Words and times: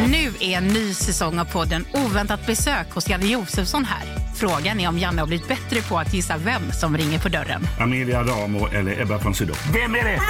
Nu 0.00 0.32
är 0.40 0.56
en 0.56 0.68
ny 0.68 0.94
säsong 0.94 1.38
av 1.38 1.44
podden 1.44 1.84
Oväntat 1.92 2.46
besök 2.46 2.90
hos 2.90 3.08
Janne 3.08 3.26
Josefsson 3.26 3.84
här. 3.84 4.34
Frågan 4.34 4.80
är 4.80 4.88
om 4.88 4.98
Janne 4.98 5.22
har 5.22 5.26
blivit 5.26 5.48
bättre 5.48 5.82
på 5.82 5.98
att 5.98 6.14
gissa 6.14 6.36
vem 6.36 6.72
som 6.72 6.96
ringer 6.96 7.18
på 7.18 7.28
dörren. 7.28 7.62
Amelia 7.80 8.20
Adamo 8.20 8.66
eller 8.66 9.00
Ebba 9.00 9.18
von 9.18 9.34
Sydow. 9.34 9.56
Vem 9.72 9.94
är 9.94 10.04
det? 10.04 10.20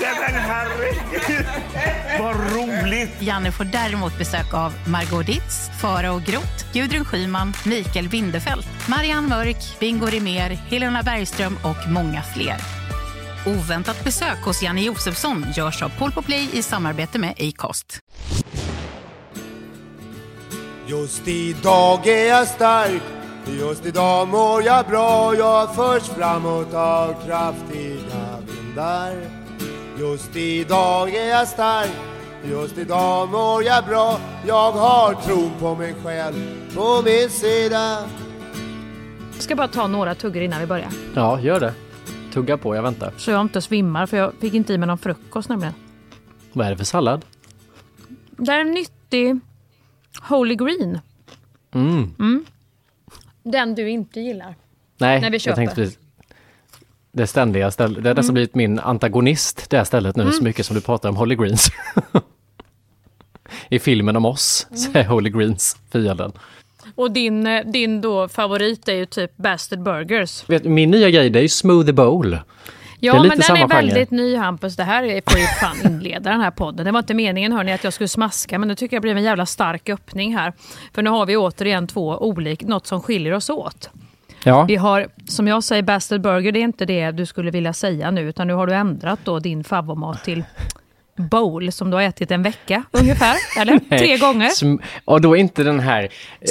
Nej, 0.00 0.14
men 0.20 0.40
herregud! 0.40 1.46
Vad 2.18 2.36
roligt! 2.36 3.10
Janne 3.18 3.52
får 3.52 3.64
däremot 3.64 4.18
besök 4.18 4.54
av 4.54 4.72
Margot 4.86 5.26
Ditz, 5.26 5.70
Farao 5.80 6.18
Groth, 6.18 6.72
Gudrun 6.72 7.04
Schyman, 7.04 7.52
Mikael 7.64 8.08
Bindefeld, 8.08 8.64
Marianne 8.88 9.28
Mörk, 9.28 9.80
Bingo 9.80 10.06
Rimér, 10.06 10.50
Helena 10.50 11.02
Bergström 11.02 11.58
och 11.62 11.90
många 11.90 12.22
fler. 12.22 12.56
Oväntat 13.46 14.04
besök 14.04 14.38
hos 14.44 14.62
Janne 14.62 14.80
Josefsson 14.80 15.46
görs 15.56 15.82
av 15.82 15.88
Paul 15.88 16.12
på 16.12 16.22
Play 16.22 16.48
i 16.52 16.62
samarbete 16.62 17.18
med 17.18 17.34
Acast. 17.40 17.98
Just 20.92 21.28
idag 21.28 22.06
är 22.06 22.28
jag 22.28 22.48
stark, 22.48 23.02
just 23.46 23.86
idag 23.86 24.28
mår 24.28 24.62
jag 24.62 24.86
bra. 24.86 25.34
Jag 25.34 25.74
förs 25.74 26.02
framåt 26.02 26.74
av 26.74 27.14
kraftiga 27.26 28.38
vindar. 28.46 29.12
Just 29.98 30.36
idag 30.36 31.14
är 31.14 31.28
jag 31.28 31.48
stark, 31.48 31.90
just 32.44 32.78
idag 32.78 33.28
mår 33.28 33.64
jag 33.64 33.84
bra. 33.84 34.18
Jag 34.46 34.72
har 34.72 35.14
tron 35.14 35.50
på 35.60 35.74
mig 35.74 35.94
själv 36.04 36.34
på 36.74 37.02
min 37.04 37.30
sida. 37.30 37.98
Jag 39.34 39.42
ska 39.42 39.56
bara 39.56 39.68
ta 39.68 39.86
några 39.86 40.14
tuggor 40.14 40.42
innan 40.42 40.60
vi 40.60 40.66
börjar. 40.66 40.88
Ja, 41.14 41.40
gör 41.40 41.60
det. 41.60 41.74
Tugga 42.32 42.58
på, 42.58 42.76
jag 42.76 42.82
väntar. 42.82 43.12
Så 43.16 43.30
jag 43.30 43.40
inte 43.40 43.60
svimmar 43.60 44.06
för 44.06 44.16
jag 44.16 44.32
fick 44.40 44.54
inte 44.54 44.72
i 44.72 44.78
mig 44.78 44.86
någon 44.86 44.98
frukost 44.98 45.48
nämligen. 45.48 45.74
Vad 46.52 46.66
är 46.66 46.70
det 46.70 46.76
för 46.76 46.84
sallad? 46.84 47.24
Det 48.30 48.52
är 48.52 48.60
en 48.60 48.70
nyttig 48.70 49.40
Holy 50.20 50.54
Green. 50.54 50.98
Mm. 51.74 52.44
Den 53.42 53.74
du 53.74 53.90
inte 53.90 54.20
gillar. 54.20 54.54
Nej, 54.98 55.20
När 55.20 55.30
vi 55.30 55.34
jag 55.34 55.40
köper. 55.42 55.56
tänkte 55.56 55.74
precis. 55.76 55.98
Det 57.12 57.26
ständiga 57.26 57.70
stället. 57.70 58.02
Det 58.02 58.10
har 58.10 58.14
nästan 58.14 58.34
blivit 58.34 58.54
min 58.54 58.78
antagonist, 58.78 59.70
det 59.70 59.76
här 59.76 59.84
stället 59.84 60.16
nu, 60.16 60.32
så 60.32 60.42
mycket 60.44 60.66
som 60.66 60.74
du 60.76 60.80
pratar 60.82 61.08
om 61.08 61.16
Holly 61.16 61.34
Greens. 61.36 61.70
I 63.68 63.78
filmen 63.78 64.16
om 64.16 64.24
oss 64.24 64.66
så 64.74 64.98
är 64.98 65.04
Holy 65.04 65.30
Greens 65.30 65.76
fienden. 65.92 66.32
Och 66.94 67.10
din, 67.10 67.46
eh, 67.46 67.64
din 67.66 68.00
då 68.00 68.28
favorit 68.28 68.88
är 68.88 68.92
ju 68.94 69.06
typ 69.06 69.36
Bastard 69.36 69.82
Burgers. 69.82 70.48
Vet, 70.48 70.64
min 70.64 70.90
nya 70.90 71.10
grej 71.10 71.30
det 71.30 71.38
är 71.38 71.42
ju 71.42 71.48
Smoothie 71.48 71.92
Bowl. 71.92 72.38
Ja, 73.04 73.12
men 73.22 73.22
den 73.30 73.40
är 73.40 73.56
genre. 73.56 73.66
väldigt 73.66 74.10
ny 74.10 74.36
Hampus. 74.36 74.76
Det 74.76 74.84
här 74.84 75.02
är- 75.02 75.22
får 75.30 75.38
ju 75.40 75.46
fan 75.46 75.92
inleda 75.92 76.30
den 76.30 76.40
här 76.40 76.50
podden. 76.50 76.84
Det 76.86 76.92
var 76.92 76.98
inte 76.98 77.14
meningen 77.14 77.52
hörni 77.52 77.72
att 77.72 77.84
jag 77.84 77.92
skulle 77.92 78.08
smaska 78.08 78.58
men 78.58 78.68
nu 78.68 78.74
tycker 78.74 78.96
jag 78.96 79.00
det 79.02 79.04
blev 79.04 79.16
en 79.16 79.22
jävla 79.22 79.46
stark 79.46 79.88
öppning 79.88 80.36
här. 80.36 80.52
För 80.94 81.02
nu 81.02 81.10
har 81.10 81.26
vi 81.26 81.36
återigen 81.36 81.86
två 81.86 82.08
olika, 82.18 82.66
något 82.66 82.86
som 82.86 83.02
skiljer 83.02 83.32
oss 83.32 83.50
åt. 83.50 83.90
Ja, 84.44 84.64
Vi 84.64 84.76
har, 84.76 85.08
som 85.28 85.48
jag 85.48 85.64
säger, 85.64 85.82
Bastard 85.82 86.20
Burger, 86.20 86.52
det 86.52 86.58
är 86.58 86.64
inte 86.64 86.84
det 86.84 87.10
du 87.10 87.26
skulle 87.26 87.50
vilja 87.50 87.72
säga 87.72 88.10
nu, 88.10 88.20
utan 88.28 88.46
nu 88.46 88.54
har 88.54 88.66
du 88.66 88.74
ändrat 88.74 89.20
då 89.24 89.38
din 89.38 89.64
favoritmat 89.64 90.24
till 90.24 90.44
bowl 91.16 91.72
som 91.72 91.90
du 91.90 91.96
har 91.96 92.02
ätit 92.02 92.30
en 92.30 92.42
vecka 92.42 92.82
ungefär, 92.90 93.36
eller? 93.60 93.78
Tre 93.98 94.16
gånger. 94.16 94.48
Sm- 94.48 94.78
och 95.04 95.20
då 95.20 95.36
inte 95.36 95.62
den 95.62 95.80
här 95.80 96.08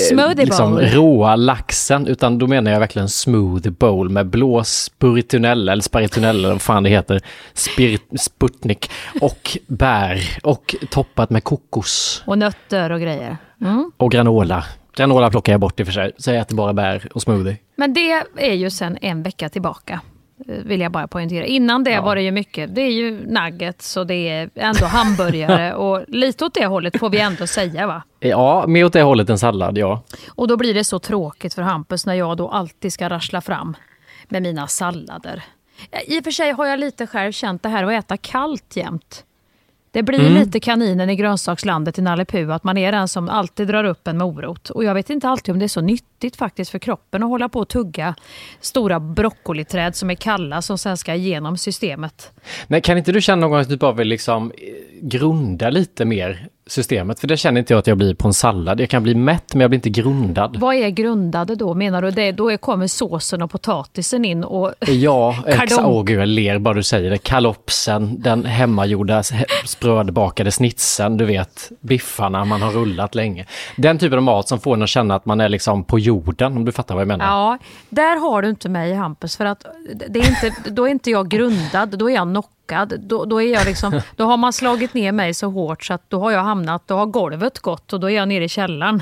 Smoothie 0.09 0.45
liksom, 0.45 0.79
råa 0.79 1.35
laxen, 1.35 2.07
utan 2.07 2.37
då 2.37 2.47
menar 2.47 2.71
jag 2.71 2.79
verkligen 2.79 3.09
smoothie 3.09 3.71
bowl 3.71 4.09
med 4.09 4.27
blå 4.27 4.63
spiritunella, 4.63 5.71
eller 5.71 5.83
sparitunella, 5.83 6.49
vad 6.49 6.61
fan 6.61 6.83
det 6.83 6.89
heter, 6.89 7.21
spirit, 7.53 8.03
sputnik, 8.19 8.91
och 9.21 9.57
bär, 9.67 10.37
och 10.43 10.75
toppat 10.89 11.29
med 11.29 11.43
kokos 11.43 12.23
Och 12.25 12.37
nötter 12.37 12.89
och 12.91 13.01
grejer. 13.01 13.37
Mm. 13.61 13.91
och 13.97 14.11
granola. 14.11 14.63
Granola 14.95 15.29
plockar 15.29 15.53
jag 15.53 15.59
bort 15.59 15.79
i 15.79 15.83
och 15.83 15.87
för 15.87 15.93
sig, 15.93 16.11
så 16.17 16.31
jag 16.31 16.39
äter 16.39 16.55
bara 16.55 16.73
bär 16.73 17.07
och 17.13 17.21
smoothie. 17.21 17.57
Men 17.75 17.93
det 17.93 18.11
är 18.37 18.53
ju 18.53 18.69
sen 18.69 18.97
en 19.01 19.23
vecka 19.23 19.49
tillbaka. 19.49 20.01
Eh, 20.47 20.55
Vill 20.65 20.81
jag 20.81 20.91
bara 20.91 21.07
poängtera. 21.07 21.45
Innan 21.45 21.83
det 21.83 21.91
Ja. 21.91 22.01
var 22.01 22.15
det 22.15 22.21
ju 22.21 22.31
mycket. 22.31 22.75
Det 22.75 22.81
är 22.81 22.91
ju 22.91 23.25
nuggets 23.27 23.97
och 23.97 24.07
det 24.07 24.29
är 24.29 24.49
ändå 24.55 24.85
hamburgare. 24.85 25.73
och 25.75 26.03
lite 26.07 26.45
åt 26.45 26.53
det 26.53 26.65
hållet 26.65 26.99
får 26.99 27.09
vi 27.09 27.19
ändå 27.19 27.47
säga 27.47 27.87
va? 27.87 28.03
Ja, 28.19 28.65
mer 28.67 28.85
åt 28.85 28.93
det 28.93 29.01
hållet 29.01 29.29
än 29.29 29.37
sallad, 29.39 29.77
ja. 29.77 30.01
Och 30.29 30.47
då 30.47 30.57
blir 30.57 30.73
det 30.73 30.83
så 30.83 30.99
tråkigt 30.99 31.53
för 31.53 31.61
Hampus 31.61 32.05
när 32.05 32.13
jag 32.13 32.37
då 32.37 32.49
alltid 32.49 32.93
ska 32.93 33.09
rassla 33.09 33.41
fram 33.41 33.75
med 34.29 34.41
mina 34.41 34.67
sallader. 34.67 35.43
I 36.07 36.19
och 36.19 36.23
för 36.23 36.31
sig 36.31 36.51
har 36.51 36.65
jag 36.65 36.79
lite 36.79 37.07
själv 37.07 37.31
känt 37.31 37.63
det 37.63 37.69
här 37.69 37.83
att 37.83 37.91
äta 38.03 38.17
kallt 38.17 38.75
jämt. 38.75 39.23
Det 39.93 40.03
blir 40.03 40.19
Mm. 40.19 40.33
lite 40.33 40.59
kaninen 40.59 41.09
i 41.09 41.15
grönsakslandet 41.15 41.99
i 41.99 42.01
Nalle 42.01 42.25
Puh, 42.25 42.49
att 42.51 42.63
man 42.63 42.77
är 42.77 42.91
den 42.91 43.07
som 43.07 43.29
alltid 43.29 43.67
drar 43.67 43.83
upp 43.83 44.07
en 44.07 44.17
morot. 44.17 44.69
Och 44.69 44.83
jag 44.83 44.93
vet 44.93 45.09
inte 45.09 45.27
alltid 45.29 45.53
om 45.53 45.59
det 45.59 45.65
är 45.65 45.67
så 45.67 45.81
nyttigt 45.81 46.35
faktiskt 46.35 46.71
för 46.71 46.79
kroppen 46.79 47.23
att 47.23 47.29
hålla 47.29 47.49
på 47.49 47.59
och 47.59 47.67
tugga 47.67 48.15
stora 48.61 48.99
broccoliträd 48.99 49.95
som 49.95 50.09
är 50.09 50.15
kalla 50.15 50.61
som 50.61 50.77
sen 50.77 50.97
ska 50.97 51.13
igenom 51.15 51.57
systemet. 51.57 52.31
Men 52.67 52.81
kan 52.81 52.97
inte 52.97 53.11
du 53.11 53.21
känna 53.21 53.41
någon 53.41 53.51
gång 53.51 53.59
att 53.59 53.69
du 53.69 53.77
bara 53.77 53.91
vill 53.91 54.07
liksom 54.07 54.51
eh, 54.51 54.57
grunda 55.01 55.69
lite 55.69 56.05
mer 56.05 56.47
systemet? 56.67 57.19
För 57.19 57.27
det 57.27 57.37
känner 57.37 57.59
inte 57.59 57.73
jag 57.73 57.79
att 57.79 57.87
jag 57.87 57.97
blir 57.97 58.13
på 58.15 58.27
en 58.27 58.33
sallad. 58.33 58.79
Jag 58.79 58.89
kan 58.89 59.03
bli 59.03 59.15
mätt, 59.15 59.53
men 59.53 59.61
jag 59.61 59.69
blir 59.69 59.77
inte 59.77 59.89
grundad. 59.89 60.57
Vad 60.59 60.75
är 60.75 60.89
grundade 60.89 61.55
då? 61.55 61.73
Menar 61.73 62.01
du 62.01 62.11
det? 62.11 62.31
Då 62.31 62.57
kommer 62.57 62.87
såsen 62.87 63.41
och 63.41 63.51
potatisen 63.51 64.25
in 64.25 64.43
och 64.43 64.73
Ja, 64.87 65.35
ex- 65.47 65.57
Kardom. 65.57 65.85
åh 65.85 66.03
gud 66.03 66.19
jag 66.19 66.27
ler 66.27 66.59
bara 66.59 66.73
du 66.73 66.83
säger 66.83 67.09
det. 67.09 67.17
Kalopsen, 67.17 68.21
den 68.21 68.45
hemmagjorda 68.45 69.23
sprödbakade 69.65 70.51
snitsen, 70.51 71.17
du 71.17 71.25
vet, 71.25 71.71
biffarna 71.79 72.45
man 72.45 72.61
har 72.61 72.71
rullat 72.71 73.15
länge. 73.15 73.45
Den 73.77 73.97
typen 73.97 74.17
av 74.17 74.23
mat 74.23 74.47
som 74.47 74.59
får 74.59 74.73
en 74.73 74.81
att 74.83 74.89
känna 74.89 75.15
att 75.15 75.25
man 75.25 75.41
är 75.41 75.49
liksom 75.49 75.83
på 75.83 75.99
jorden, 75.99 76.57
om 76.57 76.65
du 76.65 76.71
fattar 76.71 76.95
vad 76.95 77.01
jag 77.01 77.07
menar. 77.07 77.25
Ja, 77.25 77.57
där 77.89 78.15
har 78.19 78.41
du 78.41 78.49
inte 78.49 78.69
mig 78.69 78.93
Hampus. 78.93 79.37
För 79.37 79.45
att 79.45 79.65
det 80.09 80.19
är 80.19 80.29
inte, 80.29 80.69
då 80.71 80.87
är 80.87 80.91
inte 80.91 81.09
jag 81.11 81.29
grundad, 81.29 81.97
då 81.97 82.09
är 82.09 82.13
jag 82.15 82.23
knockad. 82.27 82.51
Då, 82.99 83.25
då, 83.25 83.41
är 83.41 83.53
jag 83.53 83.65
liksom, 83.65 84.01
då 84.15 84.25
har 84.25 84.37
man 84.37 84.53
slagit 84.53 84.93
ner 84.93 85.11
mig 85.11 85.33
så 85.33 85.47
hårt 85.47 85.83
så 85.83 85.93
att 85.93 86.09
då 86.09 86.19
har 86.19 86.31
jag 86.31 86.43
hamnat, 86.43 86.87
då 86.87 86.95
har 86.95 87.05
golvet 87.05 87.59
gått 87.59 87.93
och 87.93 87.99
då 87.99 88.09
är 88.09 88.15
jag 88.15 88.27
nere 88.27 88.43
i 88.43 88.49
källaren. 88.49 89.01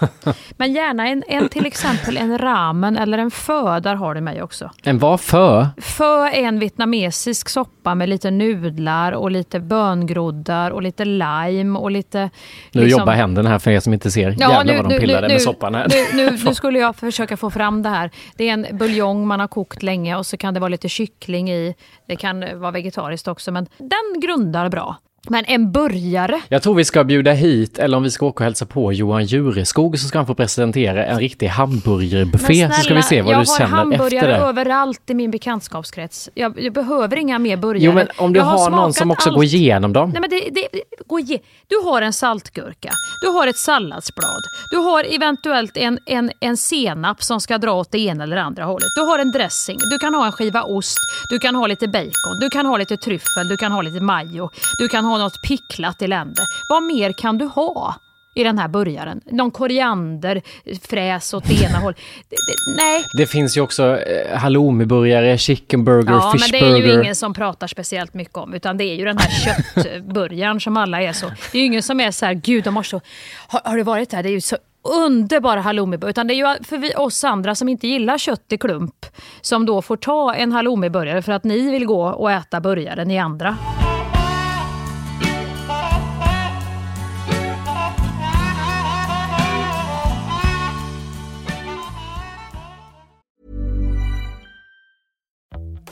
Men 0.56 0.72
gärna 0.72 1.08
en, 1.08 1.24
en 1.28 1.48
till 1.48 1.66
exempel 1.66 2.16
en 2.16 2.38
ramen 2.38 2.96
eller 2.96 3.18
en 3.18 3.30
fö, 3.30 3.80
där 3.80 3.94
har 3.94 4.14
du 4.14 4.20
mig 4.20 4.42
också. 4.42 4.70
En 4.82 4.98
vad 4.98 5.20
för? 5.20 5.68
Fö 5.80 6.26
är 6.26 6.42
en 6.42 6.58
vietnamesisk 6.58 7.48
soppa 7.48 7.94
med 7.94 8.08
lite 8.08 8.30
nudlar 8.30 9.12
och 9.12 9.30
lite 9.30 9.60
böngroddar 9.60 10.70
och 10.70 10.82
lite 10.82 11.04
lime 11.04 11.78
och 11.78 11.90
lite... 11.90 12.30
Nu 12.72 12.82
liksom- 12.82 13.00
jobbar 13.00 13.12
händerna 13.12 13.50
här 13.50 13.58
för 13.58 13.70
er 13.70 13.80
som 13.80 13.92
inte 13.92 14.10
ser. 14.10 14.30
Jävlar 14.30 14.76
vad 14.76 14.90
de 14.90 14.98
pillade 14.98 15.28
med 15.28 15.42
soppan 15.42 15.74
här. 15.74 15.88
Nu, 15.88 16.24
nu, 16.24 16.38
nu 16.44 16.54
skulle 16.54 16.78
jag 16.78 16.96
försöka 16.96 17.36
få 17.36 17.50
fram 17.50 17.82
det 17.82 17.88
här. 17.88 18.10
Det 18.36 18.48
är 18.48 18.52
en 18.52 18.66
buljong 18.72 19.26
man 19.26 19.40
har 19.40 19.48
kokt 19.48 19.82
länge 19.82 20.16
och 20.16 20.26
så 20.26 20.36
kan 20.36 20.54
det 20.54 20.60
vara 20.60 20.68
lite 20.68 20.88
kyckling 20.88 21.50
i. 21.50 21.74
Det 22.08 22.16
kan 22.16 22.60
vara 22.60 22.70
vegetariskt 22.70 23.28
också, 23.28 23.52
men 23.52 23.66
den 23.78 24.20
grundar 24.20 24.68
bra. 24.68 24.96
Men 25.28 25.44
en 25.44 25.72
burgare, 25.72 26.40
Jag 26.48 26.62
tror 26.62 26.74
vi 26.74 26.84
ska 26.84 27.04
bjuda 27.04 27.32
hit, 27.32 27.78
eller 27.78 27.96
om 27.96 28.02
vi 28.02 28.10
ska 28.10 28.26
åka 28.26 28.44
och 28.44 28.44
hälsa 28.44 28.66
på 28.66 28.92
Johan 28.92 29.24
Jureskog 29.24 29.98
så 29.98 30.08
ska 30.08 30.18
han 30.18 30.26
få 30.26 30.34
presentera 30.34 31.06
en 31.06 31.18
riktig 31.18 31.46
hamburgerbuffé. 31.46 32.70
Så 32.72 32.82
ska 32.82 32.94
vi 32.94 33.02
se 33.02 33.22
vad 33.22 33.32
jag 33.34 33.44
du 33.44 33.50
har 33.50 33.58
känner 33.58 33.64
efter 33.92 33.98
hamburgare 33.98 34.26
det. 34.26 34.36
överallt 34.36 35.10
i 35.10 35.14
min 35.14 35.30
bekantskapskrets. 35.30 36.30
Jag, 36.34 36.60
jag 36.60 36.72
behöver 36.72 37.16
inga 37.16 37.38
mer 37.38 37.56
burgare. 37.56 37.84
Jo 37.84 37.92
men 37.92 38.08
om 38.16 38.32
du 38.32 38.38
Jag 38.40 38.44
har, 38.44 38.70
någon 38.70 38.92
smakat 38.92 38.96
som 38.96 39.10
också 39.10 39.28
allt. 39.28 39.36
går 39.36 39.44
igenom 39.44 39.92
dem. 39.92 40.10
Nej, 40.10 40.20
men 40.20 40.30
det, 40.30 40.50
det, 40.50 40.80
gå 41.06 41.18
ge. 41.20 41.38
Du 41.68 41.76
har 41.90 42.02
en 42.02 42.12
saltgurka, 42.12 42.90
du 43.22 43.28
har 43.28 43.46
ett 43.46 43.56
salladsblad, 43.56 44.42
du 44.70 44.76
har 44.76 45.14
eventuellt 45.14 45.76
en, 45.76 45.98
en, 46.06 46.30
en 46.40 46.56
senap 46.56 47.22
som 47.22 47.40
ska 47.40 47.58
dra 47.58 47.72
åt 47.72 47.90
det 47.92 47.98
ena 47.98 48.24
eller 48.24 48.36
andra 48.36 48.64
hållet. 48.64 48.88
Du 48.96 49.00
har 49.00 49.18
en 49.18 49.32
dressing, 49.32 49.76
du 49.90 49.98
kan 49.98 50.14
ha 50.14 50.26
en 50.26 50.32
skiva 50.32 50.62
ost, 50.62 50.98
du 51.30 51.38
kan 51.38 51.54
ha 51.54 51.66
lite 51.66 51.88
bacon, 51.88 52.38
du 52.40 52.48
kan 52.50 52.66
ha 52.66 52.76
lite 52.76 52.96
tryffel, 52.96 53.48
du 53.48 53.56
kan 53.56 53.72
ha 53.72 53.82
lite 53.82 54.00
majo, 54.00 54.50
du 54.78 54.88
kan 54.88 55.04
ha 55.04 55.13
något 55.18 55.42
picklat 55.48 56.02
elände. 56.02 56.42
Vad 56.68 56.82
mer 56.82 57.12
kan 57.22 57.38
du 57.38 57.44
ha? 57.44 57.94
i 58.34 58.44
den 58.44 58.58
här 58.58 58.68
burgaren. 58.68 59.20
Någon 59.24 59.50
koriander, 59.50 60.42
fräs 60.82 61.34
åt 61.34 61.44
det 61.44 61.62
ena 61.62 61.78
hållet. 61.78 61.98
Nej, 62.76 63.04
Det 63.18 63.26
finns 63.26 63.56
ju 63.56 63.60
också 63.60 63.98
eh, 63.98 64.38
halloumiburgare, 64.38 65.38
chicken 65.38 65.84
burger, 65.84 66.12
Ja, 66.12 66.34
men 66.40 66.50
det 66.50 66.60
är 66.60 66.76
ju 66.76 67.00
ingen 67.00 67.16
som 67.16 67.34
pratar 67.34 67.66
speciellt 67.66 68.14
mycket 68.14 68.36
om, 68.36 68.54
utan 68.54 68.76
det 68.76 68.84
är 68.84 68.94
ju 68.94 69.04
den 69.04 69.18
här 69.18 69.30
köttburgaren 69.44 70.60
som 70.60 70.76
alla 70.76 71.02
är 71.02 71.12
så. 71.12 71.26
Det 71.26 71.58
är 71.58 71.60
ju 71.60 71.66
ingen 71.66 71.82
som 71.82 72.00
är 72.00 72.10
så 72.10 72.26
här, 72.26 72.34
gud 72.34 72.64
de 72.64 72.76
har 72.76 72.82
så, 72.82 73.00
har, 73.48 73.60
har 73.64 73.76
det 73.76 73.82
varit 73.82 74.10
där? 74.10 74.22
Det 74.22 74.28
är 74.28 74.32
ju 74.32 74.40
så 74.40 74.56
underbara 74.88 75.60
halloumiburgare. 75.60 76.10
Utan 76.10 76.26
det 76.26 76.34
är 76.34 76.36
ju 76.36 76.64
för 76.64 76.78
vi, 76.78 76.94
oss 76.94 77.24
andra 77.24 77.54
som 77.54 77.68
inte 77.68 77.88
gillar 77.88 78.18
kött 78.18 78.52
i 78.52 78.58
klump 78.58 79.06
som 79.40 79.66
då 79.66 79.82
får 79.82 79.96
ta 79.96 80.34
en 80.34 80.52
halloumiburgare 80.52 81.22
för 81.22 81.32
att 81.32 81.44
ni 81.44 81.70
vill 81.70 81.86
gå 81.86 82.04
och 82.04 82.32
äta 82.32 82.60
burgare, 82.60 83.04
ni 83.04 83.18
andra. 83.18 83.56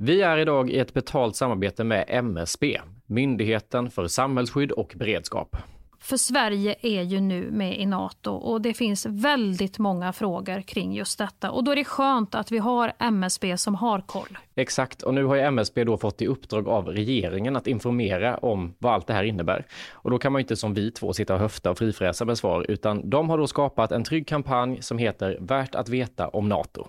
Vi 0.00 0.22
är 0.22 0.38
idag 0.38 0.70
i 0.70 0.78
ett 0.78 0.94
betalt 0.94 1.36
samarbete 1.36 1.84
med 1.84 2.04
MSB, 2.08 2.80
Myndigheten 3.06 3.90
för 3.90 4.06
samhällsskydd 4.06 4.72
och 4.72 4.94
beredskap. 4.96 5.56
För 6.00 6.16
Sverige 6.16 6.74
är 6.82 7.02
ju 7.02 7.20
nu 7.20 7.50
med 7.50 7.80
i 7.80 7.86
Nato 7.86 8.30
och 8.30 8.60
det 8.60 8.74
finns 8.74 9.06
väldigt 9.06 9.78
många 9.78 10.12
frågor 10.12 10.60
kring 10.60 10.94
just 10.94 11.18
detta. 11.18 11.50
Och 11.50 11.64
då 11.64 11.72
är 11.72 11.76
det 11.76 11.84
skönt 11.84 12.34
att 12.34 12.52
vi 12.52 12.58
har 12.58 12.92
MSB 12.98 13.56
som 13.56 13.74
har 13.74 14.00
koll. 14.00 14.38
Exakt, 14.54 15.02
och 15.02 15.14
nu 15.14 15.24
har 15.24 15.34
ju 15.34 15.42
MSB 15.42 15.84
då 15.84 15.96
fått 15.96 16.22
i 16.22 16.26
uppdrag 16.26 16.68
av 16.68 16.86
regeringen 16.86 17.56
att 17.56 17.66
informera 17.66 18.36
om 18.36 18.74
vad 18.78 18.94
allt 18.94 19.06
det 19.06 19.14
här 19.14 19.24
innebär. 19.24 19.66
Och 19.92 20.10
då 20.10 20.18
kan 20.18 20.32
man 20.32 20.40
inte 20.40 20.56
som 20.56 20.74
vi 20.74 20.90
två 20.90 21.12
sitta 21.12 21.34
och 21.34 21.40
höfta 21.40 21.70
och 21.70 21.78
frifräsa 21.78 22.24
med 22.24 22.38
svar, 22.38 22.66
utan 22.68 23.10
de 23.10 23.30
har 23.30 23.38
då 23.38 23.46
skapat 23.46 23.92
en 23.92 24.04
trygg 24.04 24.26
kampanj 24.26 24.82
som 24.82 24.98
heter 24.98 25.38
Värt 25.40 25.74
att 25.74 25.88
veta 25.88 26.28
om 26.28 26.48
Nato. 26.48 26.88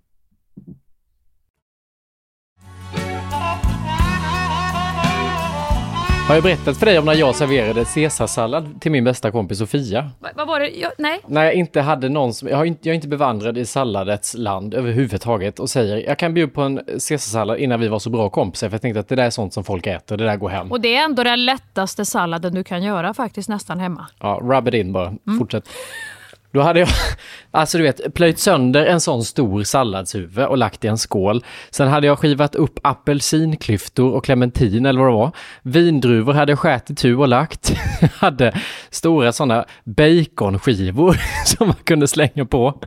Har 6.31 6.35
jag 6.35 6.43
berättat 6.43 6.77
för 6.77 6.85
dig 6.85 6.99
om 6.99 7.05
när 7.05 7.13
jag 7.13 7.35
serverade 7.35 7.85
caesarsallad 7.85 8.81
till 8.81 8.91
min 8.91 9.03
bästa 9.03 9.31
kompis 9.31 9.57
Sofia? 9.57 10.09
Va, 10.19 10.29
vad 10.35 10.47
var 10.47 10.59
det? 10.59 10.67
Jag, 10.67 10.91
nej? 10.97 11.19
När 11.27 11.43
jag 11.43 11.53
inte 11.53 11.81
hade 11.81 12.09
någon 12.09 12.33
som, 12.33 12.47
jag, 12.47 12.57
har 12.57 12.65
inte, 12.65 12.89
jag 12.89 12.93
är 12.93 12.95
inte 12.95 13.07
bevandrad 13.07 13.57
i 13.57 13.65
salladets 13.65 14.33
land 14.33 14.73
överhuvudtaget 14.73 15.59
och 15.59 15.69
säger 15.69 16.07
jag 16.07 16.17
kan 16.17 16.33
bjuda 16.33 16.51
på 16.53 16.61
en 16.61 16.77
caesarsallad 16.77 17.59
innan 17.59 17.79
vi 17.79 17.87
var 17.87 17.99
så 17.99 18.09
bra 18.09 18.29
kompisar 18.29 18.69
för 18.69 18.73
jag 18.73 18.81
tänkte 18.81 18.99
att 18.99 19.07
det 19.07 19.15
där 19.15 19.23
är 19.23 19.29
sånt 19.29 19.53
som 19.53 19.63
folk 19.63 19.87
äter, 19.87 20.17
det 20.17 20.23
där 20.23 20.35
går 20.35 20.49
hem. 20.49 20.71
Och 20.71 20.81
det 20.81 20.95
är 20.95 21.03
ändå 21.03 21.23
den 21.23 21.45
lättaste 21.45 22.05
salladen 22.05 22.53
du 22.53 22.63
kan 22.63 22.83
göra 22.83 23.13
faktiskt 23.13 23.49
nästan 23.49 23.79
hemma. 23.79 24.07
Ja, 24.19 24.39
rub 24.43 24.67
it 24.67 24.73
in 24.73 24.93
bara, 24.93 25.13
fortsätt. 25.39 25.69
Då 26.53 26.61
hade 26.61 26.79
jag, 26.79 26.89
alltså 27.51 27.77
du 27.77 27.83
vet, 27.83 28.13
plöjt 28.13 28.39
sönder 28.39 28.85
en 28.85 29.01
sån 29.01 29.23
stor 29.23 29.63
salladshuvud 29.63 30.45
och 30.45 30.57
lagt 30.57 30.85
i 30.85 30.87
en 30.87 30.97
skål. 30.97 31.45
Sen 31.69 31.87
hade 31.87 32.07
jag 32.07 32.19
skivat 32.19 32.55
upp 32.55 32.79
apelsinklyftor 32.83 34.13
och 34.13 34.25
clementin 34.25 34.85
eller 34.85 34.99
vad 34.99 35.09
det 35.09 35.13
var. 35.15 35.31
Vindruvor 35.61 36.33
hade 36.33 36.51
jag 36.51 36.59
skärt 36.59 36.89
i 36.89 36.95
tu 36.95 37.15
och 37.15 37.27
lagt. 37.27 37.73
Jag 38.01 38.09
hade 38.19 38.53
stora 38.89 39.31
sådana 39.31 39.65
baconskivor 39.83 41.17
som 41.45 41.67
man 41.67 41.75
kunde 41.83 42.07
slänga 42.07 42.45
på. 42.45 42.79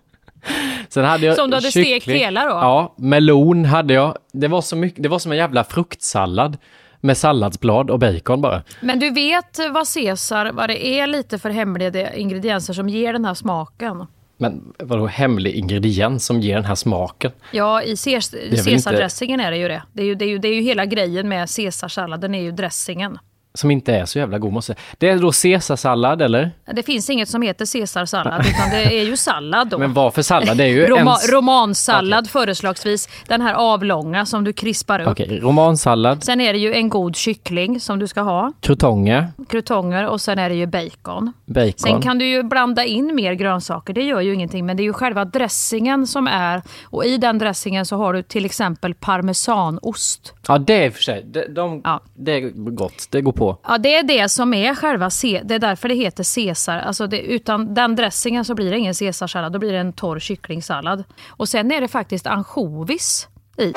Sen 0.88 1.04
hade 1.04 1.26
jag 1.26 1.37
Som 1.37 1.50
du 1.50 1.56
hade 1.56 1.71
kyckling. 1.71 2.00
stekt 2.00 2.16
hela 2.16 2.44
då? 2.44 2.50
Ja, 2.50 2.94
melon 2.99 3.64
hade 3.64 3.94
jag. 3.94 4.16
Det 4.33 4.49
var, 4.49 4.61
så 4.61 4.76
mycket, 4.76 5.02
det 5.02 5.09
var 5.09 5.18
som 5.18 5.33
en 5.33 5.38
jävla 5.38 5.64
fruktsallad 5.64 6.56
med 7.05 7.17
salladsblad 7.17 7.91
och 7.91 7.99
bacon 7.99 8.41
bara. 8.41 8.63
Men 8.81 8.99
du 8.99 9.11
vet 9.11 9.59
vad 9.71 9.95
Caesar, 9.95 10.53
vad 10.53 10.69
det 10.71 10.87
är 10.87 11.07
lite 11.07 11.39
för 11.39 11.51
hemliga 11.51 12.15
ingredienser 12.15 12.75
som 12.75 12.89
ger 12.89 13.13
den 13.13 13.25
här 13.25 13.35
smaken? 13.35 14.07
Men 14.37 14.73
vadå 14.79 15.07
hemlig 15.07 15.55
ingrediens 15.55 16.27
som 16.27 16.41
ger 16.41 16.55
den 16.55 16.65
här 16.65 16.75
smaken? 16.75 17.33
Ja, 17.51 17.83
i 17.83 17.97
väl 18.05 18.17
inte- 18.51 18.71
caesardressingen 18.71 19.41
är 19.41 19.51
det 19.51 19.57
ju 19.57 19.69
det. 19.69 19.83
Det 19.93 20.03
är 20.03 20.07
ju, 20.07 20.15
det, 20.15 20.25
är 20.25 20.29
ju, 20.29 20.39
det 20.39 20.49
är 20.49 20.55
ju 20.55 20.61
hela 20.61 20.87
grejen 20.87 21.29
med 21.29 21.49
caesarsalladen, 21.51 22.35
är 22.35 22.43
ju 22.43 22.53
dressingen. 22.53 23.19
Som 23.59 23.71
inte 23.71 23.95
är 23.95 24.05
så 24.05 24.19
jävla 24.19 24.39
god 24.39 24.53
måste. 24.53 24.75
Det 24.99 25.09
är 25.09 25.19
då 25.19 25.33
caesarsallad 25.33 26.23
eller? 26.23 26.51
Det 26.73 26.83
finns 26.83 27.11
inget 27.11 27.29
som 27.29 27.43
heter 27.43 27.67
caesarsallad, 27.73 28.47
utan 28.47 28.71
det 28.71 29.01
är 29.01 29.05
ju 29.05 29.17
sallad 29.17 29.69
då. 29.69 29.79
Men 29.85 29.93
vad 29.95 30.15
för 30.15 30.23
sallad? 30.23 30.57
Det 30.57 30.65
är 30.65 30.69
ju 30.69 30.87
Roma, 30.87 31.17
en... 31.29 31.35
romansallad 31.35 32.31
förslagsvis. 32.31 33.09
Den 33.29 33.41
här 33.41 33.55
avlånga 33.55 34.27
som 34.27 34.45
du 34.45 34.53
krispar 34.53 35.01
upp. 35.01 35.09
Okej, 35.09 35.41
romansallad, 35.41 36.25
Sen 36.25 36.41
är 36.41 36.53
det 36.53 36.59
ju 36.59 36.75
en 36.75 36.89
god 36.89 37.17
kyckling 37.17 37.81
som 37.81 37.99
du 37.99 38.07
ska 38.07 38.21
ha. 38.21 38.53
krutonger, 38.61 39.29
Krutonger 39.49 40.07
och 40.09 40.21
sen 40.21 40.39
är 40.39 40.49
det 40.49 40.55
ju 40.55 40.67
bacon. 40.67 41.33
bacon. 41.47 41.73
Sen 41.77 42.03
kan 42.03 42.19
du 42.19 42.27
ju 42.27 42.43
blanda 42.43 42.85
in 42.85 43.15
mer 43.15 43.33
grönsaker, 43.33 43.95
det 43.95 44.03
gör 44.03 44.21
ju 44.21 44.35
ingenting. 44.35 44.67
Men 44.67 44.77
det 44.77 44.83
är 44.83 44.85
ju 44.85 44.93
själva 44.93 45.25
dressingen 45.25 46.07
som 46.07 46.27
är... 46.27 46.63
Och 46.85 47.05
i 47.05 47.17
den 47.17 47.39
dressingen 47.39 47.87
så 47.87 47.97
har 47.97 48.13
du 48.13 48.23
till 48.23 48.45
exempel 48.45 48.95
parmesanost. 48.95 50.35
Ja, 50.49 50.59
det 50.59 50.85
är 50.85 50.91
för 50.91 51.03
sig. 51.03 51.25
Det, 51.27 51.47
de, 51.49 51.81
Ja. 51.85 52.01
det 52.15 52.33
är 52.33 52.41
gott. 52.71 53.07
Det 53.11 53.21
går 53.21 53.33
på. 53.33 53.44
Ja, 53.69 53.79
det 53.79 53.95
är 53.97 54.03
det 54.03 54.29
som 54.29 54.55
är 54.55 54.75
själva... 54.75 55.09
Ce- 55.09 55.41
Det 55.45 55.55
är 55.55 55.59
därför 55.59 55.89
det 55.89 55.95
heter 55.95 56.25
caesar. 56.35 56.79
Alltså 56.79 57.07
det, 57.07 57.19
utan 57.21 57.75
den 57.75 57.97
dressingen 57.97 58.45
så 58.45 58.55
blir 58.55 58.71
det 58.71 58.79
ingen 58.79 58.95
caesarsallad, 58.95 59.53
då 59.53 59.59
blir 59.59 59.73
det 59.73 59.79
en 59.79 59.93
torr 59.93 60.19
kycklingsallad. 60.21 61.05
Och 61.29 61.49
sen 61.49 61.73
är 61.73 61.81
det 61.81 61.89
faktiskt 61.89 62.27
ansjovis 62.27 63.29
i. 63.59 63.73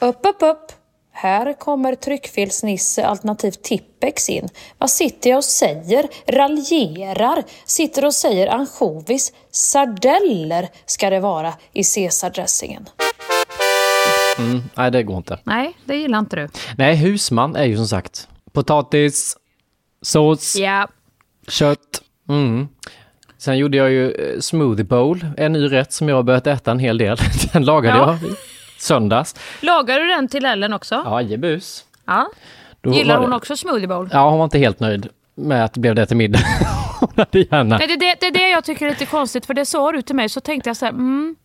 Upp, 0.00 0.26
upp, 0.26 0.42
upp. 0.42 0.72
Här 1.12 1.52
kommer 1.52 1.94
tryckfelsnisse 1.94 3.06
alternativt 3.06 3.62
Tippex 3.62 4.28
in. 4.28 4.48
Vad 4.78 4.90
sitter 4.90 5.30
jag 5.30 5.36
och 5.36 5.44
säger? 5.44 6.06
Raljerar? 6.26 7.44
Sitter 7.64 8.04
och 8.04 8.14
säger 8.14 8.46
ansjovis? 8.46 9.32
Sardeller 9.50 10.68
ska 10.86 11.10
det 11.10 11.20
vara 11.20 11.52
i 11.72 11.82
caesardressingen. 11.84 12.88
Mm, 14.40 14.62
nej, 14.74 14.90
det 14.90 15.02
går 15.02 15.16
inte. 15.16 15.38
Nej, 15.44 15.76
det 15.84 15.96
gillar 15.96 16.18
inte 16.18 16.36
du. 16.36 16.48
Nej, 16.76 16.96
husman 16.96 17.56
är 17.56 17.64
ju 17.64 17.76
som 17.76 17.86
sagt 17.88 18.28
potatis, 18.52 19.36
sås, 20.02 20.56
Ja, 20.56 20.88
kött. 21.48 22.02
Mm. 22.28 22.68
Sen 23.38 23.58
gjorde 23.58 23.76
jag 23.76 23.90
ju 23.90 24.10
eh, 24.12 24.40
smoothie 24.40 24.84
bowl, 24.84 25.26
en 25.36 25.52
ny 25.52 25.72
rätt 25.72 25.92
som 25.92 26.08
jag 26.08 26.16
har 26.16 26.22
börjat 26.22 26.46
äta 26.46 26.70
en 26.70 26.78
hel 26.78 26.98
del. 26.98 27.16
Den 27.52 27.64
lagade 27.64 27.98
Ja. 27.98 28.18
jag 28.22 28.30
söndags. 28.78 29.34
Lagar 29.60 30.00
du 30.00 30.06
den 30.06 30.28
till 30.28 30.44
Ellen 30.44 30.72
också? 30.72 31.02
Ja, 31.04 31.22
jebus. 31.22 31.84
Ja. 32.06 32.28
Då 32.80 32.92
Gillar 32.92 33.18
hon 33.18 33.30
det- 33.30 33.36
också 33.36 33.56
smoothie 33.56 33.86
bowl? 33.88 34.08
Ja, 34.12 34.30
hon 34.30 34.38
var 34.38 34.44
inte 34.44 34.58
helt 34.58 34.80
nöjd 34.80 35.08
med 35.34 35.64
att 35.64 35.72
det 35.72 35.80
blev 35.80 35.94
det 35.94 36.06
till 36.06 36.16
middag. 36.16 36.40
Nej, 37.16 37.26
det, 37.88 37.96
det, 37.96 38.14
det 38.20 38.26
är 38.26 38.32
det 38.32 38.48
jag 38.50 38.64
tycker 38.64 38.86
är 38.86 38.90
lite 38.90 39.06
konstigt, 39.06 39.46
för 39.46 39.54
det 39.54 39.66
sa 39.66 39.92
du 39.92 40.02
till 40.02 40.16
mig, 40.16 40.28
så 40.28 40.40
tänkte 40.40 40.70
jag 40.70 40.76
så 40.76 40.84
här, 40.84 40.92
mm, 40.92 41.36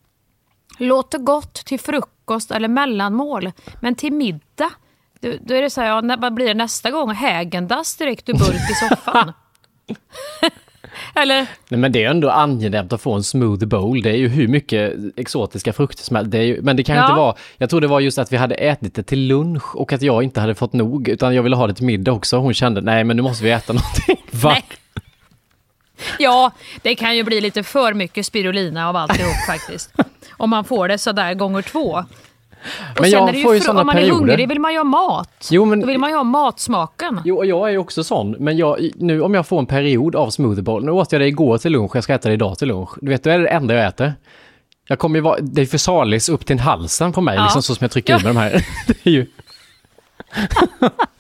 låter 0.80 1.18
gott 1.18 1.54
till 1.54 1.80
frukost 1.80 2.12
eller 2.52 2.68
mellanmål, 2.68 3.52
men 3.82 3.96
till 3.96 4.14
middag, 4.14 4.70
då, 5.20 5.32
då 5.42 5.54
är 5.54 5.62
det 5.62 5.70
så 5.70 5.82
här, 5.82 5.88
ja, 5.88 6.02
när, 6.02 6.18
vad 6.18 6.34
blir 6.34 6.48
det 6.48 6.54
nästa 6.54 6.92
gång? 6.92 7.12
Hägendas 7.12 7.96
direkt 7.96 8.30
ur 8.30 8.34
burk 8.34 8.70
i 8.72 8.74
soffan? 8.90 9.34
eller? 11.16 11.48
Nej, 11.70 11.80
men 11.80 11.92
det 11.92 12.04
är 12.04 12.10
ändå 12.10 12.30
angenämt 12.30 12.94
att 12.94 13.02
få 13.02 13.14
en 13.14 13.24
smoothie 13.24 13.68
bowl. 13.68 14.02
Det 14.02 14.10
är 14.10 14.16
ju 14.18 14.28
hur 14.28 14.48
mycket 14.48 14.94
exotiska 15.16 15.74
frukter 15.74 16.04
som 16.04 16.16
helst. 16.16 16.32
Men 16.64 16.76
det 16.78 16.84
kan 16.84 16.96
Ja. 16.96 17.04
inte 17.06 17.16
vara... 17.16 17.36
Jag 17.58 17.70
tror 17.70 17.82
det 17.82 17.88
var 17.88 18.00
just 18.00 18.18
att 18.18 18.32
vi 18.32 18.38
hade 18.38 18.56
ätit 18.56 18.96
det 18.96 19.04
till 19.04 19.28
lunch 19.28 19.76
och 19.76 19.94
att 19.94 20.02
jag 20.02 20.24
inte 20.24 20.42
hade 20.42 20.56
fått 20.56 20.74
nog, 20.74 21.08
utan 21.08 21.36
jag 21.36 21.44
ville 21.44 21.56
ha 21.56 21.68
det 21.68 21.74
till 21.74 21.86
middag 21.86 22.12
också. 22.12 22.38
Hon 22.38 22.54
kände, 22.54 22.82
nej 22.82 23.04
men 23.04 23.18
nu 23.18 23.24
måste 23.24 23.44
vi 23.44 23.52
äta 23.52 23.74
någonting. 23.74 24.18
Va? 24.32 24.58
Ja, 26.20 26.52
det 26.82 26.96
kan 26.96 27.16
ju 27.18 27.24
bli 27.24 27.42
lite 27.42 27.64
för 27.64 27.94
mycket 27.94 28.26
spirulina 28.26 28.90
av 28.90 28.96
alltihop 28.96 29.36
faktiskt. 29.48 29.94
Om 30.38 30.50
man 30.50 30.64
får 30.64 30.88
det 30.88 30.98
sådär 30.98 31.34
gånger 31.34 31.62
två. 31.62 32.04
Och 32.96 33.02
Men 33.02 33.10
jag 33.10 33.36
är 33.36 33.44
får 33.44 33.54
ju 33.56 33.60
såna 33.62 33.82
om 33.82 33.88
man 33.88 33.96
är 33.96 34.00
perioder. 34.02 34.20
hungrig 34.20 34.48
vill 34.48 34.60
man 34.60 34.72
ju 34.72 34.78
ha 34.80 34.84
mat. 34.84 35.48
Jo, 35.52 35.66
men- 35.66 35.80
Då 35.80 35.88
vill 35.88 35.98
man 36.00 36.10
ju 36.10 36.16
ha 36.16 36.24
matsmaken. 36.24 37.22
Jo, 37.26 37.38
och 37.38 37.46
jag 37.46 37.68
är 37.68 37.72
ju 37.72 37.78
också 37.78 38.04
sån. 38.04 38.32
Men 38.32 38.58
jag, 38.58 38.90
nu 38.96 39.22
om 39.22 39.34
jag 39.34 39.48
får 39.48 39.60
en 39.60 39.66
period 39.66 40.16
av 40.16 40.30
smoothie 40.30 40.80
nu 40.82 40.92
åt 40.92 41.12
jag 41.12 41.22
det 41.22 41.28
igår 41.28 41.58
till 41.58 41.72
lunch, 41.72 41.92
jag 41.96 42.04
ska 42.04 42.14
äta 42.14 42.28
det 42.30 42.34
idag 42.34 42.58
till 42.58 42.68
lunch. 42.68 42.90
Du 43.02 43.10
vet, 43.12 43.24
det 43.24 43.34
är 43.34 43.40
det 43.40 43.48
enda 43.48 43.74
jag 43.74 43.86
äter. 43.88 44.14
Jag 44.88 45.00
kommer 45.00 45.16
ju 45.16 45.22
vara, 45.22 45.40
det 45.42 45.62
är 45.62 45.66
för 45.66 45.78
salis 45.78 46.30
upp 46.30 46.46
till 46.46 46.60
halsen 46.60 47.12
på 47.12 47.22
mig, 47.22 47.36
Ja. 47.36 47.44
liksom 47.44 47.62
så 47.64 47.76
som 47.76 47.84
jag 47.84 47.92
trycker 47.92 48.14
Ja. 48.14 48.20
i 48.20 48.24
mig 48.24 48.34
de 48.34 48.40
här. 48.40 48.66
Det 48.88 49.06
är 49.10 49.12
ju... 49.12 49.28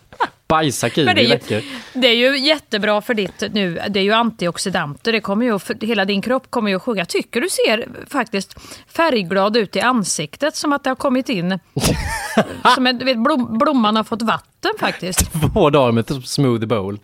Bajsa 0.47 0.89
kiwi 0.89 1.05
Men 1.05 1.15
det 1.15 1.21
är, 1.21 1.23
ju, 1.23 1.29
läcker. 1.29 1.63
det 1.93 2.07
är 2.07 2.15
ju 2.15 2.39
jättebra 2.39 3.01
för 3.01 3.13
ditt 3.13 3.43
nu, 3.53 3.81
det 3.89 3.99
är 3.99 4.03
ju 4.03 4.11
antioxidanter, 4.13 5.11
det 5.11 5.19
kommer 5.21 5.45
ju, 5.45 5.59
hela 5.87 6.05
din 6.05 6.21
kropp 6.21 6.51
kommer 6.51 6.69
ju 6.69 6.75
att 6.75 6.81
sjunga. 6.81 6.99
Jag 7.01 7.09
tycker 7.09 7.41
du 7.41 7.49
ser 7.49 7.87
faktiskt 8.09 8.55
färgglad 8.87 9.57
ut 9.57 9.75
i 9.75 9.79
ansiktet, 9.81 10.55
som 10.55 10.73
att 10.73 10.83
det 10.83 10.89
har 10.89 10.95
kommit 10.95 11.29
in, 11.29 11.59
som 12.75 12.87
en, 12.87 12.97
du 12.97 13.05
vet, 13.05 13.17
blom, 13.17 13.57
blomman 13.57 13.95
har 13.95 14.03
fått 14.03 14.21
vatten 14.21 14.71
faktiskt. 14.79 15.31
Två 15.53 15.69
dagar 15.69 15.91
med 15.91 16.11
ett 16.11 16.27
smoothie 16.27 16.67
bowl. 16.67 16.99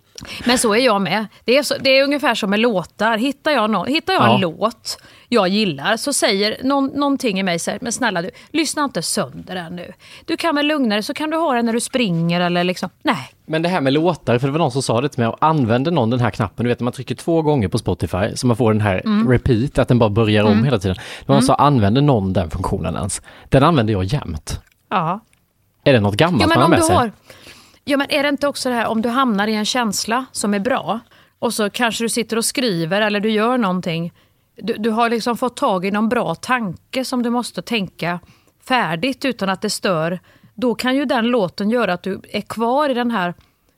Men 0.45 0.57
så 0.57 0.73
är 0.75 0.85
jag 0.85 1.01
med. 1.01 1.25
Det 1.45 1.57
är, 1.57 1.63
så, 1.63 1.75
det 1.79 1.89
är 1.99 2.03
ungefär 2.03 2.35
som 2.35 2.49
med 2.49 2.59
låtar. 2.59 3.17
Hittar 3.17 3.51
jag, 3.51 3.69
någon, 3.69 3.87
hittar 3.87 4.13
jag 4.13 4.23
Ja. 4.23 4.35
en 4.35 4.41
låt 4.41 4.97
jag 5.33 5.47
gillar 5.47 5.97
så 5.97 6.13
säger 6.13 6.57
någon, 6.63 6.87
någonting 6.87 7.39
i 7.39 7.43
mig 7.43 7.59
så 7.59 7.71
här, 7.71 7.77
men 7.81 7.91
snälla 7.91 8.21
du, 8.21 8.29
lyssna 8.51 8.83
inte 8.83 9.01
sönder 9.01 9.55
den 9.55 9.75
nu. 9.75 9.93
Du 10.25 10.37
kan 10.37 10.55
väl 10.55 10.67
lugna 10.67 10.95
dig 10.95 11.03
så 11.03 11.13
kan 11.13 11.29
du 11.29 11.37
ha 11.37 11.53
den 11.53 11.65
när 11.65 11.73
du 11.73 11.79
springer 11.79 12.41
eller 12.41 12.63
liksom, 12.63 12.89
nej. 13.03 13.29
Men 13.45 13.61
det 13.61 13.69
här 13.69 13.81
med 13.81 13.93
låtar, 13.93 14.37
för 14.37 14.47
det 14.47 14.51
var 14.51 14.59
någon 14.59 14.71
som 14.71 14.81
sa 14.81 15.01
det 15.01 15.09
till 15.09 15.23
mig, 15.23 15.33
använder 15.41 15.91
någon 15.91 16.09
den 16.09 16.19
här 16.19 16.31
knappen, 16.31 16.63
du 16.63 16.69
vet 16.69 16.79
man 16.79 16.93
trycker 16.93 17.15
två 17.15 17.41
gånger 17.41 17.67
på 17.67 17.77
Spotify 17.77 18.35
så 18.35 18.47
man 18.47 18.57
får 18.57 18.73
den 18.73 18.81
här 18.81 19.01
Mm. 19.05 19.31
repeat, 19.31 19.77
att 19.79 19.87
den 19.87 19.99
bara 19.99 20.09
börjar 20.09 20.43
om 20.43 20.63
hela 20.63 20.79
tiden. 20.79 20.97
Någon 21.25 21.37
som 21.41 21.47
sa, 21.47 21.55
använder 21.55 22.01
någon 22.01 22.33
den 22.33 22.49
funktionen 22.49 22.95
ens? 22.95 23.21
Den 23.49 23.63
använder 23.63 23.93
jag 23.93 24.03
jämt. 24.03 24.61
Ja. 24.89 25.19
Är 25.83 25.93
det 25.93 25.99
något 25.99 26.15
gammalt 26.15 26.41
Ja, 26.41 26.47
men 26.47 26.55
man 26.55 26.61
har 26.63 26.69
med 26.69 26.79
du 26.79 26.83
sig? 26.83 26.95
har, 26.95 27.11
ja, 27.83 27.97
men 27.97 28.07
är 28.11 28.23
det 28.23 28.29
inte 28.29 28.47
också 28.47 28.69
det 28.69 28.75
här 28.75 28.87
om 28.87 29.01
du 29.01 29.09
hamnar 29.09 29.47
i 29.47 29.55
en 29.55 29.65
känsla 29.65 30.25
som 30.31 30.53
är 30.53 30.59
bra 30.59 30.99
och 31.39 31.53
så 31.53 31.69
kanske 31.69 32.03
du 32.03 32.09
sitter 32.09 32.37
och 32.37 32.45
skriver 32.45 33.01
eller 33.01 33.19
du 33.19 33.29
gör 33.31 33.57
någonting. 33.57 34.13
Du, 34.61 34.73
du 34.73 34.89
har 34.89 35.09
liksom 35.09 35.37
fått 35.37 35.57
tag 35.57 35.85
i 35.85 35.91
någon 35.91 36.09
bra 36.09 36.35
tanke 36.35 37.05
som 37.05 37.23
du 37.23 37.29
måste 37.29 37.61
tänka 37.61 38.19
färdigt 38.63 39.25
utan 39.25 39.49
att 39.49 39.61
det 39.61 39.69
stör 39.69 40.19
då 40.55 40.75
kan 40.75 40.95
ju 40.95 41.05
den 41.05 41.27
låten 41.27 41.69
göra 41.69 41.93
att 41.93 42.03
du 42.03 42.21
är 42.29 42.41
kvar 42.41 42.89
i 42.89 42.93
den 42.93 43.11
här, 43.11 43.33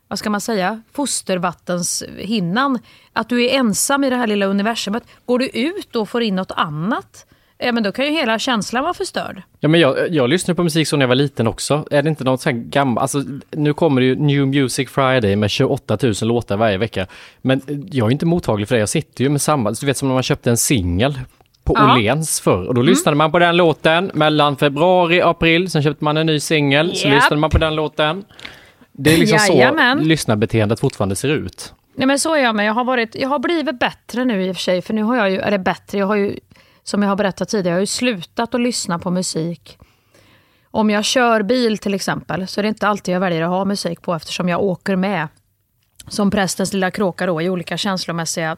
vad 0.07 0.19
ska 0.19 0.29
man 0.29 0.41
säga, 0.41 0.81
fostervattenshinnan. 0.91 2.79
Att 3.13 3.29
du 3.29 3.45
är 3.45 3.59
ensam 3.59 4.03
i 4.03 4.09
det 4.09 4.15
här 4.15 4.27
lilla 4.27 4.45
universumet. 4.45 5.03
Går 5.25 5.39
du 5.39 5.47
ut 5.47 5.95
och 5.95 6.09
får 6.09 6.23
in 6.23 6.35
något 6.35 6.51
annat, 6.51 7.25
ja, 7.65 7.71
men 7.71 7.83
då 7.83 7.91
kan 7.91 8.05
ju 8.05 8.11
hela 8.11 8.39
känslan 8.39 8.83
vara 8.83 8.93
förstörd. 8.93 9.41
Ja, 9.59 9.67
men 9.69 9.79
jag, 9.79 10.09
jag 10.09 10.29
lyssnade 10.29 10.55
på 10.55 10.63
musik 10.63 10.87
så 10.87 10.97
när 10.97 11.03
jag 11.03 11.07
var 11.07 11.15
liten 11.15 11.47
också. 11.47 11.85
Är 11.91 12.01
det 12.03 12.09
inte 12.09 12.23
något 12.23 12.41
sånt 12.41 12.65
gammalt, 12.65 13.01
alltså 13.01 13.23
nu 13.51 13.73
kommer 13.73 14.01
det 14.01 14.07
ju 14.07 14.15
New 14.15 14.47
Music 14.47 14.89
Friday 14.89 15.35
med 15.35 15.49
28 15.49 15.97
000 16.03 16.13
låtar 16.21 16.57
varje 16.57 16.77
vecka. 16.77 17.07
Men 17.41 17.61
jag 17.91 18.07
är 18.07 18.11
inte 18.11 18.25
mottaglig 18.25 18.67
för 18.67 18.75
det, 18.75 18.79
jag 18.79 18.89
sitter 18.89 19.23
ju 19.23 19.29
med 19.29 19.41
samma, 19.41 19.71
du 19.71 19.85
vet 19.85 19.97
som 19.97 20.07
när 20.07 20.13
man 20.13 20.23
köpte 20.23 20.49
en 20.49 20.57
singel 20.57 21.19
på 21.63 21.73
Ja. 21.77 21.93
Åhléns 21.93 22.39
förr 22.41 22.67
och 22.67 22.75
då 22.75 22.81
lyssnade 22.81 23.17
man 23.17 23.31
på 23.31 23.39
den 23.39 23.57
låten 23.57 24.11
mellan 24.13 24.57
februari 24.57 25.23
och 25.23 25.29
april, 25.29 25.69
sen 25.71 25.83
köpte 25.83 26.03
man 26.03 26.17
en 26.17 26.25
ny 26.25 26.39
singel, 26.39 26.95
så 26.95 27.07
Japp. 27.07 27.15
lyssnade 27.15 27.39
man 27.39 27.49
på 27.49 27.57
den 27.57 27.75
låten. 27.75 28.23
Det 28.91 29.13
är 29.13 29.17
liksom 29.17 29.39
Jajamän. 29.49 29.99
så 29.99 30.05
lyssnarbeteendet 30.05 30.79
fortfarande 30.79 31.15
ser 31.15 31.29
ut. 31.29 31.73
Nej, 31.95 32.07
men 32.07 32.19
så 32.19 32.35
är 32.35 32.43
jag 32.43 32.55
med. 32.55 32.65
Jag 32.65 32.73
har, 32.73 32.83
varit, 32.83 33.15
jag 33.15 33.29
har 33.29 33.39
blivit 33.39 33.79
bättre 33.79 34.25
nu 34.25 34.43
i 34.45 34.51
och 34.51 34.55
för 34.55 34.61
sig. 34.63 34.81
För 34.81 34.93
nu 34.93 35.03
har 35.03 35.15
jag 35.15 35.31
ju, 35.31 35.39
eller 35.39 35.57
bättre, 35.57 35.97
jag 35.97 36.05
har 36.07 36.15
ju, 36.15 36.39
som 36.83 37.01
jag 37.01 37.09
har 37.09 37.15
berättat 37.15 37.49
tidigare, 37.49 37.73
jag 37.73 37.75
har 37.75 37.81
ju 37.81 37.87
slutat 37.87 38.55
att 38.55 38.61
lyssna 38.61 38.99
på 38.99 39.11
musik. 39.11 39.77
Om 40.71 40.89
jag 40.89 41.05
kör 41.05 41.41
bil 41.41 41.77
till 41.77 41.93
exempel, 41.93 42.47
så 42.47 42.61
är 42.61 42.63
det 42.63 42.69
inte 42.69 42.87
alltid 42.87 43.15
jag 43.15 43.19
väljer 43.19 43.41
att 43.41 43.49
ha 43.49 43.65
musik 43.65 44.01
på 44.01 44.13
eftersom 44.13 44.49
jag 44.49 44.61
åker 44.61 44.95
med. 44.95 45.27
Som 46.07 46.31
prästens 46.31 46.73
lilla 46.73 46.91
kråka 46.91 47.25
då, 47.25 47.41
i 47.41 47.49
olika 47.49 47.77
känslomässiga 47.77 48.57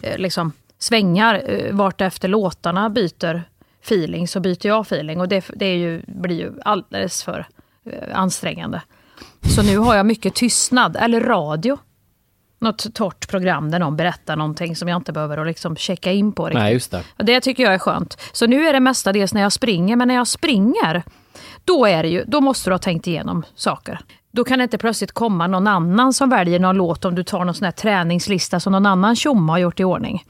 eh, 0.00 0.18
liksom, 0.18 0.52
svängar. 0.78 1.42
Eh, 1.46 1.74
vart 1.74 2.00
efter 2.00 2.28
låtarna 2.28 2.90
byter 2.90 3.42
feeling, 3.82 4.28
så 4.28 4.40
byter 4.40 4.66
jag 4.66 4.80
feeling. 4.86 5.20
Och 5.20 5.28
det, 5.28 5.44
det 5.54 5.66
är 5.66 5.76
ju, 5.76 6.02
blir 6.06 6.36
ju 6.36 6.52
alldeles 6.64 7.22
för 7.22 7.46
eh, 7.84 8.18
ansträngande. 8.18 8.82
Så 9.56 9.62
nu 9.62 9.78
har 9.78 9.94
jag 9.94 10.06
mycket 10.06 10.34
tystnad, 10.34 10.96
eller 10.96 11.20
radio 11.20 11.78
något 12.64 12.94
torrt 12.94 13.28
program 13.28 13.70
där 13.70 13.78
någon 13.78 13.96
berättar 13.96 14.36
någonting 14.36 14.76
som 14.76 14.88
jag 14.88 14.96
inte 14.96 15.12
behöver 15.12 15.38
att 15.38 15.46
liksom 15.46 15.76
checka 15.76 16.12
in 16.12 16.32
på 16.32 16.44
riktigt. 16.44 16.58
Nej, 16.58 16.72
just 16.72 16.90
det. 16.90 17.02
Och 17.18 17.24
det 17.24 17.40
tycker 17.40 17.62
jag 17.62 17.74
är 17.74 17.78
skönt. 17.78 18.20
Så 18.32 18.46
nu 18.46 18.68
är 18.68 18.72
det 18.72 18.80
mestadels 18.80 19.34
när 19.34 19.42
jag 19.42 19.52
springer, 19.52 19.96
men 19.96 20.08
när 20.08 20.14
jag 20.14 20.26
springer, 20.26 21.02
då, 21.64 21.86
är 21.86 22.02
det 22.02 22.08
ju, 22.08 22.24
då 22.26 22.40
måste 22.40 22.70
du 22.70 22.74
ha 22.74 22.78
tänkt 22.78 23.06
igenom 23.06 23.42
saker. 23.54 24.00
Då 24.32 24.44
kan 24.44 24.58
det 24.58 24.62
inte 24.62 24.78
plötsligt 24.78 25.12
komma 25.12 25.46
någon 25.46 25.66
annan 25.66 26.12
som 26.12 26.30
väljer 26.30 26.58
någon 26.58 26.76
låt 26.76 27.04
om 27.04 27.14
du 27.14 27.22
tar 27.22 27.44
någon 27.44 27.54
sån 27.54 27.64
här 27.64 27.72
träningslista 27.72 28.60
som 28.60 28.72
någon 28.72 28.86
annan 28.86 29.16
tjomme 29.16 29.52
har 29.52 29.58
gjort 29.58 29.80
i 29.80 29.84
ordning. 29.84 30.24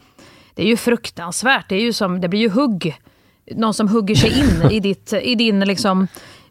Det 0.55 0.63
är 0.63 0.67
ju 0.67 0.77
fruktansvärt. 0.77 1.69
Det, 1.69 1.75
är 1.75 1.81
ju 1.81 1.93
som, 1.93 2.21
det 2.21 2.29
blir 2.29 2.41
ju 2.41 2.51
hugg. 2.51 3.01
Någon 3.51 3.75
som 3.75 3.89
hugger 3.89 4.15
sig 4.15 4.41
in 4.41 4.71
i, 4.71 4.81
ditt, 4.81 5.13
i 5.13 5.35
din 5.35 5.61
liksom 5.61 6.09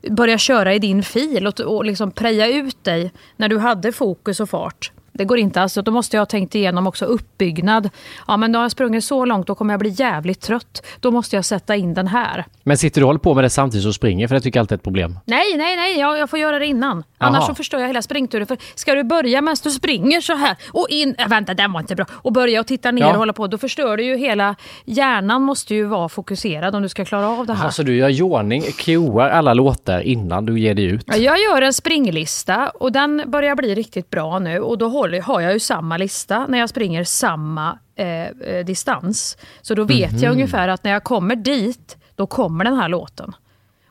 börja 0.09 0.37
köra 0.37 0.73
i 0.73 0.79
din 0.79 1.03
fil 1.03 1.47
och, 1.47 1.59
och 1.59 1.85
liksom 1.85 2.11
preja 2.11 2.47
ut 2.47 2.83
dig 2.83 3.11
när 3.37 3.49
du 3.49 3.57
hade 3.57 3.91
fokus 3.91 4.39
och 4.39 4.49
fart. 4.49 4.91
Det 5.13 5.25
går 5.25 5.37
inte 5.37 5.61
alls. 5.61 5.73
Då 5.73 5.91
måste 5.91 6.15
jag 6.17 6.21
ha 6.21 6.25
tänkt 6.25 6.55
igenom 6.55 6.87
också 6.87 7.05
uppbyggnad. 7.05 7.89
Ja, 8.27 8.37
men 8.37 8.51
då 8.51 8.59
har 8.59 8.63
jag 8.63 8.71
sprungit 8.71 9.03
så 9.03 9.25
långt, 9.25 9.47
då 9.47 9.55
kommer 9.55 9.73
jag 9.73 9.79
bli 9.79 9.89
jävligt 9.89 10.41
trött. 10.41 10.85
Då 10.99 11.11
måste 11.11 11.35
jag 11.35 11.45
sätta 11.45 11.75
in 11.75 11.93
den 11.93 12.07
här. 12.07 12.45
Men 12.63 12.77
sitter 12.77 13.01
du 13.01 13.05
och 13.05 13.09
håller 13.09 13.19
på 13.19 13.33
med 13.33 13.43
det 13.43 13.49
samtidigt 13.49 13.83
som 13.83 13.93
springer? 13.93 14.27
För 14.27 14.35
det 14.35 14.41
tycker 14.41 14.59
jag 14.59 14.61
alltid 14.63 14.71
är 14.75 14.77
ett 14.77 14.83
problem. 14.83 15.19
Nej, 15.25 15.57
nej, 15.57 15.75
nej, 15.75 15.99
jag, 15.99 16.17
jag 16.19 16.29
får 16.29 16.39
göra 16.39 16.59
det 16.59 16.65
innan. 16.65 17.03
Annars 17.17 17.39
Jaha. 17.39 17.47
så 17.47 17.55
förstör 17.55 17.79
jag 17.79 17.87
hela 17.87 18.01
springturen. 18.01 18.47
För 18.47 18.57
ska 18.75 18.95
du 18.95 19.03
börja 19.03 19.41
medan 19.41 19.55
du 19.63 19.69
springer 19.71 20.21
så 20.21 20.33
här 20.35 20.55
och 20.71 20.87
in, 20.89 21.15
äh, 21.17 21.27
vänta 21.27 21.53
den 21.53 21.73
var 21.73 21.79
inte 21.79 21.95
bra, 21.95 22.05
och 22.11 22.33
börja 22.33 22.59
och 22.59 22.67
titta 22.67 22.91
ner 22.91 23.01
Ja. 23.01 23.09
och 23.11 23.17
hålla 23.17 23.33
på, 23.33 23.47
då 23.47 23.57
förstör 23.57 23.97
du 23.97 24.03
ju 24.03 24.17
hela, 24.17 24.55
hjärnan 24.85 25.41
måste 25.41 25.75
ju 25.75 25.85
vara 25.85 26.09
fokuserad 26.09 26.75
om 26.75 26.81
du 26.81 26.89
ska 26.89 27.05
klara 27.05 27.27
av 27.29 27.45
det 27.45 27.53
här. 27.53 27.65
Alltså 27.65 27.83
du 27.83 27.95
gör 27.95 28.09
i 28.09 28.21
ordning, 28.21 28.61
cuear 28.77 29.29
alla 29.29 29.53
låtar 29.53 29.99
innan 30.01 30.45
du 30.45 30.59
ger 30.59 30.73
dig 30.75 30.85
ut. 30.85 31.03
Ja, 31.07 31.15
Jag 31.15 31.39
gör 31.41 31.61
en 31.61 31.73
springlista 31.73 32.69
och 32.69 32.91
den 32.91 33.23
börjar 33.27 33.55
bli 33.55 33.75
riktigt 33.75 34.09
bra 34.09 34.39
nu 34.39 34.59
och 34.59 34.77
då 34.77 34.87
håller, 35.03 35.21
har 35.21 35.41
jag 35.41 35.53
ju 35.53 35.59
samma 35.59 35.97
lista 35.97 36.47
när 36.47 36.59
jag 36.59 36.69
springer 36.69 37.03
samma 37.03 37.79
eh, 37.95 38.27
eh, 38.27 38.65
distans. 38.65 39.37
Så 39.61 39.75
då 39.75 39.83
vet 39.83 40.21
jag 40.21 40.31
ungefär 40.31 40.67
att 40.67 40.83
när 40.83 40.91
jag 40.91 41.03
kommer 41.03 41.35
dit, 41.35 41.97
då 42.15 42.27
kommer 42.27 42.65
den 42.65 42.75
här 42.75 42.89
låten. 42.89 43.35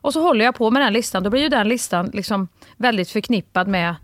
Och 0.00 0.12
så 0.12 0.22
håller 0.22 0.44
jag 0.44 0.54
på 0.54 0.70
med 0.70 0.82
den 0.82 0.92
listan, 0.92 1.22
då 1.22 1.30
blir 1.30 1.40
ju 1.40 1.48
den 1.48 1.68
listan 1.68 2.10
liksom 2.12 2.48
väldigt 2.76 3.10
förknippad 3.10 3.68
med 3.68 3.94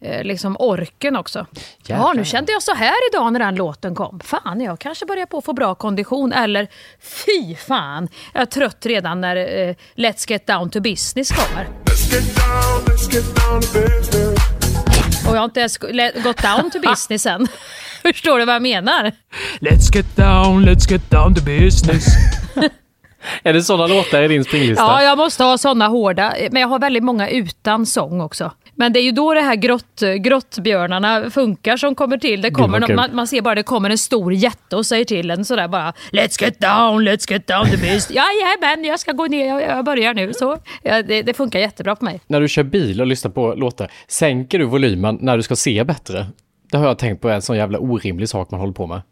eh, 0.00 0.24
liksom 0.24 0.56
orken 0.58 1.16
också. 1.16 1.46
Ja, 1.52 1.60
Jäklar. 1.86 2.14
nu 2.14 2.24
kände 2.24 2.52
jag 2.52 2.62
så 2.62 2.74
här 2.74 2.94
idag 3.12 3.32
när 3.32 3.40
den 3.40 3.54
låten 3.54 3.94
kom. 3.94 4.20
Fan, 4.20 4.60
jag 4.60 4.78
kanske 4.78 5.06
börjar 5.06 5.26
på 5.26 5.38
att 5.38 5.44
få 5.44 5.52
bra 5.52 5.74
kondition. 5.74 6.32
Eller 6.32 6.68
fy 7.00 7.54
fan, 7.54 8.08
jag 8.32 8.42
är 8.42 8.46
trött 8.46 8.86
redan 8.86 9.20
när 9.20 9.36
eh, 9.36 9.74
Let's 9.94 10.30
Get 10.30 10.46
Down 10.46 10.70
to 10.70 10.80
Business 10.80 11.32
kommer. 11.32 11.66
Och 15.28 15.34
jag 15.34 15.40
har 15.40 15.44
inte 15.44 15.60
ens 15.60 15.78
gått 16.24 16.42
down 16.42 16.70
to 16.70 16.78
business 16.80 17.26
än. 17.26 17.46
Förstår 18.02 18.38
du 18.38 18.44
vad 18.44 18.54
jag 18.54 18.62
menar? 18.62 19.12
Let's 19.60 19.96
get 19.96 20.16
down, 20.16 20.64
let's 20.68 20.90
get 20.90 21.10
down 21.10 21.34
to 21.34 21.40
business. 21.42 22.06
Är 23.42 23.52
det 23.52 23.62
sådana 23.62 23.86
låtar 23.86 24.22
i 24.22 24.28
din 24.28 24.44
springlista? 24.44 24.82
Ja, 24.82 25.02
jag 25.02 25.18
måste 25.18 25.44
ha 25.44 25.58
såna 25.58 25.86
hårda. 25.88 26.34
Men 26.50 26.62
jag 26.62 26.68
har 26.68 26.78
väldigt 26.78 27.02
många 27.04 27.28
utan 27.28 27.86
sång 27.86 28.20
också. 28.20 28.52
Men 28.76 28.92
det 28.92 29.00
är 29.00 29.02
ju 29.02 29.12
då 29.12 29.34
det 29.34 29.40
här 29.40 29.56
grott, 29.56 30.02
grottbjörnarna 30.18 31.30
funkar 31.30 31.76
som 31.76 31.94
kommer 31.94 32.18
till. 32.18 32.42
Det 32.42 32.50
kommer 32.50 32.80
kul. 32.80 32.96
man, 32.96 33.16
man 33.16 33.26
ser 33.26 33.40
bara 33.40 33.54
det 33.54 33.62
kommer 33.62 33.90
en 33.90 33.98
stor 33.98 34.32
jätte 34.32 34.76
och 34.76 34.86
säger 34.86 35.04
till 35.04 35.30
en 35.30 35.44
sådär 35.44 35.68
bara 35.68 35.92
Let's 36.12 36.42
get 36.42 36.60
down, 36.60 37.08
let's 37.08 37.32
get 37.32 37.46
down 37.46 37.64
to 37.64 37.70
business. 37.70 38.10
Ja, 38.10 38.24
men 38.60 38.84
jag 38.84 39.00
ska 39.00 39.12
gå 39.12 39.26
ner, 39.26 39.46
jag, 39.46 39.62
jag 39.62 39.84
börjar 39.84 40.14
nu. 40.14 40.32
Så, 40.32 40.58
ja, 40.82 41.02
det, 41.02 41.22
det 41.22 41.34
funkar 41.34 41.58
jättebra 41.58 41.96
på 41.96 42.04
mig. 42.04 42.20
När 42.26 42.40
du 42.40 42.48
kör 42.48 42.62
bil 42.62 43.00
och 43.00 43.06
lyssnar 43.06 43.30
på 43.30 43.54
låtar, 43.54 43.90
sänker 44.08 44.58
du 44.58 44.64
volymen 44.64 45.18
när 45.20 45.36
du 45.36 45.42
ska 45.42 45.56
se 45.56 45.84
bättre? 45.84 46.26
Det 46.70 46.76
har 46.76 46.86
jag 46.86 46.98
tänkt 46.98 47.22
på 47.22 47.28
en 47.28 47.42
sån 47.42 47.56
jävla 47.56 47.78
orimlig 47.78 48.28
sak 48.28 48.50
man 48.50 48.60
håller 48.60 48.72
på 48.72 48.86
med. 48.86 49.02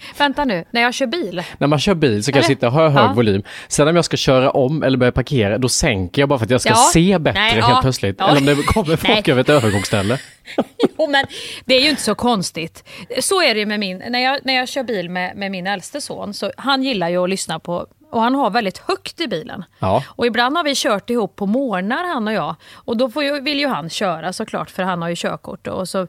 Vänta 0.18 0.44
nu, 0.44 0.64
när 0.70 0.80
jag 0.82 0.94
kör 0.94 1.06
bil. 1.06 1.42
När 1.58 1.66
man 1.66 1.78
kör 1.78 1.94
bil 1.94 2.24
så 2.24 2.32
kan 2.32 2.38
jag 2.38 2.44
Eller? 2.44 2.54
sitta 2.54 2.66
och 2.66 2.72
ha 2.72 2.88
hög 2.88 3.04
Ja. 3.10 3.12
volym. 3.12 3.42
Sen 3.68 3.88
om 3.88 3.96
jag 3.96 4.04
ska 4.04 4.16
köra 4.16 4.50
om 4.50 4.82
eller 4.82 4.98
börja 4.98 5.12
parkera, 5.12 5.58
då 5.58 5.68
sänker 5.68 6.22
jag 6.22 6.28
bara 6.28 6.38
för 6.38 6.46
att 6.46 6.50
jag 6.50 6.60
ska 6.60 6.70
Ja. 6.70 6.90
se 6.92 7.18
bättre 7.18 7.40
Nej, 7.40 7.50
helt 7.52 7.66
ja. 7.68 7.78
plötsligt. 7.82 8.16
Ja. 8.18 8.28
Eller 8.28 8.38
om 8.40 8.46
det 8.46 8.62
kommer 8.62 8.96
folk 8.96 9.28
över 9.28 9.40
ett 9.40 9.48
övergångsställe. 9.48 10.18
Jo, 10.98 11.10
men 11.10 11.24
det 11.64 11.74
är 11.74 11.80
ju 11.80 11.90
inte 11.90 12.02
så 12.02 12.14
konstigt. 12.14 12.84
Så 13.20 13.42
är 13.42 13.54
det 13.54 13.60
ju 13.60 13.66
med 13.66 13.80
min, 13.80 14.02
när 14.08 14.18
jag, 14.18 14.40
när 14.44 14.54
jag 14.54 14.68
kör 14.68 14.82
bil 14.82 15.10
med, 15.10 15.36
med 15.36 15.50
min 15.50 15.66
äldste 15.66 16.00
son, 16.00 16.34
så 16.34 16.52
han 16.56 16.82
gillar 16.82 17.08
ju 17.08 17.22
att 17.24 17.30
lyssna 17.30 17.58
på, 17.58 17.86
och 18.10 18.20
han 18.20 18.34
har 18.34 18.50
väldigt 18.50 18.78
högt 18.78 19.20
i 19.20 19.26
bilen. 19.26 19.64
Ja. 19.78 20.04
Och 20.08 20.26
ibland 20.26 20.56
har 20.56 20.64
vi 20.64 20.72
kört 20.76 21.10
ihop 21.10 21.36
på 21.36 21.46
morgnar 21.46 22.04
han 22.14 22.28
och 22.28 22.34
jag. 22.34 22.54
Och 22.72 22.96
då 22.96 23.22
ju, 23.22 23.40
vill 23.40 23.58
ju 23.60 23.68
han 23.68 23.90
köra 23.90 24.32
såklart, 24.32 24.70
för 24.70 24.82
han 24.82 25.02
har 25.02 25.08
ju 25.08 25.16
körkort. 25.16 25.66
Och 25.66 25.88
så, 25.88 26.06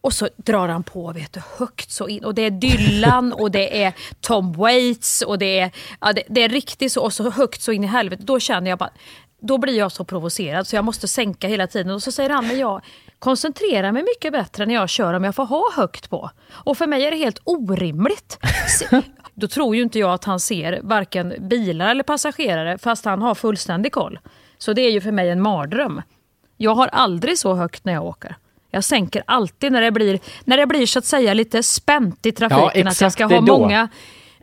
och 0.00 0.12
så 0.12 0.28
drar 0.36 0.68
han 0.68 0.82
på 0.82 1.12
vet 1.12 1.32
du, 1.32 1.40
högt 1.58 1.90
så 1.90 2.08
in. 2.08 2.24
Och 2.24 2.34
det 2.34 2.42
är 2.42 2.50
Dylan 2.50 3.32
och 3.38 3.50
det 3.50 3.82
är 3.82 3.92
Tom 4.20 4.52
Waits 4.52 5.22
och 5.22 5.38
det 5.38 5.58
är, 5.58 5.70
ja, 6.00 6.12
det, 6.12 6.22
det 6.28 6.42
är 6.42 6.48
riktigt 6.48 6.92
så, 6.92 7.02
och 7.02 7.12
så 7.12 7.30
högt 7.30 7.62
så 7.62 7.72
in 7.72 7.84
i 7.84 7.86
helvete. 7.86 8.22
Då 8.26 8.40
känner 8.40 8.70
jag 8.70 8.78
bara, 8.78 8.90
då 9.40 9.58
blir 9.58 9.78
jag 9.78 9.92
så 9.92 10.04
provocerad 10.04 10.66
så 10.66 10.76
jag 10.76 10.84
måste 10.84 11.08
sänka 11.08 11.48
hela 11.48 11.66
tiden. 11.66 11.92
Och 11.92 12.02
så 12.02 12.12
säger 12.12 12.30
han, 12.30 12.46
men 12.46 12.58
jag 12.58 12.82
koncentrerar 13.18 13.92
mig 13.92 14.02
mycket 14.02 14.32
bättre 14.32 14.66
när 14.66 14.74
jag 14.74 14.88
kör 14.88 15.14
om 15.14 15.24
jag 15.24 15.34
får 15.34 15.46
ha 15.46 15.72
högt 15.76 16.10
på. 16.10 16.30
Och 16.50 16.78
för 16.78 16.86
mig 16.86 17.04
är 17.04 17.10
det 17.10 17.16
helt 17.16 17.40
orimligt. 17.44 18.38
Då 19.34 19.48
tror 19.48 19.76
ju 19.76 19.82
inte 19.82 19.98
jag 19.98 20.12
att 20.12 20.24
han 20.24 20.40
ser 20.40 20.80
varken 20.82 21.48
bilar 21.48 21.90
eller 21.90 22.02
passagerare 22.02 22.78
fast 22.78 23.04
han 23.04 23.22
har 23.22 23.34
fullständig 23.34 23.92
koll. 23.92 24.18
Så 24.58 24.72
det 24.72 24.82
är 24.82 24.90
ju 24.90 25.00
för 25.00 25.12
mig 25.12 25.30
en 25.30 25.42
mardröm. 25.42 26.02
Jag 26.56 26.74
har 26.74 26.86
aldrig 26.86 27.38
så 27.38 27.54
högt 27.54 27.84
när 27.84 27.92
jag 27.92 28.04
åker. 28.04 28.36
Jag 28.70 28.84
sänker 28.84 29.22
alltid 29.26 29.72
när 29.72 29.80
det 29.80 29.90
blir, 29.92 30.18
när 30.44 30.56
det 30.56 30.66
blir 30.66 30.86
så 30.86 30.98
att 30.98 31.04
säga 31.04 31.34
lite 31.34 31.62
spänt 31.62 32.26
i 32.26 32.32
trafiken. 32.32 32.88
att 32.88 33.00
jag 33.00 33.12
ska 33.12 33.24
ha 33.26 33.40
då. 33.40 33.58
många... 33.58 33.88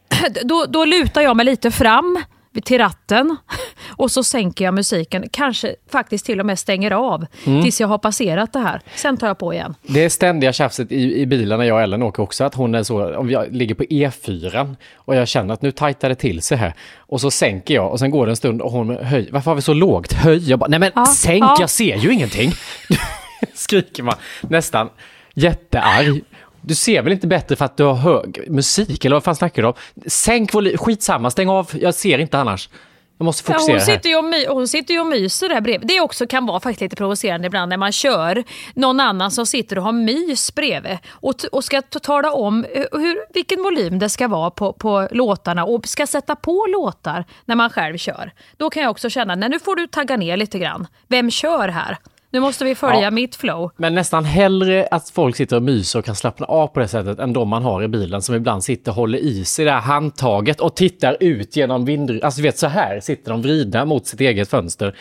Då, 0.44 0.66
då 0.70 0.86
lutar 0.86 1.22
jag 1.22 1.36
mig 1.38 1.46
lite 1.46 1.72
fram 1.72 2.24
till 2.64 2.78
ratten 2.78 3.38
och 3.98 4.12
så 4.12 4.24
sänker 4.24 4.66
jag 4.66 4.74
musiken. 4.74 5.26
Kanske 5.32 5.76
faktiskt 5.92 6.26
till 6.26 6.40
och 6.40 6.46
med 6.46 6.60
stänger 6.60 6.92
av 6.92 7.26
Mm. 7.46 7.64
tills 7.64 7.82
jag 7.82 7.88
har 7.88 7.98
passerat 7.98 8.54
det 8.54 8.60
här. 8.60 8.82
Sen 8.96 9.18
tar 9.18 9.28
jag 9.28 9.38
på 9.38 9.54
igen. 9.54 9.76
Det 9.82 10.04
är 10.06 10.10
ständiga 10.10 10.54
tjafset 10.54 10.92
i, 10.92 11.22
i 11.22 11.26
bilen 11.26 11.60
när 11.60 11.66
jag 11.66 11.76
och 11.76 11.82
Ellen 11.82 12.04
åker 12.04 12.24
också, 12.24 12.44
att 12.44 12.56
hon 12.56 12.76
är 12.76 12.84
så, 12.84 13.16
om 13.18 13.30
jag 13.30 13.54
ligger 13.56 13.76
på 13.76 13.84
E4 13.84 14.76
och 14.96 15.16
jag 15.16 15.28
känner 15.28 15.54
att 15.54 15.62
nu 15.62 15.72
tajtar 15.72 16.10
det 16.10 16.16
till 16.16 16.42
sig 16.42 16.58
här. 16.58 16.74
Och 16.98 17.22
så 17.22 17.32
sänker 17.32 17.74
jag 17.74 17.92
och 17.92 18.00
sen 18.00 18.12
går 18.12 18.26
det 18.26 18.32
en 18.32 18.36
stund 18.36 18.62
och 18.62 18.72
hon 18.72 18.98
höjer, 18.98 19.30
varför 19.32 19.52
har 19.52 19.56
vi 19.56 19.62
så 19.62 19.74
lågt? 19.74 20.14
Höj! 20.14 20.50
Jag 20.50 20.60
bara, 20.60 20.68
nej 20.70 20.80
men 20.80 20.92
Ja, 20.96 21.06
sänk, 21.06 21.44
ja. 21.44 21.58
jag 21.60 21.70
ser 21.70 21.98
ju 21.98 22.14
ingenting! 22.14 22.52
Skriker 23.60 24.04
man 24.04 24.16
nästan 24.42 24.90
jättearg. 25.34 26.22
Du 26.62 26.76
ser 26.76 27.02
väl 27.02 27.14
inte 27.14 27.28
bättre 27.28 27.56
för 27.56 27.66
att 27.66 27.78
du 27.78 27.84
har 27.84 27.94
hög 27.96 28.46
musik, 28.52 29.06
eller 29.06 29.16
vad 29.16 29.24
fan 29.24 29.36
snackar 29.36 29.62
du 29.62 29.68
om? 29.68 29.74
Sänk 30.08 30.54
volym, 30.54 30.78
skitsamma, 30.78 31.32
stäng 31.32 31.50
av, 31.50 31.70
jag 31.74 31.94
ser 31.96 32.18
inte 32.20 32.40
annars. 32.40 32.70
Jag 33.18 33.26
måste 33.26 33.52
Ja, 33.52 33.54
fokusera 33.54 33.74
hon, 33.74 33.80
här. 33.80 33.86
sitter 33.96 34.10
ju 34.10 34.16
och 34.16 34.24
my, 34.24 34.48
hon 34.48 34.68
sitter 34.68 34.94
ju 34.94 35.00
och 35.00 35.06
myser 35.08 35.50
där 35.50 35.62
bredvid. 35.62 35.88
Det 35.88 36.00
också 36.02 36.28
kan 36.28 36.46
vara 36.46 36.60
faktiskt 36.60 36.82
lite 36.82 36.96
provocerande 36.96 37.48
ibland 37.48 37.70
när 37.70 37.78
man 37.78 37.92
kör 37.92 38.44
någon 38.74 39.00
annan 39.00 39.32
som 39.32 39.46
sitter 39.46 39.78
och 39.78 39.84
har 39.84 39.92
mys 39.92 40.56
bredvid 40.56 40.98
och, 41.10 41.38
t- 41.38 41.48
och 41.52 41.64
ska 41.64 41.82
t- 41.82 42.00
tala 42.00 42.32
om 42.32 42.66
eh, 42.66 42.84
hur, 42.92 43.34
vilken 43.34 43.64
volym 43.64 44.00
det 44.00 44.10
ska 44.10 44.28
vara 44.28 44.52
på, 44.52 44.74
på 44.74 45.08
låtarna 45.12 45.66
och 45.66 45.88
ska 45.88 46.08
sätta 46.08 46.36
på 46.36 46.66
låtar 46.70 47.26
när 47.46 47.56
man 47.56 47.70
själv 47.70 47.98
kör. 47.98 48.32
Då 48.58 48.70
kan 48.70 48.84
jag 48.84 48.92
också 48.92 49.10
känna, 49.10 49.36
nej 49.36 49.50
nu 49.50 49.60
får 49.60 49.76
du 49.76 49.88
tagga 49.88 50.18
ner 50.18 50.38
lite 50.38 50.60
grann. 50.60 50.88
Vem 51.08 51.32
kör 51.32 51.68
här? 51.68 51.98
Nu 52.36 52.42
måste 52.42 52.66
vi 52.66 52.76
följa 52.76 53.02
Ja. 53.02 53.12
mitt 53.12 53.36
flow. 53.36 53.72
Men 53.78 53.96
nästan 53.96 54.26
hellre 54.26 54.88
att 54.92 55.10
folk 55.10 55.36
sitter 55.36 55.56
och 55.56 55.64
myser 55.64 56.00
och 56.00 56.06
kan 56.06 56.16
slappna 56.16 56.46
av 56.46 56.68
på 56.68 56.80
det 56.80 56.88
sättet 56.88 57.20
än 57.20 57.34
de 57.34 57.50
man 57.50 57.64
har 57.64 57.84
i 57.84 57.88
bilen 57.88 58.22
som 58.22 58.36
ibland 58.36 58.64
sitter 58.64 58.92
och 58.92 58.96
håller 58.96 59.18
i 59.18 59.46
sig 59.46 59.66
det 59.66 59.72
här 59.72 59.80
handtaget 59.80 60.60
och 60.62 60.76
tittar 60.76 61.18
ut 61.20 61.56
genom 61.56 61.86
vindrutan. 61.86 62.26
Alltså 62.26 62.42
vet 62.42 62.58
så 62.58 62.68
här 62.68 63.00
sitter 63.00 63.32
de 63.32 63.42
vridna 63.42 63.86
mot 63.86 64.08
sitt 64.08 64.22
eget 64.22 64.50
fönster. 64.50 64.96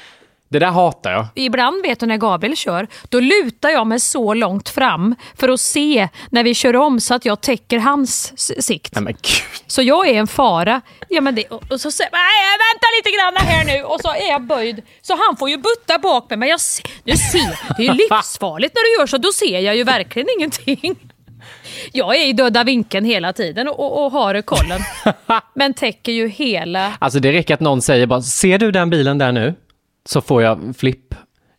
Det 0.48 0.58
där 0.58 0.70
hatar 0.70 1.12
jag. 1.12 1.26
Ibland 1.34 1.82
vet 1.82 2.00
du 2.00 2.06
när 2.06 2.16
Gabriel 2.16 2.56
kör, 2.56 2.86
då 3.08 3.20
lutar 3.20 3.70
jag 3.70 3.86
mig 3.86 4.00
så 4.00 4.34
långt 4.34 4.68
fram 4.68 5.14
för 5.36 5.48
att 5.48 5.60
se 5.60 6.08
när 6.30 6.44
vi 6.44 6.54
kör 6.54 6.76
om 6.76 7.00
så 7.00 7.14
att 7.14 7.24
jag 7.24 7.40
täcker 7.40 7.78
hans 7.78 8.32
sikt. 8.64 8.94
Nej 8.94 9.04
men 9.04 9.12
gud. 9.12 9.64
Så 9.66 9.82
jag 9.82 10.08
är 10.08 10.14
en 10.14 10.26
fara. 10.26 10.80
Ja, 11.08 11.20
men 11.20 11.34
det, 11.34 11.46
och 11.46 11.62
och 11.74 11.80
så 11.80 11.90
säger 11.90 12.10
nej 12.12 12.58
vänta 12.64 12.86
lite 12.98 13.10
grann 13.16 13.48
här 13.48 13.64
nu 13.64 13.84
och 13.84 14.00
så 14.00 14.08
är 14.08 14.30
jag 14.30 14.42
böjd. 14.42 14.82
Så 15.02 15.16
han 15.26 15.36
får 15.36 15.50
ju 15.50 15.56
butta 15.56 15.98
bak 15.98 16.30
mig. 16.30 16.38
Men 16.38 16.48
jag 16.48 16.60
se, 16.60 16.82
du 17.04 17.16
ser, 17.16 17.76
det 17.76 17.86
är 17.86 17.94
livsfarligt 18.18 18.74
när 18.74 18.82
du 18.82 19.00
gör 19.00 19.06
så. 19.06 19.18
Då 19.18 19.32
ser 19.32 19.58
jag 19.58 19.76
ju 19.76 19.84
verkligen 19.84 20.28
ingenting. 20.38 20.96
Jag 21.92 22.16
är 22.16 22.26
i 22.26 22.32
döda 22.32 22.64
vinkeln 22.64 23.06
hela 23.06 23.32
tiden 23.32 23.68
och, 23.68 23.80
och, 23.80 24.04
och 24.04 24.12
har 24.12 24.42
kollen. 24.42 24.80
Men 25.54 25.74
täcker 25.74 26.12
ju 26.12 26.28
hela... 26.28 26.92
Alltså 26.98 27.20
det 27.20 27.32
räcker 27.32 27.54
att 27.54 27.60
någon 27.60 27.82
säger 27.82 28.06
bara, 28.06 28.22
ser 28.22 28.58
du 28.58 28.70
den 28.70 28.90
bilen 28.90 29.18
där 29.18 29.32
nu? 29.32 29.54
Så 30.08 30.20
får 30.20 30.42
jag 30.42 30.74
flipp. 30.78 31.14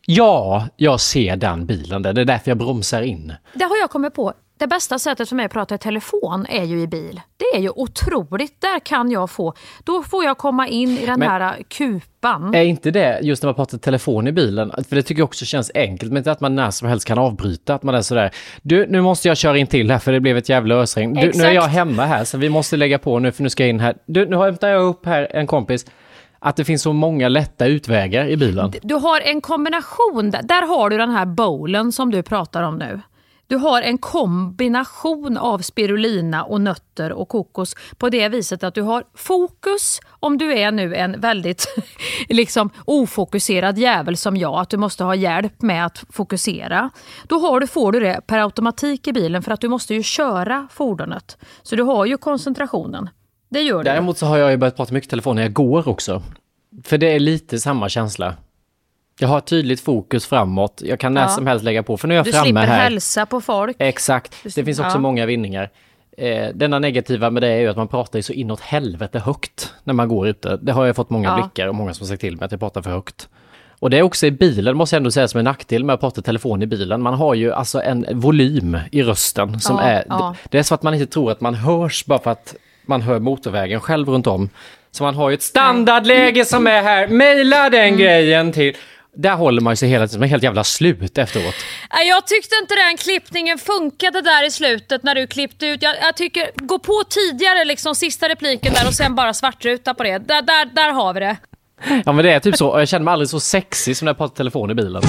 Ja, 0.05 0.67
jag 0.75 0.99
ser 0.99 1.35
den 1.35 1.65
bilen 1.65 2.01
där. 2.01 2.13
Det 2.13 2.21
är 2.21 2.25
därför 2.25 2.51
jag 2.51 2.57
bromsar 2.57 3.01
in. 3.01 3.33
Det 3.53 3.63
har 3.63 3.77
jag 3.77 3.89
kommit 3.89 4.13
på. 4.13 4.33
Det 4.57 4.67
bästa 4.67 4.99
sättet 4.99 5.29
för 5.29 5.35
mig 5.35 5.45
att 5.45 5.51
prata 5.51 5.75
i 5.75 5.77
telefon 5.77 6.45
är 6.49 6.63
ju 6.63 6.81
i 6.81 6.87
bil. 6.87 7.21
Det 7.37 7.57
är 7.57 7.61
ju 7.61 7.69
otroligt. 7.69 8.61
Där 8.61 8.79
kan 8.79 9.11
jag 9.11 9.29
få... 9.29 9.53
Då 9.83 10.03
får 10.03 10.23
jag 10.23 10.37
komma 10.37 10.67
in 10.67 10.89
i 10.97 11.05
den 11.05 11.19
Men- 11.19 11.29
här 11.29 11.63
kupan. 11.67 12.55
Är 12.55 12.61
inte 12.63 12.91
det 12.91 13.19
just 13.21 13.43
när 13.43 13.47
man 13.47 13.55
pratar 13.55 13.77
telefon 13.77 14.27
i 14.27 14.31
bilen? 14.31 14.71
För 14.89 14.95
det 14.95 15.01
tycker 15.03 15.21
jag 15.21 15.25
också 15.25 15.45
känns 15.45 15.71
enkelt, 15.75 16.11
men 16.11 16.17
inte 16.17 16.31
att 16.31 16.39
man 16.39 16.55
när 16.55 16.71
som 16.71 16.87
helst 16.87 17.07
kan 17.07 17.17
avbryta. 17.17 17.75
Att 17.75 17.83
man 17.83 17.95
är 17.95 18.01
sådär, 18.01 18.31
du 18.61 18.87
nu 18.89 19.01
måste 19.01 19.27
jag 19.27 19.37
köra 19.37 19.57
in 19.57 19.67
till 19.67 19.91
här 19.91 19.99
för 19.99 20.11
det 20.11 20.19
blev 20.19 20.37
ett 20.37 20.49
jävla 20.49 20.75
ösregn. 20.75 21.13
Du, 21.13 21.31
nu 21.35 21.43
är 21.43 21.51
jag 21.51 21.61
hemma 21.67 22.05
här 22.05 22.23
så 22.23 22.37
vi 22.37 22.49
måste 22.49 22.77
lägga 22.77 22.99
på 22.99 23.19
nu 23.19 23.31
för 23.31 23.43
nu 23.43 23.49
ska 23.49 23.63
jag 23.63 23.69
in 23.69 23.79
här. 23.79 23.95
Du, 24.05 24.25
nu 24.29 24.37
hämtar 24.37 24.67
jag 24.67 24.83
upp 24.83 25.05
här 25.05 25.27
en 25.31 25.47
kompis. 25.47 25.85
Att 26.45 26.55
det 26.55 26.65
finns 26.65 26.81
så 26.81 26.93
många 26.93 27.29
lätta 27.29 27.65
utvägar 27.65 28.27
i 28.27 28.37
bilen. 28.37 28.73
Du 28.81 28.95
har 28.95 29.21
en 29.21 29.41
kombination, 29.41 30.31
där, 30.31 30.67
har 30.67 30.89
du 30.89 30.97
den 30.97 31.09
här 31.09 31.25
bowlen 31.25 31.91
som 31.91 32.11
du 32.11 32.23
pratar 32.23 32.63
om 32.63 32.77
nu. 32.77 33.01
Du 33.47 33.55
har 33.55 33.81
en 33.81 33.97
kombination 33.97 35.37
av 35.37 35.59
spirulina 35.59 36.43
och 36.43 36.61
nötter 36.61 37.11
och 37.11 37.29
kokos 37.29 37.75
på 37.97 38.09
det 38.09 38.29
viset 38.29 38.63
att 38.63 38.75
du 38.75 38.81
har 38.81 39.03
fokus 39.15 39.99
om 40.19 40.37
du 40.37 40.53
är 40.53 40.71
nu 40.71 40.95
en 40.95 41.21
väldigt 41.21 41.67
liksom 42.29 42.69
ofokuserad 42.85 43.77
jävel 43.77 44.17
som 44.17 44.37
jag, 44.37 44.59
att 44.59 44.69
du 44.69 44.77
måste 44.77 45.03
ha 45.03 45.15
hjälp 45.15 45.61
med 45.61 45.85
att 45.85 46.03
fokusera. 46.09 46.89
Då 47.27 47.39
har 47.39 47.59
du, 47.59 47.67
får 47.67 47.91
du 47.91 47.99
det 47.99 48.21
per 48.27 48.39
automatik 48.39 49.07
i 49.07 49.13
bilen 49.13 49.43
för 49.43 49.51
att 49.51 49.61
du 49.61 49.69
måste 49.69 49.93
ju 49.93 50.03
köra 50.03 50.67
fordonet. 50.71 51.37
Så 51.63 51.75
du 51.75 51.83
har 51.83 52.05
ju 52.05 52.17
koncentrationen. 52.17 53.09
Det 53.49 53.61
gör 53.61 53.77
du. 53.77 53.83
Däremot 53.83 54.17
så 54.17 54.25
har 54.25 54.37
jag 54.37 54.51
ju 54.51 54.57
börjat 54.57 54.75
prata 54.75 54.93
mycket 54.93 55.09
telefon 55.09 55.35
när 55.35 55.43
jag 55.43 55.53
går 55.53 55.87
också. 55.87 56.23
För 56.83 56.97
det 56.97 57.15
är 57.15 57.19
lite 57.19 57.59
samma 57.59 57.89
känsla. 57.89 58.35
Jag 59.19 59.27
har 59.27 59.37
ett 59.37 59.45
tydligt 59.45 59.81
fokus 59.81 60.25
framåt. 60.25 60.81
Jag 60.85 60.99
kan 60.99 61.13
när 61.13 61.21
Ja. 61.21 61.27
som 61.27 61.47
helst 61.47 61.65
lägga 61.65 61.83
på. 61.83 61.97
För 61.97 62.07
nu 62.07 62.13
är 62.13 62.17
jag 62.17 62.25
Du 62.25 62.31
framme 62.31 62.45
slipper 62.45 62.61
här. 62.65 62.83
hälsa 62.83 63.25
på 63.25 63.41
folk. 63.41 63.75
Exakt. 63.79 64.35
Det 64.55 64.63
finns 64.65 64.79
också 64.79 64.95
Ja. 64.95 64.99
många 64.99 65.25
vinningar. 65.25 65.69
Eh, 66.17 66.47
denna 66.53 66.79
negativa 66.79 67.29
med 67.29 67.43
det 67.43 67.47
är 67.47 67.59
ju 67.59 67.67
att 67.67 67.77
man 67.77 67.87
pratar 67.87 68.19
ju 68.19 68.23
så 68.23 68.33
inåt 68.33 68.59
helvete 68.59 69.19
högt 69.19 69.73
när 69.83 69.93
man 69.93 70.07
går 70.07 70.27
ute. 70.27 70.57
Det 70.61 70.71
har 70.71 70.85
jag 70.85 70.95
fått 70.95 71.09
många 71.09 71.29
Ja. 71.29 71.35
blickar 71.35 71.67
och 71.67 71.75
många 71.75 71.93
som 71.93 72.03
har 72.03 72.07
sagt 72.07 72.21
till 72.21 72.37
mig 72.37 72.45
att 72.45 72.51
jag 72.51 72.59
pratar 72.59 72.81
för 72.81 72.91
högt. 72.91 73.29
Och 73.79 73.89
det 73.89 73.97
är 73.97 74.01
också 74.01 74.25
i 74.25 74.31
bilen, 74.31 74.77
måste 74.77 74.95
jag 74.95 74.99
ändå 74.99 75.11
säga 75.11 75.27
som 75.27 75.37
en 75.39 75.43
nackdel 75.45 75.83
med 75.83 75.93
att 75.93 75.99
prata 75.99 76.21
telefon 76.21 76.61
i 76.61 76.65
bilen. 76.65 77.01
Man 77.01 77.13
har 77.13 77.33
ju 77.33 77.51
alltså 77.53 77.81
en 77.81 78.05
volym 78.13 78.77
i 78.91 79.03
rösten 79.03 79.59
som 79.59 79.75
Ja, 79.75 79.81
är... 79.83 80.05
ja. 80.09 80.35
Det 80.49 80.57
är 80.59 80.63
så 80.63 80.75
att 80.75 80.83
man 80.83 80.93
inte 80.93 81.05
tror 81.05 81.31
att 81.31 81.41
man 81.41 81.53
hörs 81.53 82.05
bara 82.05 82.19
för 82.19 82.31
att 82.31 82.55
man 82.87 83.01
hör 83.01 83.19
motorvägen 83.19 83.81
själv 83.81 84.09
runt 84.09 84.27
om. 84.27 84.49
Så 84.91 85.03
man 85.03 85.15
har 85.15 85.29
ju 85.29 85.33
ett 85.33 85.43
standardläge 85.43 86.45
som 86.45 86.67
är 86.67 86.81
här, 86.81 87.07
mejla 87.07 87.69
den 87.69 87.97
grejen 87.97 88.51
till... 88.51 88.77
Där 89.17 89.35
håller 89.35 89.61
man 89.61 89.77
sig 89.77 89.89
hela 89.89 90.07
tiden, 90.07 90.23
är 90.23 90.27
helt 90.27 90.43
jävla 90.43 90.63
slut 90.63 91.17
efteråt. 91.17 91.55
Jag 92.07 92.27
tyckte 92.27 92.55
inte 92.61 92.75
den 92.75 92.97
klippningen 92.97 93.57
funkade 93.57 94.21
där 94.21 94.47
i 94.47 94.51
slutet 94.51 95.03
när 95.03 95.15
du 95.15 95.27
klippte 95.27 95.67
ut. 95.67 95.81
Jag, 95.81 95.95
jag 96.01 96.15
tycker, 96.15 96.49
gå 96.55 96.79
på 96.79 97.03
tidigare 97.09 97.65
liksom 97.65 97.95
sista 97.95 98.29
repliken 98.29 98.73
där 98.73 98.87
och 98.87 98.93
sen 98.93 99.15
bara 99.15 99.33
svartruta 99.33 99.93
på 99.93 100.03
det. 100.03 100.17
Där, 100.17 100.41
där, 100.41 100.65
där 100.65 100.91
har 100.91 101.13
vi 101.13 101.19
det. 101.19 101.37
Ja 102.05 102.11
men 102.11 102.25
det 102.25 102.31
är 102.31 102.39
typ 102.39 102.57
så, 102.57 102.79
jag 102.79 102.87
känner 102.87 103.03
mig 103.03 103.11
aldrig 103.11 103.29
så 103.29 103.39
sexig 103.39 103.97
som 103.97 104.05
när 104.05 104.09
jag 104.09 104.17
pratar 104.17 104.35
telefon 104.35 104.71
i 104.71 104.73
bilen. 104.73 105.01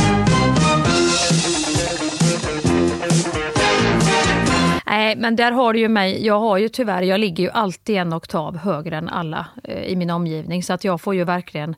Nej, 4.86 5.16
men 5.16 5.36
där 5.36 5.52
har 5.52 5.72
du 5.72 5.78
ju 5.78 5.88
mig. 5.88 6.26
Jag 6.26 6.40
har 6.40 6.58
ju 6.58 6.68
tyvärr, 6.68 7.02
jag 7.02 7.20
ligger 7.20 7.44
ju 7.44 7.50
alltid 7.50 7.96
en 7.96 8.14
oktav 8.14 8.56
högre 8.56 8.96
än 8.96 9.08
alla 9.08 9.46
eh, 9.64 9.84
i 9.84 9.96
min 9.96 10.10
omgivning. 10.10 10.62
Så 10.62 10.72
att 10.72 10.84
jag 10.84 11.00
får 11.00 11.14
ju 11.14 11.24
verkligen, 11.24 11.74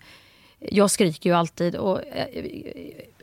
jag 0.58 0.90
skriker 0.90 1.30
ju 1.30 1.36
alltid. 1.36 1.76
Och, 1.76 2.00
eh, 2.06 2.26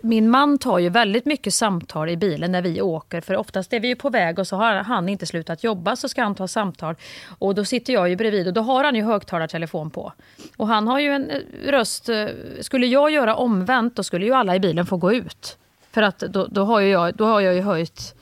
min 0.02 0.30
man 0.30 0.58
tar 0.58 0.80
ju 0.80 0.89
väldigt 0.89 1.26
mycket 1.26 1.54
samtal 1.54 2.10
i 2.10 2.17
bilen 2.17 2.52
när 2.52 2.62
vi 2.62 2.82
åker. 2.82 3.21
För 3.21 3.38
oftast 3.38 3.74
är 3.74 3.80
vi 3.80 3.88
ju 3.88 3.95
på 3.95 4.10
väg 4.10 4.39
och 4.39 4.48
så 4.48 4.56
har 4.56 4.76
han 4.76 5.10
inte 5.10 5.26
slutat 5.26 5.63
jobba 5.63 5.95
så 5.95 6.10
ska 6.10 6.24
han 6.24 6.36
ta 6.36 6.48
samtal. 6.48 6.95
Och 7.38 7.56
då 7.56 7.65
sitter 7.65 7.93
jag 7.93 8.10
ju 8.10 8.15
bredvid 8.15 8.48
och 8.48 8.54
då 8.54 8.62
har 8.62 8.84
han 8.84 8.95
ju 8.95 9.04
högtalartelefon 9.04 9.89
på. 9.89 10.13
Och 10.58 10.67
han 10.67 10.88
har 10.88 11.00
ju 11.00 11.10
en 11.10 11.30
eh, 11.30 11.39
röst, 11.65 12.10
eh, 12.10 12.26
skulle 12.62 12.88
jag 12.88 13.12
göra 13.12 13.36
omvänt 13.36 13.95
då 13.95 14.04
skulle 14.04 14.26
ju 14.26 14.34
alla 14.34 14.56
i 14.56 14.60
bilen 14.60 14.86
få 14.86 14.98
gå 14.98 15.13
ut. 15.13 15.58
För 15.91 16.02
att 16.02 16.19
då, 16.19 16.45
då, 16.45 16.63
har, 16.63 16.80
ju 16.80 16.89
jag, 16.89 17.15
då 17.15 17.26
har 17.26 17.41
jag 17.41 17.56
ju 17.56 17.62
höjt 17.62 18.14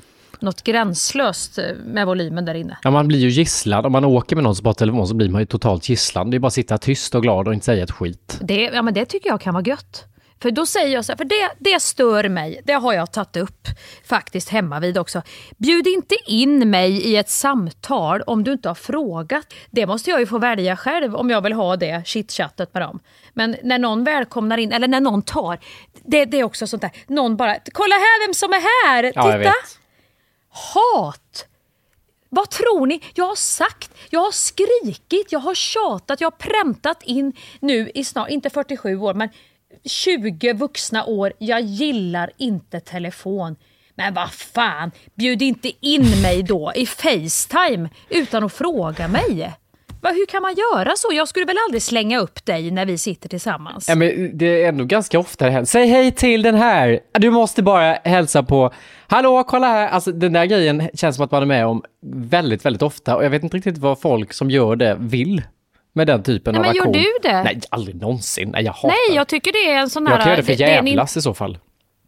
något 0.44 0.64
gränslöst 0.64 1.58
eh, 1.58 1.64
med 1.86 2.06
volymen 2.08 2.46
där 2.46 2.54
inne. 2.54 2.78
Ja 2.84 2.92
man 2.92 3.08
blir 3.08 3.20
ju 3.20 3.30
gisslad, 3.30 3.86
om 3.86 3.92
man 3.92 4.06
åker 4.06 4.36
med 4.36 4.44
någon 4.44 4.56
som 4.56 4.64
pratar 4.64 4.86
telefon 4.86 5.08
så 5.08 5.16
blir 5.16 5.30
man 5.30 5.42
ju 5.42 5.46
totalt 5.46 5.90
gisslan. 5.90 6.30
Det 6.30 6.38
är 6.38 6.40
bara 6.40 6.48
att 6.48 6.54
sitta 6.54 6.78
tyst 6.78 7.16
och 7.16 7.22
glad 7.22 7.48
och 7.48 7.54
inte 7.54 7.66
säga 7.66 7.84
ett 7.84 7.92
skit. 7.92 8.38
Det, 8.42 8.62
ja, 8.74 8.82
men 8.82 8.94
det 8.94 9.06
tycker 9.06 9.30
jag 9.30 9.42
kan 9.42 9.54
vara 9.54 9.64
gött. 9.64 10.08
För 10.44 10.52
då 10.52 10.66
säger 10.66 10.94
jag 10.94 11.06
så 11.06 11.12
här, 11.12 11.18
för 11.18 11.26
det, 11.26 11.50
det 11.58 11.82
stör 11.82 12.30
mig. 12.30 12.62
Det 12.66 12.74
har 12.74 12.94
jag 12.94 13.12
tagit 13.12 13.38
upp 13.38 13.68
faktiskt 14.06 14.50
hemma 14.50 14.80
vid 14.80 14.98
också. 14.98 15.22
Bjud 15.58 15.88
inte 15.88 16.16
in 16.26 16.70
mig 16.70 16.92
i 16.92 17.18
ett 17.18 17.30
samtal 17.30 18.22
om 18.22 18.44
du 18.44 18.52
inte 18.52 18.68
har 18.68 18.76
frågat. 18.76 19.54
Det 19.72 19.86
måste 19.86 20.10
jag 20.10 20.20
ju 20.20 20.26
få 20.26 20.38
välja 20.38 20.78
själv 20.78 21.16
om 21.16 21.30
jag 21.30 21.42
vill 21.42 21.54
ha 21.54 21.76
det 21.76 22.08
chitchattet 22.08 22.74
med 22.74 22.84
dem. 22.84 23.00
Men 23.34 23.56
när 23.64 23.80
någon 23.80 24.04
välkomnar 24.04 24.58
in, 24.58 24.72
eller 24.72 24.88
när 24.88 25.02
någon 25.02 25.22
tar, 25.22 25.60
det, 26.06 26.26
det 26.26 26.40
är 26.40 26.44
också 26.44 26.68
sånt 26.68 26.82
där, 26.82 26.92
någon 27.08 27.38
bara, 27.38 27.58
kolla 27.74 27.96
här 27.96 28.28
vem 28.28 28.34
som 28.34 28.54
är 28.54 28.88
här, 28.88 29.04
titta! 29.04 29.44
Ja 29.44 29.83
hat. 30.54 31.46
Vad 32.30 32.50
tror 32.50 32.86
ni? 32.86 33.02
Jag 33.14 33.28
har 33.28 33.36
sagt, 33.36 33.92
jag 34.10 34.20
har 34.20 34.32
skrikit, 34.32 35.32
jag 35.32 35.40
har 35.40 35.56
tjatat, 35.56 36.22
jag 36.22 36.32
har 36.32 36.38
präntat 36.38 37.04
in 37.04 37.34
nu 37.60 37.92
i 37.96 38.04
snart, 38.04 38.30
inte 38.30 38.50
47 38.50 38.98
år, 38.98 39.14
men 39.14 39.30
20 39.86 40.54
vuxna 40.54 41.06
år. 41.06 41.34
Jag 41.38 41.62
gillar 41.62 42.32
inte 42.38 42.80
telefon. 42.80 43.56
Men 43.96 44.14
vad 44.14 44.32
fan, 44.32 44.92
bjud 45.16 45.42
inte 45.42 45.72
in 45.80 46.22
mig 46.22 46.44
då 46.44 46.72
i 46.76 46.86
Facetime 46.86 47.90
utan 48.10 48.44
att 48.44 48.54
fråga 48.54 49.08
mig. 49.08 49.54
Va, 50.04 50.10
hur 50.10 50.26
kan 50.26 50.42
man 50.42 50.56
göra 50.56 50.94
så? 50.96 51.08
Jag 51.14 51.28
skulle 51.28 51.46
väl 51.46 51.56
aldrig 51.68 51.82
slänga 51.82 52.20
upp 52.20 52.46
dig 52.46 52.72
när 52.72 52.86
vi 52.86 52.98
sitter 52.98 53.30
tillsammans? 53.30 53.90
Ja, 53.90 53.96
men 53.96 54.38
det 54.38 54.64
är 54.64 54.70
ändå 54.70 54.84
ganska 54.86 55.20
ofta 55.20 55.46
det 55.46 55.52
händer. 55.52 55.66
Säg 55.66 55.88
hej 55.88 56.12
till 56.12 56.42
den 56.42 56.56
här! 56.56 57.00
Du 57.14 57.30
måste 57.30 57.64
bara 57.64 57.94
hälsa 58.04 58.44
på 58.44 58.74
Hallå, 59.08 59.44
kolla 59.48 59.68
här! 59.68 59.88
Alltså 59.88 60.12
den 60.12 60.34
där 60.34 60.46
grejen 60.46 60.90
känns 60.94 61.16
som 61.16 61.26
att 61.26 61.32
man 61.32 61.42
är 61.42 61.46
med 61.46 61.66
om 61.66 61.84
väldigt, 62.16 62.66
väldigt 62.66 62.82
ofta 62.82 63.16
och 63.16 63.26
jag 63.26 63.30
vet 63.30 63.44
inte 63.44 63.58
riktigt 63.58 63.78
vad 63.78 64.02
folk 64.02 64.34
som 64.34 64.50
gör 64.50 64.76
det 64.76 64.98
vill 65.00 65.42
med 65.94 66.08
den 66.08 66.24
typen 66.24 66.54
Nej, 66.54 66.60
av 66.60 66.66
men 66.66 66.76
gör 66.76 66.82
aktion. 66.82 66.94
du 66.94 67.30
det? 67.30 67.44
Nej, 67.44 67.62
aldrig 67.70 67.96
någonsin. 67.96 68.50
Nej, 68.50 68.64
jag 68.64 68.74
hatar 68.74 68.88
Nej, 68.88 69.16
jag 69.18 69.28
tycker 69.28 69.52
det 69.52 69.72
är 69.72 69.78
en 69.80 69.90
sån 69.90 70.08
här... 70.08 70.14
Jag 70.14 70.22
kan 70.24 70.30
göra 70.32 70.42
det 70.42 70.48
för 70.48 70.56
det 70.56 70.64
är 70.64 70.78
en 70.78 70.88
in- 70.88 70.94
jävlas 70.94 71.18
i 71.18 71.22
så 71.22 71.34
fall. 71.34 71.58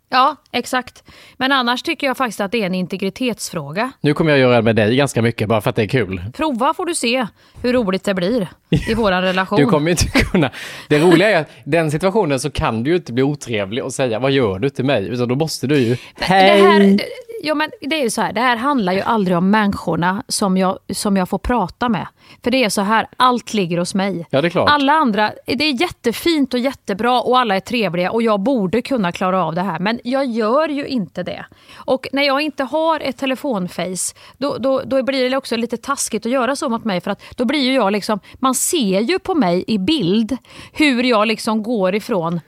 Ja, 0.09 0.35
exakt. 0.51 1.03
Men 1.37 1.51
annars 1.51 1.83
tycker 1.83 2.07
jag 2.07 2.17
faktiskt 2.17 2.41
att 2.41 2.51
det 2.51 2.61
är 2.61 2.65
en 2.65 2.75
integritetsfråga. 2.75 3.91
Nu 4.01 4.13
kommer 4.13 4.31
jag 4.31 4.39
göra 4.39 4.55
det 4.55 4.61
med 4.61 4.75
dig 4.75 4.95
ganska 4.95 5.21
mycket 5.21 5.47
bara 5.49 5.61
för 5.61 5.69
att 5.69 5.75
det 5.75 5.83
är 5.83 5.87
kul. 5.87 6.21
Prova 6.33 6.73
får 6.73 6.85
du 6.85 6.95
se 6.95 7.27
hur 7.61 7.73
roligt 7.73 8.03
det 8.03 8.13
blir 8.13 8.47
i 8.89 8.93
våran 8.95 9.21
relation. 9.21 9.59
Du 9.59 9.65
kommer 9.65 9.91
inte 9.91 10.07
kunna... 10.09 10.51
Det 10.89 10.99
roliga 10.99 11.29
är 11.29 11.41
att 11.41 11.49
den 11.63 11.91
situationen 11.91 12.39
så 12.39 12.51
kan 12.51 12.83
du 12.83 12.89
ju 12.89 12.95
inte 12.95 13.13
bli 13.13 13.23
otrevlig 13.23 13.83
och 13.83 13.93
säga 13.93 14.19
vad 14.19 14.31
gör 14.31 14.59
du 14.59 14.69
till 14.69 14.85
mig? 14.85 15.07
Utan 15.07 15.27
då 15.27 15.35
måste 15.35 15.67
du 15.67 15.77
ju... 15.77 15.97
Hej! 16.19 16.99
Ja, 17.45 17.55
men 17.55 17.71
det 17.81 17.95
är 17.95 18.03
ju 18.03 18.09
så 18.09 18.21
här, 18.21 18.33
det 18.33 18.41
här 18.41 18.55
handlar 18.55 18.93
ju 18.93 19.01
aldrig 19.01 19.37
om 19.37 19.49
människorna 19.49 20.23
som 20.27 20.57
jag, 20.57 20.79
som 20.93 21.17
jag 21.17 21.29
får 21.29 21.37
prata 21.37 21.89
med. 21.89 22.07
För 22.43 22.51
det 22.51 22.63
är 22.63 22.69
så 22.69 22.81
här, 22.81 23.07
allt 23.17 23.53
ligger 23.53 23.77
hos 23.77 23.95
mig. 23.95 24.27
Ja, 24.29 24.41
det 24.41 24.47
är 24.47 24.49
klart. 24.49 24.69
Alla 24.69 24.93
andra, 24.93 25.31
det 25.45 25.63
är 25.63 25.81
jättefint 25.81 26.53
och 26.53 26.59
jättebra 26.59 27.21
och 27.21 27.39
alla 27.39 27.55
är 27.55 27.59
trevliga 27.59 28.11
och 28.11 28.21
jag 28.21 28.39
borde 28.39 28.81
kunna 28.81 29.11
klara 29.11 29.45
av 29.45 29.55
det 29.55 29.61
här. 29.61 29.79
Men 29.79 29.99
jag 30.03 30.25
gör 30.25 30.69
ju 30.69 30.87
inte 30.87 31.23
det. 31.23 31.45
Och 31.75 32.07
när 32.11 32.23
jag 32.23 32.41
inte 32.41 32.63
har 32.63 32.99
ett 32.99 33.17
telefonface, 33.17 34.15
då, 34.37 34.57
då, 34.57 34.81
då 34.85 35.03
blir 35.03 35.29
det 35.29 35.37
också 35.37 35.55
lite 35.57 35.77
taskigt 35.77 36.25
att 36.25 36.31
göra 36.31 36.55
så 36.55 36.69
mot 36.69 36.83
mig. 36.83 37.01
För 37.01 37.11
att 37.11 37.21
då 37.35 37.45
blir 37.45 37.59
ju 37.59 37.73
jag 37.73 37.91
liksom, 37.91 38.19
man 38.33 38.55
ser 38.55 38.99
ju 38.99 39.19
på 39.19 39.35
mig 39.35 39.63
i 39.67 39.77
bild 39.77 40.37
hur 40.73 41.03
jag 41.03 41.27
liksom 41.27 41.63
går 41.63 41.95
ifrån 41.95 42.39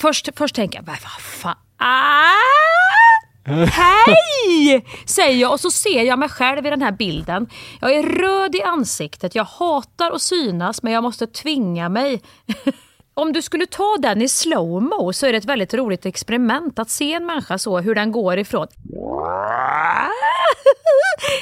Först, 0.00 0.28
först 0.36 0.54
tänker 0.54 0.78
jag, 0.78 0.84
vad 0.86 0.98
fan. 1.20 1.56
Hej! 3.46 4.84
Säger 5.06 5.40
jag 5.40 5.52
och 5.52 5.60
så 5.60 5.70
ser 5.70 6.02
jag 6.02 6.18
mig 6.18 6.28
själv 6.28 6.66
i 6.66 6.70
den 6.70 6.82
här 6.82 6.92
bilden. 6.92 7.46
Jag 7.80 7.94
är 7.94 8.02
röd 8.02 8.54
i 8.54 8.62
ansiktet, 8.62 9.34
jag 9.34 9.44
hatar 9.44 10.10
att 10.10 10.22
synas 10.22 10.82
men 10.82 10.92
jag 10.92 11.02
måste 11.02 11.26
tvinga 11.26 11.88
mig. 11.88 12.22
Om 13.16 13.32
du 13.32 13.42
skulle 13.42 13.66
ta 13.66 13.96
den 13.98 14.22
i 14.22 14.28
slowmo 14.28 15.12
så 15.12 15.26
är 15.26 15.32
det 15.32 15.38
ett 15.38 15.44
väldigt 15.44 15.74
roligt 15.74 16.06
experiment 16.06 16.78
att 16.78 16.90
se 16.90 17.12
en 17.12 17.26
människa 17.26 17.58
så, 17.58 17.78
hur 17.78 17.94
den 17.94 18.12
går 18.12 18.38
ifrån 18.38 18.66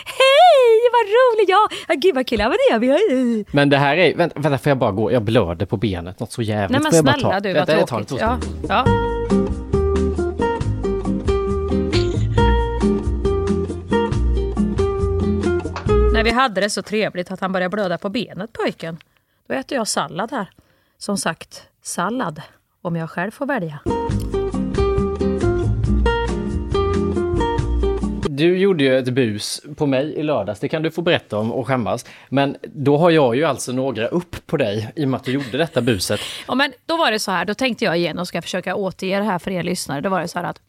Hej, 0.04 0.90
vad 0.92 1.06
roligt! 1.06 1.48
Ja, 1.48 1.68
ah, 1.88 1.94
gud 1.94 2.14
vad 2.14 2.26
kul, 2.26 2.38
ja, 2.40 2.48
det 2.48 2.72
gör 2.72 2.78
vi. 2.78 3.44
Men 3.52 3.70
det 3.70 3.78
här 3.78 3.96
är, 3.96 4.16
vänta, 4.16 4.40
vänta 4.40 4.58
får 4.58 4.70
jag 4.70 4.78
bara 4.78 4.92
gå, 4.92 5.12
jag 5.12 5.22
blöder 5.22 5.66
på 5.66 5.76
benet 5.76 6.20
något 6.20 6.32
så 6.32 6.42
jävligt. 6.42 6.82
Nej 6.82 6.90
men 6.92 6.92
snälla 6.92 7.30
ta- 7.32 7.40
du, 7.40 7.48
vad 7.48 7.56
vänta, 7.56 7.72
jag 7.72 7.88
tar 7.88 8.02
tråkigt. 8.02 8.18
det 8.18 8.24
Ja, 8.68 8.84
ja. 9.28 9.41
När 16.22 16.30
vi 16.30 16.34
hade 16.34 16.60
det 16.60 16.70
så 16.70 16.82
trevligt 16.82 17.30
att 17.30 17.40
han 17.40 17.52
började 17.52 17.70
blöda 17.70 17.98
på 17.98 18.08
benet 18.08 18.52
pojken. 18.52 18.98
Då 19.46 19.54
äter 19.54 19.78
jag 19.78 19.88
sallad 19.88 20.30
här. 20.30 20.50
Som 20.98 21.16
sagt, 21.16 21.68
sallad. 21.82 22.42
Om 22.82 22.96
jag 22.96 23.10
själv 23.10 23.30
får 23.30 23.46
välja. 23.46 23.80
Du 28.42 28.58
gjorde 28.58 28.84
ju 28.84 28.98
ett 28.98 29.08
bus 29.08 29.60
på 29.76 29.86
mig 29.86 30.14
i 30.14 30.22
lördags, 30.22 30.60
det 30.60 30.68
kan 30.68 30.82
du 30.82 30.90
få 30.90 31.02
berätta 31.02 31.38
om 31.38 31.52
och 31.52 31.66
skämmas. 31.66 32.04
Men 32.28 32.56
då 32.62 32.96
har 32.96 33.10
jag 33.10 33.36
ju 33.36 33.44
alltså 33.44 33.72
några 33.72 34.06
upp 34.06 34.46
på 34.46 34.56
dig 34.56 34.92
i 34.96 35.04
och 35.04 35.08
med 35.08 35.18
att 35.18 35.24
du 35.24 35.32
gjorde 35.32 35.58
detta 35.58 35.80
buset. 35.80 36.20
Ja, 36.48 36.54
men 36.54 36.72
då 36.86 36.96
var 36.96 37.10
det 37.10 37.18
så 37.18 37.30
här, 37.30 37.44
då 37.44 37.54
tänkte 37.54 37.84
jag 37.84 37.98
igen 37.98 38.18
och 38.18 38.28
ska 38.28 38.42
försöka 38.42 38.74
återge 38.74 39.18
det 39.18 39.24
här 39.24 39.38
för 39.38 39.50
er 39.50 39.62
lyssnare. 39.62 40.00
Då 40.00 40.08
var 40.08 40.20
det 40.20 40.28
så 40.28 40.38
här 40.38 40.46
att 40.46 40.60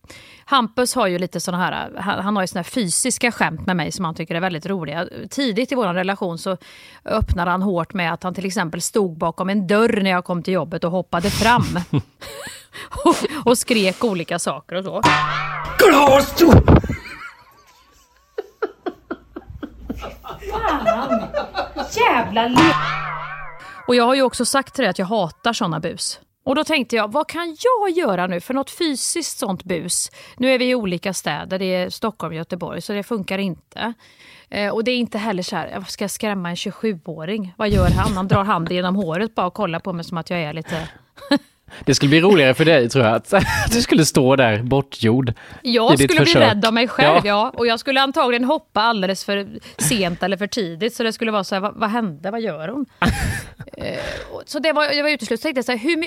Hampus 0.45 0.95
har 0.95 1.07
ju 1.07 1.19
lite 1.19 1.39
såna 1.39 1.57
här, 1.57 1.91
han, 1.97 2.35
har 2.35 2.43
ju 2.43 2.47
såna 2.47 2.59
här 2.59 2.63
fysiska 2.63 3.31
skämt 3.31 3.65
med 3.65 3.75
mig 3.75 3.91
som 3.91 4.05
han 4.05 4.15
tycker 4.15 4.35
är 4.35 4.39
väldigt 4.39 4.65
roliga. 4.65 5.07
Tidigt 5.29 5.71
i 5.71 5.75
vår 5.75 5.93
relation 5.93 6.37
så 6.37 6.57
öppnade 7.05 7.51
han 7.51 7.61
hårt 7.61 7.93
med 7.93 8.13
att 8.13 8.23
han 8.23 8.33
till 8.33 8.45
exempel 8.45 8.81
stod 8.81 9.17
bakom 9.17 9.49
en 9.49 9.67
dörr 9.67 10.01
när 10.01 10.11
jag 10.11 10.25
kom 10.25 10.43
till 10.43 10.53
jobbet 10.53 10.83
och 10.83 10.91
hoppade 10.91 11.29
fram. 11.29 11.79
och, 13.05 13.15
och 13.45 13.57
skrek 13.57 14.03
olika 14.03 14.39
saker 14.39 14.75
och 14.75 14.83
så. 14.83 15.01
Fan! 20.53 21.21
Jävla 21.95 22.47
le- 22.47 22.73
Och 23.87 23.95
jag 23.95 24.03
har 24.03 24.15
ju 24.15 24.21
också 24.21 24.45
sagt 24.45 24.73
till 24.73 24.81
dig 24.81 24.89
att 24.89 24.99
jag 24.99 25.05
hatar 25.05 25.53
såna 25.53 25.79
bus. 25.79 26.19
Och 26.45 26.55
då 26.55 26.63
tänkte 26.63 26.95
jag, 26.95 27.11
vad 27.11 27.27
kan 27.27 27.57
jag 27.59 27.97
göra 27.97 28.27
nu 28.27 28.39
för 28.39 28.53
något 28.53 28.69
fysiskt 28.71 29.37
sånt 29.37 29.63
bus? 29.63 30.11
Nu 30.37 30.53
är 30.53 30.59
vi 30.59 30.69
i 30.69 30.75
olika 30.75 31.13
städer, 31.13 31.59
det 31.59 31.65
är 31.65 31.89
Stockholm 31.89 32.33
Göteborg, 32.33 32.81
så 32.81 32.93
det 32.93 33.03
funkar 33.03 33.37
inte. 33.37 33.93
Eh, 34.49 34.73
och 34.73 34.83
det 34.83 34.91
är 34.91 34.97
inte 34.97 35.17
heller 35.17 35.43
så 35.43 35.55
här, 35.55 35.67
jag 35.67 35.89
ska 35.89 36.09
skrämma 36.09 36.49
en 36.49 36.55
27-åring. 36.55 37.53
Vad 37.57 37.69
gör 37.69 37.89
han? 37.89 38.13
Han 38.13 38.27
drar 38.27 38.43
handen 38.43 38.75
genom 38.75 38.95
håret 38.95 39.35
bara 39.35 39.45
och 39.47 39.53
kollar 39.53 39.79
på 39.79 39.93
mig 39.93 40.05
som 40.05 40.17
att 40.17 40.29
jag 40.29 40.39
är 40.39 40.53
lite... 40.53 40.87
Det 41.85 41.95
skulle 41.95 42.09
bli 42.09 42.21
roligare 42.21 42.53
för 42.53 42.65
dig 42.65 42.89
tror 42.89 43.05
jag, 43.05 43.15
att 43.15 43.33
du 43.71 43.81
skulle 43.81 44.05
stå 44.05 44.35
där 44.35 44.63
bortgjord. 44.63 45.33
Jag 45.61 45.93
skulle 45.93 46.07
bli 46.07 46.17
försök. 46.17 46.41
rädd 46.41 46.65
av 46.65 46.73
mig 46.73 46.87
själv, 46.87 47.15
Ja. 47.15 47.21
ja. 47.25 47.51
Och 47.57 47.67
jag 47.67 47.79
skulle 47.79 48.01
antagligen 48.01 48.43
hoppa 48.43 48.81
alldeles 48.81 49.25
för 49.25 49.47
sent 49.77 50.23
eller 50.23 50.37
för 50.37 50.47
tidigt. 50.47 50.93
Så 50.93 51.03
det 51.03 51.13
skulle 51.13 51.31
vara 51.31 51.43
så 51.43 51.55
här, 51.55 51.59
vad, 51.59 51.73
vad 51.75 51.89
hände, 51.89 52.31
vad 52.31 52.41
gör 52.41 52.67
hon? 52.67 52.85
eh, 53.77 53.99
så 54.45 54.59
det 54.59 54.73
var, 54.73 54.83
jag 54.91 55.03
var 55.03 55.09
uteslutet. 55.09 55.39
Så 55.39 55.43
tänkte 55.43 55.57
jag 55.57 55.65
så 55.65 55.71
här, 55.71 55.79
hur, 55.79 56.05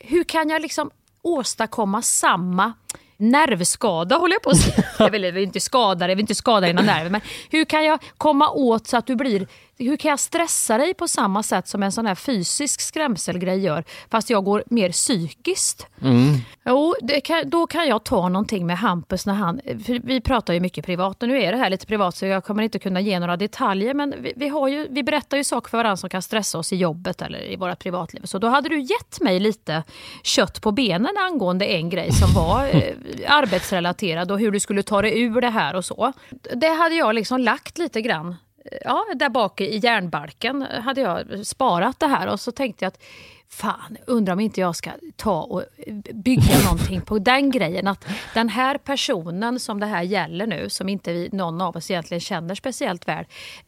hur 0.00 0.24
kan 0.24 0.50
jag 0.50 0.62
liksom 0.62 0.90
åstadkomma 1.22 2.02
samma 2.02 2.72
nervskada, 3.16 4.16
håller 4.16 4.34
jag 4.34 4.42
på 4.42 4.50
att 4.50 4.56
säga. 4.56 4.84
Jag 4.98 5.10
vill, 5.10 5.36
inte 5.36 5.60
skada 5.60 5.94
dig, 5.94 6.08
jag 6.08 6.16
vill 6.16 6.22
inte 6.22 6.34
skada 6.34 6.66
dina 6.66 6.82
nerver. 6.82 7.10
Men 7.10 7.20
hur 7.50 7.64
kan 7.64 7.84
jag 7.84 7.98
komma 8.18 8.50
åt 8.50 8.86
så 8.86 8.96
att 8.96 9.06
du 9.06 9.16
blir... 9.16 9.46
Hur 9.78 9.96
kan 9.96 10.08
jag 10.08 10.20
stressa 10.20 10.78
dig 10.78 10.94
på 10.94 11.08
samma 11.08 11.42
sätt 11.42 11.68
som 11.68 11.82
en 11.82 11.92
sån 11.92 12.06
här 12.06 12.14
fysisk 12.14 12.80
skrämselgrej 12.80 13.58
gör, 13.58 13.84
fast 14.10 14.30
jag 14.30 14.44
går 14.44 14.64
mer 14.66 14.92
psykiskt? 14.92 15.86
Jo, 16.64 16.94
det 17.02 17.20
kan, 17.20 17.50
då 17.50 17.66
kan 17.66 17.88
jag 17.88 18.04
ta 18.04 18.28
någonting 18.28 18.66
med 18.66 18.78
Hampus 18.78 19.26
när 19.26 19.34
han... 19.34 19.60
För 19.64 20.06
vi 20.06 20.20
pratar 20.20 20.54
ju 20.54 20.60
mycket 20.60 20.86
privat 20.86 21.22
och 21.22 21.28
nu 21.28 21.42
är 21.42 21.52
det 21.52 21.58
här 21.58 21.70
lite 21.70 21.86
privat 21.86 22.16
så 22.16 22.26
jag 22.26 22.44
kommer 22.44 22.62
inte 22.62 22.78
kunna 22.78 23.00
ge 23.00 23.20
några 23.20 23.36
detaljer 23.36 23.94
men 23.94 24.14
vi, 24.20 24.32
vi, 24.36 24.48
har 24.48 24.68
ju, 24.68 24.86
vi 24.90 25.02
berättar 25.02 25.36
ju 25.36 25.44
saker 25.44 25.70
för 25.70 25.78
varandra 25.78 25.96
som 25.96 26.10
kan 26.10 26.22
stressa 26.22 26.58
oss 26.58 26.72
i 26.72 26.76
jobbet 26.76 27.22
eller 27.22 27.52
i 27.52 27.56
våra 27.56 27.76
privatliv. 27.76 28.22
Så 28.24 28.38
då 28.38 28.48
hade 28.48 28.68
du 28.68 28.80
gett 28.80 29.20
mig 29.20 29.40
lite 29.40 29.82
kött 30.22 30.62
på 30.62 30.72
benen 30.72 31.16
angående 31.18 31.66
en 31.66 31.90
grej 31.90 32.12
som 32.12 32.34
var 32.34 32.66
eh, 32.72 32.92
arbetsrelaterad 33.26 34.30
och 34.30 34.38
hur 34.38 34.50
du 34.50 34.60
skulle 34.60 34.82
ta 34.82 35.02
dig 35.02 35.22
ur 35.22 35.40
det 35.40 35.50
här 35.50 35.74
och 35.74 35.84
så. 35.84 36.12
Det 36.54 36.68
hade 36.68 36.94
jag 36.94 37.14
liksom 37.14 37.40
lagt 37.40 37.78
lite 37.78 38.02
grann 38.02 38.36
ja, 38.84 39.04
där 39.14 39.28
bak 39.28 39.60
i 39.60 39.76
järnbalken 39.78 40.62
hade 40.62 41.00
jag 41.00 41.46
sparat 41.46 42.00
det 42.00 42.06
här 42.06 42.26
och 42.26 42.40
så 42.40 42.52
tänkte 42.52 42.84
jag 42.84 42.88
att 42.88 43.02
fan, 43.50 43.96
undrar 44.06 44.32
om 44.32 44.40
inte 44.40 44.60
jag 44.60 44.76
ska 44.76 44.90
ta 45.16 45.42
och 45.42 45.64
bygga 46.14 46.58
någonting 46.64 47.00
på 47.00 47.18
den 47.18 47.50
grejen. 47.50 47.86
Att 47.86 48.04
den 48.34 48.48
här 48.48 48.78
personen 48.78 49.60
som 49.60 49.80
det 49.80 49.86
här 49.86 50.02
gäller 50.02 50.46
nu, 50.46 50.68
som 50.68 50.88
inte 50.88 51.12
vi, 51.12 51.28
någon 51.32 51.60
av 51.60 51.76
oss 51.76 51.90
egentligen 51.90 52.20
känner 52.20 52.54
speciellt 52.54 53.08
väl, 53.08 53.24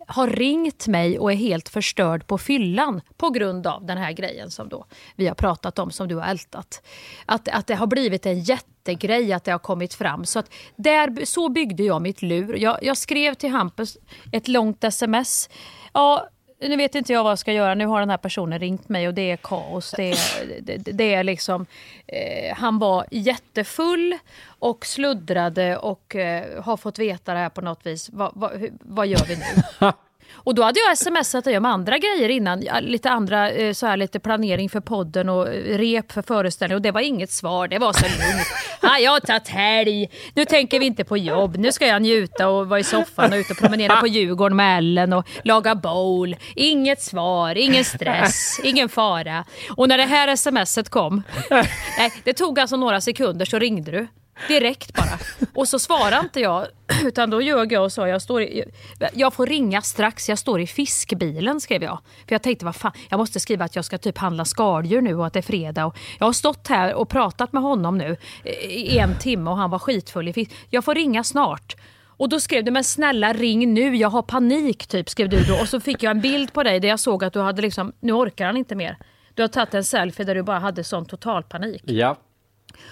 har 0.07 0.27
ringt 0.29 0.87
mig 0.87 1.19
och 1.19 1.33
är 1.33 1.37
helt 1.37 1.69
förstörd 1.69 2.27
på 2.27 2.39
fyllan 2.39 3.01
på 3.17 3.31
grund 3.31 3.67
av 3.67 3.87
den 3.87 3.99
här 3.99 4.13
grejen 4.13 4.51
som 4.51 4.69
då 4.69 4.87
vi 5.17 5.27
har 5.27 5.35
pratat 5.35 5.79
om, 5.79 5.91
som 5.91 6.09
du 6.09 6.17
har 6.17 6.27
ältat. 6.27 6.83
Att, 7.27 7.49
att 7.49 7.67
det 7.67 7.75
har 7.75 7.87
blivit 7.87 8.27
en 8.27 8.41
jättegrej 8.41 9.33
att 9.33 9.45
det 9.45 9.53
har 9.53 9.59
kommit 9.59 9.95
fram. 9.95 10.25
Så, 10.25 10.39
att 10.39 10.53
där, 10.77 11.25
så 11.25 11.49
byggde 11.49 11.83
jag 11.83 12.03
mitt 12.03 12.23
lur. 12.23 12.57
Jag, 12.57 12.79
jag 12.83 12.97
skrev 12.97 13.35
till 13.35 13.51
Hampus 13.51 13.99
ett 14.33 14.49
långt 14.49 14.85
sms. 14.85 15.49
Ja, 15.93 16.29
nu 16.61 16.77
vet 16.77 16.95
inte 16.95 17.13
jag 17.13 17.25
vad 17.25 17.31
jag 17.31 17.39
ska 17.39 17.53
göra. 17.53 17.75
Nu 17.75 17.87
har 17.87 18.01
den 18.01 18.11
här 18.11 18.17
personen 18.17 18.59
ringt 18.59 18.89
mig 18.89 19.09
och 19.09 19.15
det 19.15 19.31
är 19.31 19.37
kaos. 19.37 19.95
Det 19.97 20.11
är, 20.11 20.61
det, 20.61 20.77
det 20.77 21.15
är 21.15 21.25
liksom, 21.25 21.67
eh, 22.07 22.57
han 22.57 22.79
var 22.79 23.07
jättefull 23.11 24.19
och 24.47 24.87
sluddrade 24.87 25.77
och 25.77 26.17
eh, 26.17 26.63
har 26.63 26.77
fått 26.77 26.99
veta 26.99 27.35
det 27.35 27.41
här 27.41 27.49
på 27.49 27.61
något 27.61 27.87
vis. 27.87 28.11
Va, 28.11 28.33
va, 28.35 28.51
hur, 28.55 28.73
vad 28.81 29.07
gör 29.07 29.27
vi 29.29 29.37
nu? 29.37 29.43
Och 30.33 30.55
då 30.55 30.63
hade 30.63 30.81
jag 30.81 30.99
smsat 30.99 31.45
dig 31.45 31.59
om 31.59 31.65
andra 31.65 31.99
grejer 31.99 32.29
innan, 32.29 32.61
lite 32.81 33.11
andra, 33.11 33.51
eh, 33.51 33.73
så 33.73 33.87
här 33.87 33.97
lite 33.97 34.21
planering 34.21 34.71
för 34.71 34.81
podden 34.81 35.29
och 35.29 35.49
eh, 35.49 35.79
rep 35.79 36.13
för 36.13 36.23
föreställningen 36.23 36.77
och 36.77 36.83
det 36.83 36.91
var 36.91 37.01
inget 37.01 37.31
svar, 37.31 37.69
det 37.69 37.79
var 37.79 37.93
så 37.93 38.05
lugnt. 38.05 38.47
Ah, 38.83 38.99
jag 38.99 39.11
har 39.11 39.21
tagit 39.21 39.49
helg, 39.49 40.09
nu 40.35 40.45
tänker 40.45 40.81
vi 40.81 40.87
inte 40.87 41.05
på 41.05 41.17
jobb, 41.17 41.57
nu 41.57 41.73
ska 41.73 41.87
jag 41.87 42.03
njuta 42.03 42.49
och 42.49 42.69
vara 42.69 42.81
i 42.81 42.85
soffan 42.85 43.33
och 43.33 43.37
ut 43.37 43.51
och 43.51 43.57
promenera 43.57 43.97
på 43.97 44.07
Djurgården 44.07 44.57
med 44.57 44.79
Ellen 44.79 45.13
och 45.13 45.29
laga 45.45 45.75
bowl. 45.75 46.37
Inget 46.55 47.03
svar, 47.03 47.55
ingen 47.55 47.85
stress, 47.85 48.61
ingen 48.65 48.89
fara. 48.89 49.45
Och 49.77 49.89
när 49.89 49.99
det 49.99 50.05
här 50.05 50.37
smset 50.37 50.89
kom, 50.89 51.23
nej, 51.99 52.13
det 52.25 52.33
tog 52.33 52.61
alltså 52.61 52.77
några 52.77 53.01
sekunder 53.01 53.45
så 53.45 53.59
ringde 53.59 53.91
du. 53.91 54.09
Direkt 54.49 54.95
bara. 54.95 55.19
Och 55.55 55.69
så 55.69 55.79
svarade 55.79 56.21
inte 56.21 56.41
jag, 56.41 56.67
utan 57.05 57.31
då 57.31 57.43
ljög 57.43 57.73
jag 57.73 57.85
och 57.85 57.93
sa 57.93 58.09
jag, 58.09 58.23
står 58.23 58.43
i, 58.43 58.65
jag 59.13 59.35
får 59.35 59.47
ringa 59.47 59.83
strax, 59.83 60.29
jag 60.29 60.39
står 60.39 60.61
i 60.61 60.67
fiskbilen 60.67 61.61
skrev 61.61 61.83
jag. 61.83 61.99
För 62.29 62.35
jag 62.35 62.43
tänkte, 62.43 62.65
vad 62.65 62.77
fan, 62.77 62.93
jag 63.09 63.19
måste 63.19 63.41
skriva 63.41 63.65
att 63.65 63.77
jag 63.77 63.85
ska 63.85 63.99
typ 63.99 64.19
handla 64.19 64.45
skaldjur 64.45 65.01
nu 65.01 65.15
och 65.15 65.27
att 65.27 65.33
det 65.33 65.41
är 65.41 65.43
fredag. 65.43 65.87
Och 65.87 65.99
jag 66.19 66.27
har 66.27 66.33
stått 66.33 66.69
här 66.69 66.95
och 66.95 67.09
pratat 67.09 67.53
med 67.53 67.63
honom 67.63 67.99
nu 67.99 68.17
eh, 68.45 68.53
i 68.65 68.99
en 68.99 69.19
timme 69.19 69.51
och 69.51 69.57
han 69.57 69.71
var 69.71 69.79
skitfull 69.79 70.29
i 70.29 70.33
fisk. 70.33 70.51
Jag 70.71 70.85
får 70.85 70.95
ringa 70.95 71.25
snart. 71.25 71.77
Och 72.21 72.29
då 72.29 72.41
skrev 72.41 72.65
du, 72.65 72.71
men 72.71 72.85
snälla 72.85 73.33
ring 73.33 73.75
nu, 73.75 73.97
jag 73.97 74.09
har 74.09 74.23
panik 74.23 74.87
typ, 74.87 75.09
skrev 75.09 75.29
du 75.29 75.45
då. 75.45 75.55
Och 75.61 75.69
så 75.69 75.81
fick 75.81 76.03
jag 76.03 76.11
en 76.11 76.21
bild 76.21 76.53
på 76.53 76.63
dig 76.63 76.81
där 76.81 76.89
jag 76.89 77.01
såg 77.01 77.25
att 77.25 77.33
du 77.33 77.41
hade 77.41 77.63
liksom, 77.63 77.93
nu 78.01 78.13
orkar 78.13 78.47
han 78.47 78.57
inte 78.57 78.75
mer. 78.75 78.99
Du 79.35 79.43
har 79.43 79.49
tagit 79.49 79.75
en 79.75 79.85
selfie 79.85 80.27
där 80.27 80.35
du 80.35 80.43
bara 80.43 80.59
hade 80.59 80.85
sån 80.85 81.07
total 81.07 81.43
panik. 81.43 81.83
Ja. 81.87 82.17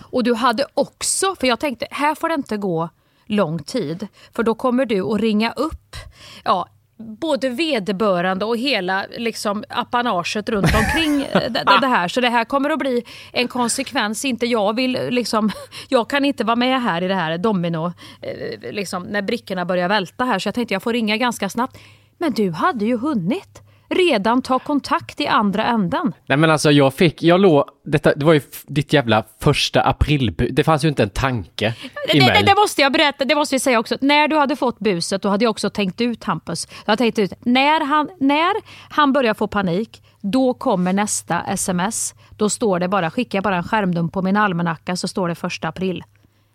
Och 0.01 0.25
du 0.25 0.35
hade 0.35 0.67
också, 0.75 1.35
för 1.41 1.47
jag 1.47 1.61
tänkte 1.61 1.87
här 1.91 2.15
får 2.15 2.29
det 2.29 2.35
inte 2.35 2.57
gå 2.57 2.89
lång 3.27 3.59
tid. 3.59 4.09
För 4.35 4.43
då 4.43 4.55
kommer 4.55 4.87
du 4.87 5.03
att 5.03 5.21
ringa 5.21 5.53
upp 5.53 5.97
ja, 6.45 6.69
både 6.99 7.49
vederbörande 7.49 8.45
och 8.45 8.57
hela 8.57 9.07
liksom, 9.17 9.65
apanaget 9.69 10.49
runt 10.49 10.75
omkring 10.75 11.23
eh, 11.23 11.53
det, 11.53 11.79
det 11.81 11.87
här. 11.87 12.09
Så 12.09 12.21
det 12.21 12.29
här 12.29 12.45
kommer 12.45 12.71
att 12.71 12.79
bli 12.79 13.05
en 13.33 13.49
konsekvens. 13.49 14.25
Inte 14.25 14.47
jag 14.47 14.77
vill 14.77 14.99
liksom, 15.11 15.51
jag 15.89 16.11
kan 16.11 16.25
inte 16.25 16.45
vara 16.45 16.57
med 16.57 16.83
här 16.83 17.03
i 17.03 17.09
det 17.09 17.15
här 17.15 17.39
domino, 17.39 17.93
eh, 18.23 18.73
liksom, 18.73 19.03
när 19.03 19.23
brickorna 19.23 19.65
börjar 19.65 19.89
välta 19.89 20.25
här. 20.25 20.39
Så 20.39 20.47
jag 20.47 20.55
tänkte 20.55 20.75
jag 20.75 20.83
får 20.83 20.93
ringa 20.93 21.17
ganska 21.17 21.49
snabbt. 21.49 21.79
Men 22.19 22.33
du 22.33 22.51
hade 22.51 22.85
ju 22.85 22.97
hunnit 22.97 23.63
redan 23.89 24.43
ta 24.43 24.59
kontakt 24.59 25.21
i 25.21 25.27
andra 25.27 25.65
änden. 25.65 26.13
Nej 26.27 26.39
men 26.39 26.51
alltså 26.51 26.71
jag 26.71 26.95
fick, 26.95 27.23
jag 27.23 27.41
låg, 27.41 27.65
detta, 27.85 28.15
det 28.15 28.25
var 28.25 28.33
ju 28.33 28.41
ditt 28.67 28.93
jävla 28.93 29.25
första 29.41 29.83
april, 29.83 30.35
det 30.51 30.65
fanns 30.65 30.85
ju 30.85 30.89
inte 30.89 31.03
en 31.03 31.11
tanke 31.11 31.75
i 32.15 32.19
Det, 32.19 32.27
mig. 32.27 32.41
det, 32.41 32.47
det 32.47 32.55
måste 32.57 32.83
jag 32.83 32.93
berätta, 32.93 33.25
det 33.25 33.35
måste 33.35 33.55
vi 33.55 33.59
säga 33.59 33.79
också. 33.79 33.97
När 34.01 34.29
du 34.29 34.37
hade 34.37 34.57
fått 34.57 34.79
buset, 34.79 35.23
då 35.23 35.29
hade 35.29 35.45
jag 35.45 35.51
också 35.51 35.71
tänkt 35.71 36.01
ut 36.01 36.25
Hampus. 36.25 36.69
Jag 36.85 36.93
hade 36.93 36.97
tänkt 36.97 37.19
ut, 37.19 37.33
när 37.41 37.85
han, 37.85 38.09
när 38.21 38.53
han 38.91 39.13
börjar 39.13 39.35
få 39.35 39.47
panik, 39.47 40.03
då 40.21 40.55
kommer 40.55 40.93
nästa 40.93 41.41
sms. 41.41 42.15
Då 42.37 42.51
står 42.51 42.79
det 42.81 42.89
bara, 42.89 43.11
skickar 43.11 43.37
jag 43.37 43.45
bara 43.45 43.57
en 43.57 43.65
skärmdump 43.65 44.13
på 44.13 44.23
min 44.23 44.37
almanacka 44.37 44.97
så 44.97 45.09
står 45.09 45.29
det 45.29 45.35
första 45.35 45.69
april. 45.69 46.05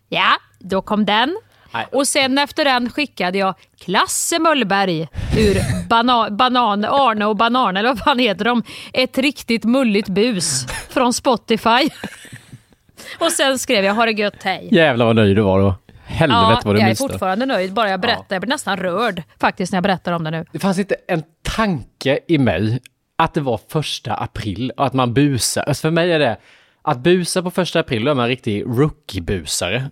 Ja, 0.10 0.30
då 0.60 0.82
kom 0.82 1.06
den. 1.06 1.38
Och 1.92 2.08
sen 2.08 2.38
efter 2.38 2.66
den 2.66 2.90
skickade 2.90 3.38
jag 3.38 3.56
Klasse 3.80 4.40
Möllberg 4.40 5.08
ur 5.38 5.88
bana, 5.90 6.30
Banan, 6.30 6.86
Arne 6.86 7.26
och 7.26 7.36
Banan, 7.36 7.78
eller 7.78 7.90
vad 7.90 8.00
fan 8.00 8.20
heter 8.20 8.46
de? 8.46 8.64
Ett 8.94 9.18
riktigt 9.18 9.64
mulligt 9.64 10.10
bus 10.10 10.66
från 10.90 11.14
Spotify. 11.14 11.90
Och 13.20 13.32
sen 13.32 13.60
skrev 13.60 13.86
jag 13.86 13.94
ha 13.94 14.06
det 14.06 14.12
gött, 14.12 14.44
hej. 14.44 14.68
Jävlar 14.72 15.06
vad 15.06 15.16
nöjd 15.16 15.36
du 15.36 15.42
var 15.42 15.60
då. 15.60 15.76
Helvete 16.06 16.62
vad 16.66 16.76
du 16.76 16.80
jag 16.80 16.90
är 16.90 16.96
fortfarande 16.96 17.46
nöjd 17.46 17.74
bara 17.74 17.90
jag 17.90 18.00
berättar. 18.00 18.26
Jag 18.30 18.42
blir 18.42 18.50
nästan 18.50 18.78
rörd 18.78 19.24
faktiskt 19.40 19.72
när 19.72 19.78
jag 19.78 19.84
berättar 19.84 20.12
om 20.12 20.24
det 20.24 20.32
nu. 20.32 20.46
Det 20.52 20.60
fanns 20.60 20.80
inte 20.80 20.96
en 21.08 21.24
tanke 21.42 22.20
i 22.28 22.38
mig 22.38 22.80
att 23.16 23.34
det 23.34 23.42
var 23.42 23.60
första 23.68 24.14
april 24.14 24.72
och 24.78 24.86
att 24.86 24.94
man 24.94 25.14
busar. 25.14 25.64
Alltså 25.64 25.82
för 25.82 25.92
mig 25.92 26.12
är 26.12 26.20
det, 26.20 26.38
att 26.82 26.98
busa 26.98 27.44
på 27.44 27.52
första 27.52 27.80
april, 27.80 28.04
då 28.04 28.12
är 28.12 28.16
man 28.16 28.24
en 28.24 28.30
riktig 28.30 28.66
rookie-busare. 28.66 29.84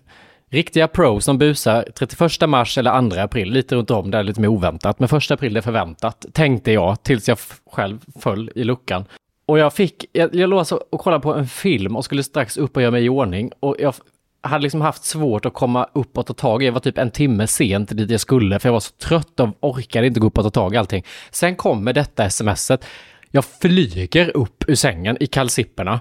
Riktiga 0.52 0.88
pros 0.88 1.24
som 1.24 1.38
busar 1.38 1.86
31 1.94 2.48
mars 2.48 2.78
eller 2.78 3.10
2 3.10 3.20
april, 3.20 3.50
lite 3.50 3.74
runt 3.76 3.90
om, 3.90 4.10
det 4.10 4.18
är 4.18 4.22
lite 4.22 4.40
mer 4.40 4.48
oväntat. 4.48 4.98
Men 4.98 5.16
1 5.16 5.30
april 5.30 5.56
är 5.56 5.60
förväntat, 5.60 6.26
tänkte 6.32 6.72
jag, 6.72 7.02
tills 7.02 7.28
jag 7.28 7.38
själv 7.72 7.98
föll 8.20 8.50
i 8.54 8.64
luckan. 8.64 9.04
Och 9.46 9.58
jag 9.58 9.72
fick, 9.72 10.04
jag, 10.12 10.34
jag 10.34 10.50
låg 10.50 10.58
alltså 10.58 10.80
och 10.90 11.00
kollade 11.00 11.22
på 11.22 11.34
en 11.34 11.46
film 11.46 11.96
och 11.96 12.04
skulle 12.04 12.22
strax 12.22 12.56
upp 12.56 12.76
och 12.76 12.82
göra 12.82 12.90
mig 12.90 13.04
i 13.04 13.08
ordning. 13.08 13.50
Och 13.60 13.76
jag 13.78 13.94
hade 14.40 14.62
liksom 14.62 14.80
haft 14.80 15.04
svårt 15.04 15.46
att 15.46 15.54
komma 15.54 15.88
upp 15.92 16.18
och 16.18 16.26
ta 16.26 16.34
tag 16.34 16.62
i. 16.62 16.66
Jag 16.66 16.72
var 16.72 16.80
typ 16.80 16.98
en 16.98 17.10
timme 17.10 17.46
sent 17.46 17.96
dit 17.96 18.10
jag 18.10 18.20
skulle, 18.20 18.58
för 18.58 18.68
jag 18.68 18.72
var 18.72 18.80
så 18.80 18.92
trött 18.92 19.40
och 19.40 19.48
orkade 19.60 20.06
inte 20.06 20.20
gå 20.20 20.26
upp 20.26 20.38
och 20.38 20.44
ta 20.44 20.50
tag 20.50 20.74
i 20.74 20.76
allting. 20.76 21.04
Sen 21.30 21.56
kommer 21.56 21.92
detta 21.92 22.30
smset. 22.30 22.84
Jag 23.30 23.44
flyger 23.44 24.36
upp 24.36 24.64
ur 24.66 24.74
sängen 24.74 25.16
i 25.20 25.26
kalsipperna 25.26 26.00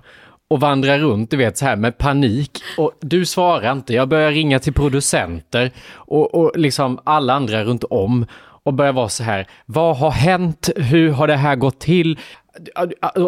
och 0.51 0.59
vandrar 0.59 0.99
runt, 0.99 1.31
du 1.31 1.37
vet 1.37 1.57
så 1.57 1.65
här 1.65 1.75
med 1.75 1.97
panik. 1.97 2.51
Och 2.77 2.91
du 3.01 3.25
svarar 3.25 3.71
inte, 3.71 3.93
jag 3.93 4.07
börjar 4.09 4.31
ringa 4.31 4.59
till 4.59 4.73
producenter 4.73 5.71
och, 5.93 6.35
och 6.35 6.51
liksom 6.55 6.99
alla 7.03 7.33
andra 7.33 7.63
runt 7.63 7.83
om 7.83 8.25
och 8.63 8.73
börjar 8.73 8.93
vara 8.93 9.09
så 9.09 9.23
här, 9.23 9.47
vad 9.65 9.97
har 9.97 10.11
hänt? 10.11 10.69
Hur 10.75 11.11
har 11.11 11.27
det 11.27 11.35
här 11.35 11.55
gått 11.55 11.79
till? 11.79 12.19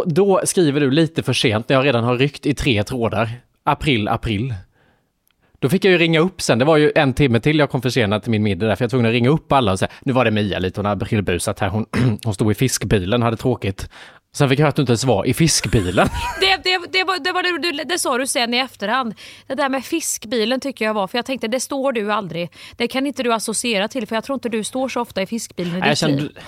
Då 0.06 0.42
skriver 0.44 0.80
du 0.82 0.92
lite 0.92 1.24
för 1.24 1.34
sent 1.34 1.70
när 1.70 1.76
jag 1.76 1.86
redan 1.86 2.04
har 2.04 2.18
ryckt 2.18 2.46
i 2.46 2.54
tre 2.54 2.84
trådar. 2.84 3.30
April, 3.64 4.08
april. 4.08 4.54
Då 5.60 5.70
fick 5.70 5.86
jag 5.86 5.92
ju 5.92 5.98
ringa 5.98 6.20
upp 6.20 6.42
sen, 6.42 6.60
det 6.60 6.66
var 6.66 6.78
ju 6.78 6.92
en 6.96 7.14
timme 7.14 7.40
till 7.40 7.60
jag 7.60 7.70
kom 7.70 7.82
försenad 7.82 8.22
till 8.22 8.32
min 8.32 8.44
middag 8.44 8.68
därför 8.68 8.84
jag 8.84 8.88
var 8.88 8.90
tvungen 8.90 9.06
att 9.06 9.14
ringa 9.14 9.30
upp 9.30 9.52
alla 9.52 9.72
och 9.72 9.80
säga, 9.80 9.92
nu 10.02 10.14
var 10.14 10.26
det 10.26 10.32
Mia 10.32 10.60
lite, 10.60 10.80
hon 10.80 10.86
hade 10.86 11.06
aprilbusat 11.06 11.60
här, 11.60 11.70
hon, 11.70 11.86
hon 12.24 12.34
stod 12.34 12.52
i 12.52 12.56
fiskbilen, 12.56 13.22
hade 13.22 13.38
tråkigt. 13.38 13.90
Sen 14.36 14.50
fick 14.50 14.60
jag 14.60 14.63
höra 14.63 14.69
att 14.69 14.76
du 14.76 14.82
inte 14.82 14.91
ens 14.91 15.04
var 15.04 15.26
i 15.26 15.34
fiskbilen. 15.34 16.10
Det, 16.39 16.63
det, 16.63 16.80
det, 16.91 17.04
var, 17.04 17.19
det, 17.19 17.32
var 17.32 17.74
det, 17.74 17.84
det 17.84 18.00
sa 18.00 18.17
du 18.17 18.28
sen 18.28 18.54
i 18.54 18.58
efterhand. 18.58 19.13
Det 19.48 19.56
där 19.56 19.69
med 19.69 19.86
fiskbilen 19.86 20.60
tycker 20.60 20.86
jag 20.86 20.93
var, 20.93 21.08
för 21.08 21.17
jag 21.17 21.26
tänkte 21.26 21.48
det 21.48 21.60
står 21.60 21.91
du 21.91 22.12
aldrig. 22.12 22.50
Det 22.78 22.88
kan 22.88 23.08
inte 23.08 23.24
du 23.24 23.34
associera 23.34 23.88
till, 23.88 24.08
för 24.08 24.15
jag 24.15 24.24
tror 24.24 24.34
inte 24.34 24.50
du 24.50 24.63
står 24.63 24.89
så 24.89 25.02
ofta 25.02 25.22
i 25.22 25.26
fiskbilen 25.26 25.76
i 25.76 25.80
jag 25.80 25.89
ditt 25.89 25.98
kände, 25.98 26.22
liv. 26.22 26.39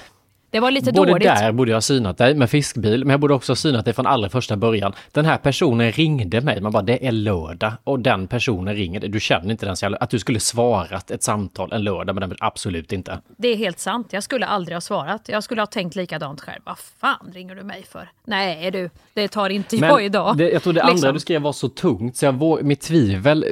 Det 0.56 0.60
var 0.60 0.72
lite 0.72 0.92
både 0.92 1.12
dåligt. 1.12 1.28
där 1.28 1.52
borde 1.52 1.72
jag 1.72 1.76
ha 1.76 1.82
synat 1.82 2.18
dig 2.18 2.36
med 2.36 2.50
fiskbil, 2.50 3.06
men 3.06 3.10
jag 3.12 3.20
borde 3.20 3.34
också 3.34 3.52
ha 3.52 3.56
synat 3.56 3.86
dig 3.86 3.94
från 3.94 4.08
allra 4.08 4.30
första 4.30 4.58
början. 4.58 4.94
Den 5.12 5.26
här 5.26 5.38
personen 5.38 5.92
ringde 5.92 6.42
mig, 6.42 6.62
man 6.62 6.72
bara 6.72 6.84
det 6.84 7.08
är 7.08 7.12
lördag 7.12 7.74
och 7.84 8.00
den 8.00 8.28
personen 8.28 8.76
ringer 8.76 9.00
dig. 9.00 9.10
Du 9.10 9.20
känner 9.20 9.52
inte 9.52 9.66
den 9.66 9.78
så 9.78 9.86
jävla, 9.86 9.98
att 9.98 10.10
du 10.10 10.20
skulle 10.20 10.40
svarat 10.40 11.12
ett 11.12 11.24
samtal 11.24 11.74
en 11.74 11.84
lördag, 11.84 12.16
men 12.16 12.36
absolut 12.40 12.92
inte. 12.92 13.20
Det 13.38 13.48
är 13.48 13.56
helt 13.56 13.80
sant. 13.80 14.08
Jag 14.14 14.24
skulle 14.24 14.46
aldrig 14.46 14.76
ha 14.76 14.82
svarat. 14.82 15.30
Jag 15.30 15.44
skulle 15.44 15.62
ha 15.62 15.68
tänkt 15.68 15.96
likadant 15.96 16.42
själv. 16.42 16.62
Vad 16.66 16.78
fan 16.78 17.32
ringer 17.34 17.56
du 17.56 17.64
mig 17.64 17.86
för? 17.92 18.10
Nej 18.26 18.72
du, 18.72 18.90
det 19.14 19.28
tar 19.28 19.50
inte 19.50 19.76
jag 19.76 20.06
idag. 20.06 20.38
Det, 20.38 20.50
jag 20.52 20.64
tror 20.64 20.74
det 20.74 20.82
andra 20.84 20.94
Liksom. 20.94 21.14
du 21.14 21.20
skrev 21.20 21.42
var 21.42 21.54
så 21.54 21.70
tungt 21.70 22.18
så 22.18 22.26
jag 22.26 22.34
vå- 22.34 22.64
mitt 22.64 22.82
tvivel 22.82 23.46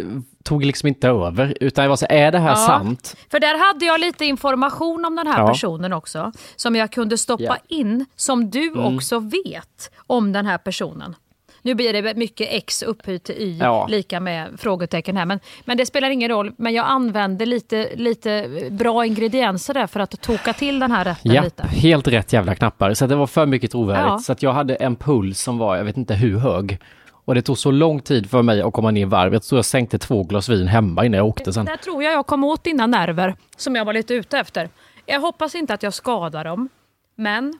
tog 0.43 0.65
liksom 0.65 0.87
inte 0.87 1.07
över, 1.07 1.57
utan 1.61 1.83
jag 1.83 1.89
var 1.89 1.95
så 1.95 2.05
är 2.09 2.31
det 2.31 2.39
här 2.39 2.49
Ja. 2.49 2.55
sant? 2.55 3.15
För 3.31 3.39
där 3.39 3.67
hade 3.67 3.85
jag 3.85 3.99
lite 3.99 4.25
information 4.25 5.05
om 5.05 5.15
den 5.15 5.27
här 5.27 5.39
Ja. 5.39 5.47
personen 5.47 5.93
också. 5.93 6.31
Som 6.55 6.75
jag 6.75 6.91
kunde 6.91 7.17
stoppa 7.17 7.43
Ja. 7.43 7.57
in, 7.67 8.05
som 8.15 8.49
du 8.49 8.67
Mm. 8.67 8.95
också 8.97 9.19
vet 9.19 9.91
om 10.07 10.31
den 10.31 10.45
här 10.45 10.57
personen. 10.57 11.15
Nu 11.65 11.75
blir 11.75 11.93
det 12.01 12.13
mycket 12.15 12.47
X 12.51 12.83
upphöjt 12.83 13.23
till 13.23 13.35
Y, 13.37 13.57
Ja. 13.61 13.87
lika 13.89 14.19
med 14.19 14.47
frågetecken 14.57 15.17
här. 15.17 15.25
Men, 15.25 15.39
men 15.65 15.77
det 15.77 15.85
spelar 15.85 16.09
ingen 16.09 16.29
roll. 16.29 16.51
Men 16.57 16.73
jag 16.73 16.85
använde 16.85 17.45
lite, 17.45 17.89
lite 17.95 18.49
bra 18.71 19.05
ingredienser 19.05 19.73
där 19.73 19.87
för 19.87 19.99
att 19.99 20.21
toka 20.21 20.53
till 20.53 20.79
den 20.79 20.91
här 20.91 21.03
rätten 21.05 21.31
Ja, 21.33 21.41
lite. 21.41 21.63
helt 21.67 22.07
rätt 22.07 22.33
jävla 22.33 22.55
knappar. 22.55 22.93
Så 22.93 23.05
det 23.07 23.15
var 23.15 23.27
för 23.27 23.45
mycket 23.45 23.71
trovärdigt. 23.71 24.23
Så 24.25 24.31
att 24.31 24.43
jag 24.43 24.53
hade 24.53 24.75
en 24.75 24.95
puls 24.95 25.41
som 25.41 25.57
var, 25.57 25.75
jag 25.77 25.83
vet 25.83 25.97
inte 25.97 26.13
hur 26.13 26.37
hög. 26.37 26.79
Och 27.25 27.35
det 27.35 27.41
tog 27.41 27.57
så 27.57 27.71
lång 27.71 28.01
tid 28.01 28.29
för 28.29 28.41
mig 28.41 28.61
att 28.61 28.73
komma 28.73 28.91
ner 28.91 29.01
i 29.01 29.05
varv. 29.05 29.33
Jag 29.33 29.43
tror 29.43 29.57
jag 29.57 29.65
sänkte 29.65 29.97
två 29.97 30.23
glas 30.23 30.49
vin 30.49 30.67
hemma 30.67 31.05
innan 31.05 31.17
jag 31.17 31.27
åkte 31.27 31.53
sen. 31.53 31.65
Där 31.65 31.77
tror 31.77 32.03
jag 32.03 32.13
jag 32.13 32.27
kom 32.27 32.43
åt 32.43 32.63
dina 32.63 32.87
nerver 32.87 33.35
som 33.57 33.75
jag 33.75 33.85
var 33.85 33.93
lite 33.93 34.13
ute 34.13 34.37
efter. 34.37 34.69
Jag 35.05 35.19
hoppas 35.19 35.55
inte 35.55 35.73
att 35.73 35.83
jag 35.83 35.93
skadar 35.93 36.43
dem, 36.43 36.69
men 37.15 37.59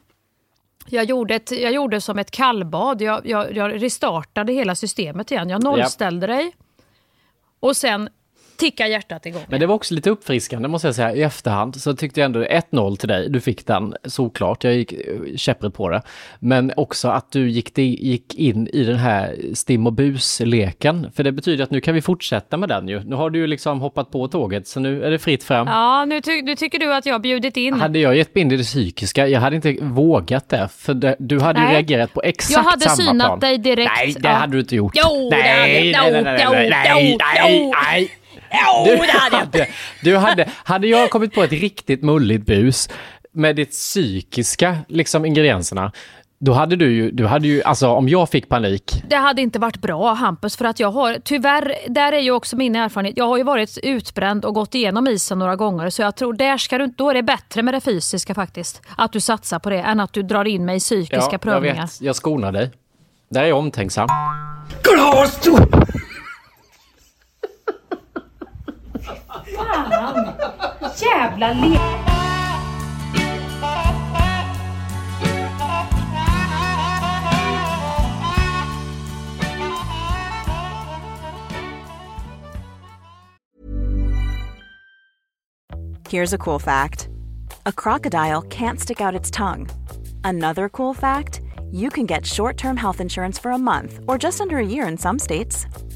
jag 0.85 1.05
gjorde, 1.05 1.35
ett, 1.35 1.51
jag 1.51 1.73
gjorde 1.73 2.01
som 2.01 2.19
ett 2.19 2.31
kallbad. 2.31 3.01
Jag, 3.01 3.27
jag, 3.27 3.55
jag 3.55 3.83
restartade 3.83 4.53
hela 4.53 4.75
systemet 4.75 5.31
igen. 5.31 5.49
Jag 5.49 5.63
nollställde 5.63 6.27
dig 6.27 6.55
och 7.59 7.77
sen 7.77 8.09
tickar 8.63 8.85
hjärtat 8.85 9.25
igång. 9.25 9.41
Men 9.47 9.59
det 9.59 9.65
var 9.65 9.75
också 9.75 9.93
lite 9.93 10.09
uppfriskande 10.09 10.67
måste 10.67 10.87
jag 10.87 10.95
säga. 10.95 11.13
I 11.15 11.21
efterhand 11.21 11.81
så 11.81 11.95
tyckte 11.95 12.19
jag 12.19 12.25
ändå 12.25 12.43
1-0 12.43 12.95
till 12.95 13.07
dig. 13.09 13.29
Du 13.29 13.41
fick 13.41 13.67
den 13.67 13.95
såklart. 14.05 14.63
Jag 14.63 14.73
gick 14.73 14.91
eh, 14.93 14.97
käpprätt 15.35 15.73
på 15.73 15.89
det. 15.89 16.01
Men 16.39 16.71
också 16.77 17.07
att 17.07 17.31
du 17.31 17.49
gick, 17.49 17.77
gick 17.77 18.35
in 18.35 18.67
i 18.67 18.83
den 18.83 18.95
här 18.95 19.35
stim 19.53 19.87
och 19.87 19.93
bus-leken. 19.93 21.11
För 21.15 21.23
det 21.23 21.31
betyder 21.31 21.63
att 21.63 21.71
nu 21.71 21.81
kan 21.81 21.93
vi 21.95 22.01
fortsätta 22.01 22.57
med 22.57 22.69
den 22.69 22.87
ju. 22.87 23.03
Nu 23.03 23.15
har 23.15 23.29
du 23.29 23.39
ju 23.39 23.47
liksom 23.47 23.81
hoppat 23.81 24.11
på 24.11 24.27
tåget 24.27 24.67
så 24.67 24.79
nu 24.79 25.03
är 25.03 25.11
det 25.11 25.19
fritt 25.19 25.43
fram. 25.43 25.67
Ja, 25.67 26.05
nu, 26.05 26.21
ty, 26.21 26.41
nu 26.41 26.55
tycker 26.55 26.79
du 26.79 26.93
att 26.93 27.05
jag 27.05 27.21
bjudit 27.21 27.57
in. 27.57 27.73
Hade 27.73 27.99
jag 27.99 28.15
gett 28.17 28.35
mig 28.35 28.41
in 28.41 28.51
i 28.51 28.57
det 28.57 28.63
psykiska, 28.63 29.27
jag 29.27 29.39
hade 29.39 29.55
inte 29.55 29.77
vågat 29.81 30.49
det. 30.49 30.69
För 30.77 30.93
det, 30.93 31.15
du 31.19 31.39
hade 31.39 31.59
ju 31.59 31.65
Nej. 31.65 31.73
reagerat 31.75 32.13
på 32.13 32.21
exakt 32.23 32.51
jag 32.53 32.63
hade 32.71 32.81
samma 32.81 32.95
synat 32.95 33.27
plan. 33.27 33.39
dig 33.39 33.57
direkt. 33.57 33.91
Nej, 33.97 34.13
det 34.19 34.27
Ja. 34.29 34.33
hade 34.33 34.53
du 34.53 34.59
inte 34.59 34.75
gjort. 34.75 34.93
Jo, 34.95 35.29
det 35.31 35.37
nej, 35.37 35.93
hade 35.93 36.07
jag. 36.07 36.13
nej, 36.13 36.23
nej, 36.23 36.33
nej, 36.51 36.69
nej, 36.69 37.11
jo, 37.11 37.17
nej, 37.17 37.17
jo, 37.39 37.71
nej, 37.71 37.71
nej. 37.91 38.09
Jo, 38.53 38.85
Du 38.85 38.95
det 38.95 39.11
hade 39.11 39.35
jag. 39.37 39.39
hade, 39.39 39.67
du 40.01 40.17
hade, 40.17 40.49
hade 40.63 40.87
jag 40.87 41.09
kommit 41.09 41.33
på 41.33 41.43
ett 41.43 41.51
riktigt 41.51 42.03
mulligt 42.03 42.45
bus 42.45 42.89
med 43.31 43.55
det 43.55 43.65
psykiska 43.65 44.77
liksom 44.87 45.25
ingredienserna, 45.25 45.91
då 46.39 46.53
hade 46.53 46.75
du 46.75 46.91
ju, 46.93 47.11
du 47.11 47.25
hade 47.25 47.47
ju, 47.47 47.63
alltså 47.63 47.87
om 47.87 48.09
jag 48.09 48.29
fick 48.29 48.49
panik, 48.49 49.03
Det 49.09 49.15
hade 49.15 49.41
inte 49.41 49.59
varit 49.59 49.77
bra 49.77 50.13
Hampus 50.13 50.57
för 50.57 50.65
att 50.65 50.79
jag 50.79 50.91
har 50.91 51.17
tyvärr, 51.23 51.75
där 51.89 52.11
är 52.13 52.19
ju 52.19 52.31
också 52.31 52.55
min 52.55 52.75
erfarenhet, 52.75 53.17
jag 53.17 53.27
har 53.27 53.37
ju 53.37 53.43
varit 53.43 53.77
utbränd 53.83 54.45
och 54.45 54.53
gått 54.53 54.75
igenom 54.75 55.07
isen 55.07 55.39
några 55.39 55.55
gånger 55.55 55.89
så 55.89 56.01
jag 56.01 56.15
tror 56.15 56.33
där 56.33 56.57
ska 56.57 56.77
du, 56.77 56.87
då 56.87 57.09
är 57.09 57.13
det 57.13 57.23
bättre 57.23 57.61
med 57.63 57.73
det 57.73 57.81
fysiska 57.81 58.33
faktiskt. 58.35 58.81
Att 58.97 59.11
du 59.13 59.19
satsar 59.19 59.59
på 59.59 59.69
det 59.69 59.79
än 59.79 59.99
att 59.99 60.13
du 60.13 60.23
drar 60.23 60.45
in 60.45 60.65
mig 60.65 60.77
i 60.77 60.79
psykiska 60.79 61.15
ja, 61.15 61.27
jag 61.31 61.41
prövningar. 61.41 61.81
vet, 61.81 62.01
jag 62.01 62.15
skonar 62.15 62.51
dig. 62.51 62.71
Där 63.29 63.43
är 63.43 63.47
jag 63.47 63.57
omtänksam. 63.57 64.07
Jävla 70.95 71.53
le... 71.53 72.13
Here's 86.09 86.31
a 86.31 86.37
cool 86.37 86.59
fact 86.59 87.09
a 87.65 87.71
crocodile 87.71 88.43
can't 88.43 88.79
stick 88.79 89.01
out 89.01 89.15
its 89.15 89.31
tongue. 89.31 89.67
Another 90.23 90.69
cool 90.69 90.93
fact 90.93 91.41
you 91.71 91.89
can 91.89 92.05
get 92.05 92.23
short 92.23 92.55
term 92.55 92.77
health 92.77 93.01
insurance 93.01 93.39
for 93.39 93.49
a 93.49 93.57
month 93.57 93.99
or 94.07 94.19
just 94.19 94.39
under 94.39 94.59
a 94.59 94.65
year 94.65 94.87
in 94.87 94.95
some 94.95 95.17
states. 95.17 95.65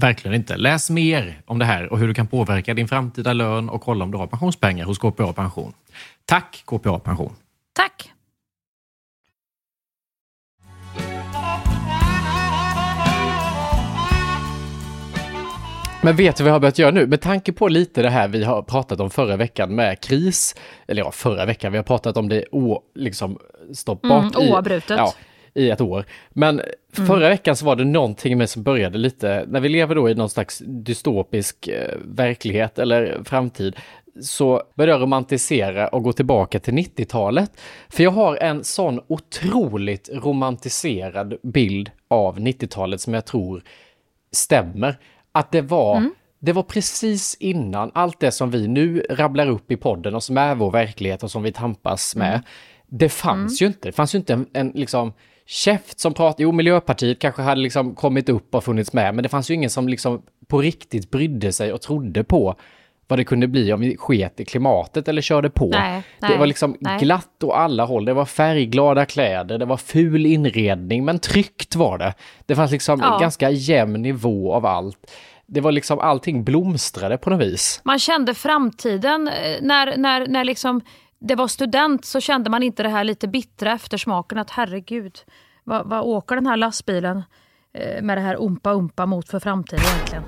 Verkligen 0.00 0.34
inte. 0.34 0.56
Läs 0.56 0.90
mer 0.90 1.42
om 1.46 1.58
det 1.58 1.64
här 1.64 1.92
och 1.92 1.98
hur 1.98 2.08
du 2.08 2.14
kan 2.14 2.26
påverka 2.26 2.74
din 2.74 2.88
framtida 2.88 3.32
lön 3.32 3.68
och 3.68 3.82
kolla 3.82 4.04
om 4.04 4.10
du 4.10 4.18
har 4.18 4.26
pensionspengar 4.26 4.84
hos 4.84 4.98
KPA 4.98 5.32
Pension. 5.32 5.72
Tack 6.24 6.62
KPA 6.66 6.98
Pension! 6.98 7.32
Tack! 7.72 8.12
Men 16.02 16.16
vet 16.16 16.36
du 16.36 16.42
vad 16.42 16.48
jag 16.48 16.54
har 16.54 16.60
börjat 16.60 16.78
göra 16.78 16.90
nu? 16.90 17.06
Med 17.06 17.20
tanke 17.20 17.52
på 17.52 17.68
lite 17.68 18.02
det 18.02 18.10
här 18.10 18.28
vi 18.28 18.44
har 18.44 18.62
pratat 18.62 19.00
om 19.00 19.10
förra 19.10 19.36
veckan 19.36 19.74
med 19.74 20.00
kris, 20.00 20.54
eller 20.88 21.02
ja, 21.02 21.12
förra 21.12 21.46
veckan, 21.46 21.72
vi 21.72 21.78
har 21.78 21.84
pratat 21.84 22.16
om 22.16 22.28
det 22.28 22.44
å, 22.52 22.82
liksom 22.94 23.38
stoppbart 23.74 24.34
Mm, 24.36 24.50
oavbrutet. 24.50 24.90
I, 24.90 24.94
ja, 24.94 25.14
i 25.54 25.70
ett 25.70 25.80
år. 25.80 26.04
Men 26.30 26.60
förra 26.92 27.28
veckan 27.28 27.56
så 27.56 27.66
var 27.66 27.76
det 27.76 27.84
någonting 27.84 28.38
med 28.38 28.50
som 28.50 28.62
började 28.62 28.98
lite, 28.98 29.44
när 29.48 29.60
vi 29.60 29.68
lever 29.68 29.94
då 29.94 30.10
i 30.10 30.14
någon 30.14 30.30
slags 30.30 30.62
dystopisk 30.66 31.68
eh, 31.68 31.96
verklighet 32.04 32.78
eller 32.78 33.22
framtid, 33.24 33.76
så 34.22 34.62
började 34.76 34.92
jag 34.92 35.02
romantisera 35.02 35.88
och 35.88 36.02
gå 36.02 36.12
tillbaka 36.12 36.60
till 36.60 36.74
90-talet. 36.74 37.60
För 37.88 38.02
jag 38.02 38.10
har 38.10 38.36
en 38.36 38.64
sån 38.64 39.00
otroligt 39.06 40.10
romantiserad 40.12 41.34
bild 41.42 41.90
av 42.08 42.38
90-talet 42.38 43.00
som 43.00 43.14
jag 43.14 43.24
tror 43.26 43.62
stämmer. 44.32 44.98
Att 45.32 45.52
det 45.52 45.62
var, 45.62 46.10
det 46.38 46.52
var 46.52 46.62
precis 46.62 47.36
innan 47.40 47.90
allt 47.94 48.20
det 48.20 48.32
som 48.32 48.50
vi 48.50 48.68
nu 48.68 49.06
rabblar 49.10 49.46
upp 49.46 49.70
i 49.70 49.76
podden 49.76 50.14
och 50.14 50.22
som 50.22 50.38
är 50.38 50.54
vår 50.54 50.70
verklighet 50.70 51.22
och 51.22 51.30
som 51.30 51.42
vi 51.42 51.52
tampas 51.52 52.16
med. 52.16 52.42
Det 52.86 53.08
fanns 53.08 53.62
ju 53.62 53.66
inte. 53.66 53.88
Det 53.88 53.92
fanns 53.92 54.14
ju 54.14 54.18
inte 54.18 54.32
en, 54.32 54.46
en 54.52 54.68
liksom 54.74 55.12
käft 55.50 56.00
som 56.00 56.14
pratade. 56.14 56.42
Jo, 56.42 56.52
Miljöpartiet 56.52 57.18
kanske 57.18 57.42
hade 57.42 57.60
liksom 57.60 57.94
kommit 57.94 58.28
upp 58.28 58.54
och 58.54 58.64
funnits 58.64 58.92
med, 58.92 59.14
men 59.14 59.22
det 59.22 59.28
fanns 59.28 59.50
ju 59.50 59.54
ingen 59.54 59.70
som 59.70 59.88
liksom 59.88 60.22
på 60.48 60.60
riktigt 60.60 61.10
brydde 61.10 61.52
sig 61.52 61.72
och 61.72 61.80
trodde 61.80 62.24
på 62.24 62.54
vad 63.08 63.18
det 63.18 63.24
kunde 63.24 63.48
bli 63.48 63.72
om 63.72 63.80
vi 63.80 63.96
sket 63.96 64.40
i 64.40 64.44
klimatet 64.44 65.08
eller 65.08 65.22
körde 65.22 65.50
på. 65.50 65.68
Nej, 65.68 66.02
det 66.20 66.28
nej, 66.28 66.38
var 66.38 66.46
liksom 66.46 66.76
nej. 66.80 66.98
glatt 66.98 67.42
åt 67.44 67.54
alla 67.54 67.84
håll. 67.84 68.04
Det 68.04 68.12
var 68.12 68.24
färgglada 68.24 69.04
kläder, 69.04 69.58
det 69.58 69.64
var 69.64 69.76
ful 69.76 70.26
inredning, 70.26 71.04
men 71.04 71.18
tryggt 71.18 71.76
var 71.76 71.98
det. 71.98 72.14
Det 72.46 72.56
fanns 72.56 72.70
liksom 72.70 73.00
Ja. 73.00 73.14
en 73.14 73.20
ganska 73.20 73.50
jämn 73.50 74.02
nivå 74.02 74.54
av 74.54 74.66
allt. 74.66 75.12
Det 75.46 75.60
var 75.60 75.72
liksom 75.72 75.98
allting 75.98 76.44
blomstrade 76.44 77.18
på 77.18 77.30
något 77.30 77.40
vis. 77.40 77.80
Man 77.84 77.98
kände 77.98 78.34
framtiden 78.34 79.28
eh, 79.28 79.56
när, 79.60 79.96
när, 79.96 80.26
när 80.26 80.44
liksom 80.44 80.80
det 81.20 81.34
var 81.34 81.48
student 81.48 82.04
så 82.04 82.20
kände 82.20 82.50
man 82.50 82.62
inte 82.62 82.82
det 82.82 82.88
här 82.88 83.04
lite 83.04 83.28
bittra 83.28 83.72
eftersmaken 83.72 84.38
att 84.38 84.50
herregud, 84.50 85.18
vad, 85.64 85.86
vad 85.88 86.00
åker 86.02 86.34
den 86.34 86.46
här 86.46 86.56
lastbilen 86.56 87.22
eh, 87.74 88.02
med 88.02 88.16
det 88.16 88.20
här 88.22 88.36
umpa 88.44 88.72
umpa 88.72 89.06
mot 89.06 89.28
för 89.28 89.40
framtiden 89.40 89.84
egentligen? 89.94 90.24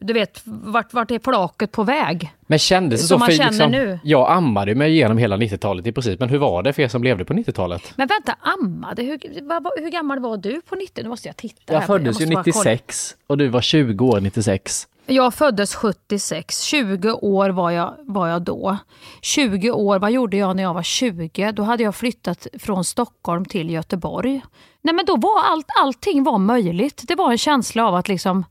Du 0.00 0.12
vet, 0.12 0.40
vart, 0.44 0.92
vart 0.92 1.10
är 1.10 1.18
flaket 1.18 1.72
på 1.72 1.82
väg? 1.84 2.32
Men 2.46 2.58
kändes 2.58 3.00
det 3.00 3.06
Som 3.06 3.14
så? 3.14 3.18
man 3.18 3.26
för 3.28 3.36
känner 3.36 3.50
liksom, 3.50 3.70
nu. 3.72 3.98
Jag 4.04 4.30
ammade 4.32 4.74
mig 4.74 4.90
igenom 4.92 5.18
hela 5.18 5.36
90-talet 5.36 5.86
i 5.86 5.92
princip, 5.92 6.20
men 6.20 6.28
hur 6.28 6.38
var 6.38 6.62
det 6.62 6.72
för 6.72 6.82
er 6.82 6.88
som 6.88 7.04
levde 7.04 7.24
på 7.24 7.34
90-talet? 7.34 7.92
Men 7.96 8.08
vänta, 8.08 8.36
ammade, 8.40 9.02
hur, 9.02 9.42
vad, 9.48 9.62
vad- 9.62 9.72
hur 9.78 9.90
gammal 9.90 10.20
var 10.20 10.36
du 10.36 10.60
på 10.60 10.74
90? 10.74 11.02
Nu 11.02 11.08
måste 11.08 11.28
jag 11.28 11.36
titta. 11.36 11.72
Jag 11.72 11.80
här. 11.80 11.86
föddes 11.86 12.20
ju 12.20 12.26
bara 12.26 12.34
kolla. 12.44 12.44
96 12.44 13.16
och 13.26 13.38
du 13.38 13.48
var 13.48 13.60
20 13.60 14.06
år 14.06 14.20
96. 14.20 14.88
Jag 15.08 15.34
föddes 15.34 15.74
76, 15.74 16.60
20 16.62 17.12
år 17.12 17.50
var 17.50 17.70
jag, 17.70 17.94
var 18.02 18.28
jag 18.28 18.42
då. 18.42 18.76
20 19.22 19.70
år, 19.70 19.98
vad 19.98 20.12
gjorde 20.12 20.36
jag 20.36 20.56
när 20.56 20.62
jag 20.62 20.74
var 20.74 20.82
20? 20.82 21.52
Då 21.52 21.62
hade 21.62 21.82
jag 21.82 21.94
flyttat 21.94 22.46
från 22.58 22.84
Stockholm 22.84 23.44
till 23.44 23.70
Göteborg. 23.70 24.42
Nej 24.82 24.94
men 24.94 25.04
då 25.06 25.16
var 25.16 25.42
allt, 25.44 25.66
allting 25.80 26.24
var 26.24 26.38
möjligt. 26.38 27.04
Det 27.08 27.14
var 27.14 27.30
en 27.30 27.38
känsla 27.38 27.86
av 27.88 27.94
att 27.94 28.08
liksom 28.08 28.44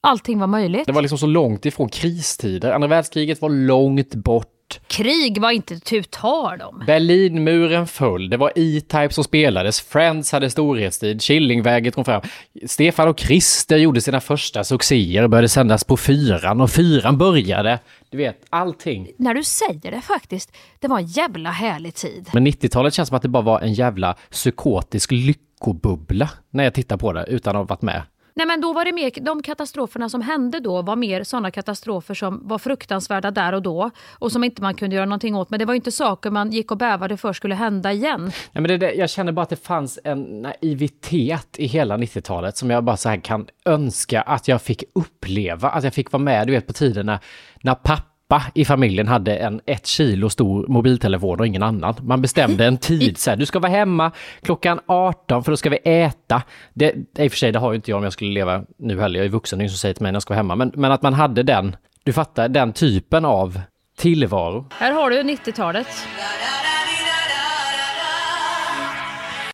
allting 0.00 0.38
var 0.38 0.46
möjligt. 0.46 0.86
Det 0.86 0.92
var 0.92 1.02
liksom 1.02 1.18
så 1.18 1.26
långt 1.26 1.66
ifrån 1.66 1.88
kristider. 1.88 2.70
Andra 2.72 2.88
världskriget 2.88 3.42
var 3.42 3.48
långt 3.48 4.14
bort. 4.14 4.53
Krig 4.86 5.40
var 5.40 5.50
inte 5.50 5.78
tu 5.78 6.02
tal 6.02 6.60
om. 6.62 6.82
Berlinmuren 6.86 7.86
föll, 7.86 8.30
det 8.30 8.36
var 8.36 8.52
E-Type 8.56 9.10
som 9.10 9.24
spelades, 9.24 9.80
Friends 9.80 10.32
hade 10.32 10.50
storhetstid, 10.50 11.22
Killingväget 11.22 11.94
kom 11.94 12.04
fram. 12.04 12.22
Stefan 12.66 13.08
och 13.08 13.18
Krister 13.18 13.76
gjorde 13.76 14.00
sina 14.00 14.20
första 14.20 14.64
succéer 14.64 15.22
och 15.22 15.30
började 15.30 15.48
sändas 15.48 15.84
på 15.84 15.96
fyran 15.96 16.60
och 16.60 16.70
fyran 16.70 17.18
började. 17.18 17.78
Du 18.10 18.16
vet, 18.18 18.44
allting. 18.50 19.08
När 19.16 19.34
du 19.34 19.44
säger 19.44 19.90
det 19.90 20.00
faktiskt, 20.00 20.56
det 20.80 20.88
var 20.88 20.98
en 20.98 21.06
jävla 21.06 21.50
härlig 21.50 21.94
tid. 21.94 22.30
Men 22.32 22.46
90-talet 22.46 22.94
känns 22.94 23.08
som 23.08 23.16
att 23.16 23.22
det 23.22 23.28
bara 23.28 23.42
var 23.42 23.60
en 23.60 23.72
jävla 23.72 24.16
psykotisk 24.30 25.10
lyckobubbla 25.10 26.30
när 26.50 26.64
jag 26.64 26.74
tittar 26.74 26.96
på 26.96 27.12
det 27.12 27.24
utan 27.28 27.56
att 27.56 27.60
ha 27.60 27.64
varit 27.64 27.82
med. 27.82 28.02
Nej 28.36 28.46
men 28.46 28.60
då 28.60 28.72
var 28.72 28.84
det 28.84 28.92
mer, 28.92 29.10
de 29.20 29.42
katastroferna 29.42 30.08
som 30.08 30.20
hände 30.20 30.60
då 30.60 30.82
var 30.82 30.96
mer 30.96 31.24
sådana 31.24 31.50
katastrofer 31.50 32.14
som 32.14 32.48
var 32.48 32.58
fruktansvärda 32.58 33.30
där 33.30 33.52
och 33.52 33.62
då 33.62 33.90
och 34.18 34.32
som 34.32 34.44
inte 34.44 34.62
man 34.62 34.74
kunde 34.74 34.96
göra 34.96 35.06
någonting 35.06 35.36
åt. 35.36 35.50
Men 35.50 35.58
det 35.58 35.64
var 35.64 35.74
inte 35.74 35.92
saker 35.92 36.30
man 36.30 36.50
gick 36.50 36.70
och 36.70 36.76
bävade 36.76 37.16
för 37.16 37.32
skulle 37.32 37.54
hända 37.54 37.92
igen. 37.92 38.22
Nej, 38.24 38.32
men 38.52 38.64
det, 38.64 38.76
det, 38.76 38.92
jag 38.92 39.10
känner 39.10 39.32
bara 39.32 39.42
att 39.42 39.48
det 39.48 39.64
fanns 39.64 39.98
en 40.04 40.42
naivitet 40.42 41.58
i 41.58 41.66
hela 41.66 41.96
90-talet 41.96 42.56
som 42.56 42.70
jag 42.70 42.84
bara 42.84 42.96
så 42.96 43.08
här 43.08 43.16
kan 43.16 43.46
önska 43.64 44.20
att 44.20 44.48
jag 44.48 44.62
fick 44.62 44.84
uppleva, 44.94 45.70
att 45.70 45.84
jag 45.84 45.94
fick 45.94 46.12
vara 46.12 46.22
med, 46.22 46.46
du 46.46 46.52
vet 46.52 46.66
på 46.66 46.72
tiden 46.72 47.06
när, 47.06 47.18
när 47.62 47.74
pappa 47.74 48.13
i 48.54 48.64
familjen 48.64 49.08
hade 49.08 49.36
en 49.36 49.60
ett 49.66 49.86
kilo 49.86 50.30
stor 50.30 50.66
mobiltelefon 50.68 51.40
och 51.40 51.46
ingen 51.46 51.62
annan. 51.62 51.94
Man 52.02 52.22
bestämde 52.22 52.66
en 52.66 52.78
tid, 52.78 53.18
så 53.18 53.30
här, 53.30 53.36
du 53.36 53.46
ska 53.46 53.58
vara 53.58 53.72
hemma 53.72 54.10
klockan 54.42 54.80
18 54.86 55.44
för 55.44 55.52
då 55.52 55.56
ska 55.56 55.70
vi 55.70 55.78
äta. 55.84 56.42
Det, 56.74 56.94
I 57.18 57.28
och 57.28 57.32
för 57.32 57.38
sig, 57.38 57.52
det 57.52 57.58
har 57.58 57.72
ju 57.72 57.76
inte 57.76 57.90
jag 57.90 57.98
om 57.98 58.04
jag 58.04 58.12
skulle 58.12 58.30
leva 58.30 58.64
nu 58.78 59.00
heller, 59.00 59.18
jag 59.18 59.26
är 59.26 59.30
vuxen, 59.30 59.60
ingen 59.60 59.70
som 59.70 59.78
säger 59.78 59.94
till 59.94 60.02
mig 60.02 60.12
när 60.12 60.16
jag 60.16 60.22
ska 60.22 60.34
vara 60.34 60.38
hemma. 60.38 60.56
Men, 60.56 60.72
men 60.74 60.92
att 60.92 61.02
man 61.02 61.14
hade 61.14 61.42
den, 61.42 61.76
du 62.04 62.12
fattar, 62.12 62.48
den 62.48 62.72
typen 62.72 63.24
av 63.24 63.60
tillvaro. 63.98 64.66
Här 64.70 64.92
har 64.92 65.10
du 65.10 65.22
90-talet. 65.22 65.86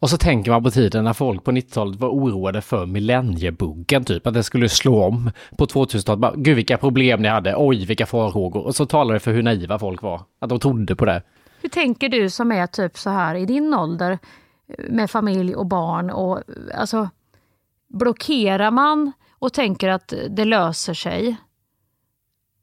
Och 0.01 0.11
så 0.11 0.17
tänker 0.17 0.51
man 0.51 0.63
på 0.63 0.71
tiden 0.71 1.05
när 1.05 1.13
folk 1.13 1.45
på 1.45 1.53
90-talet 1.53 2.01
var 2.01 2.09
oroade 2.09 2.61
för 2.61 2.87
millenniebuggen, 2.87 4.05
typ 4.05 4.27
att 4.27 4.35
det 4.35 4.43
skulle 4.43 4.69
slå 4.69 5.05
om 5.05 5.31
på 5.59 5.67
2000-talet. 5.67 6.35
Gud 6.35 6.57
vilka 6.57 6.79
problem 6.79 7.23
ni 7.23 7.29
hade, 7.29 7.55
oj 7.57 7.85
vilka 7.85 8.07
farhågor. 8.07 8.67
Och 8.67 8.77
så 8.77 8.87
talar 8.87 9.15
det 9.15 9.21
för 9.21 9.33
hur 9.33 9.43
naiva 9.43 9.79
folk 9.79 10.03
var, 10.03 10.23
att 10.39 10.49
de 10.49 10.61
trodde 10.61 10.97
på 10.97 11.05
det. 11.05 11.23
Hur 11.63 11.69
tänker 11.69 12.09
du 12.09 12.31
som 12.31 12.53
är 12.53 12.67
typ 12.67 12.99
så 12.99 13.11
här 13.11 13.35
i 13.35 13.47
din 13.47 13.75
ålder 13.75 14.19
med 14.89 15.11
familj 15.11 15.55
och 15.55 15.67
barn 15.67 16.11
och 16.11 16.43
alltså 16.75 17.09
blockerar 17.89 18.71
man 18.71 19.13
och 19.31 19.53
tänker 19.53 19.89
att 19.89 20.15
det 20.31 20.45
löser 20.45 20.95
sig? 20.95 21.37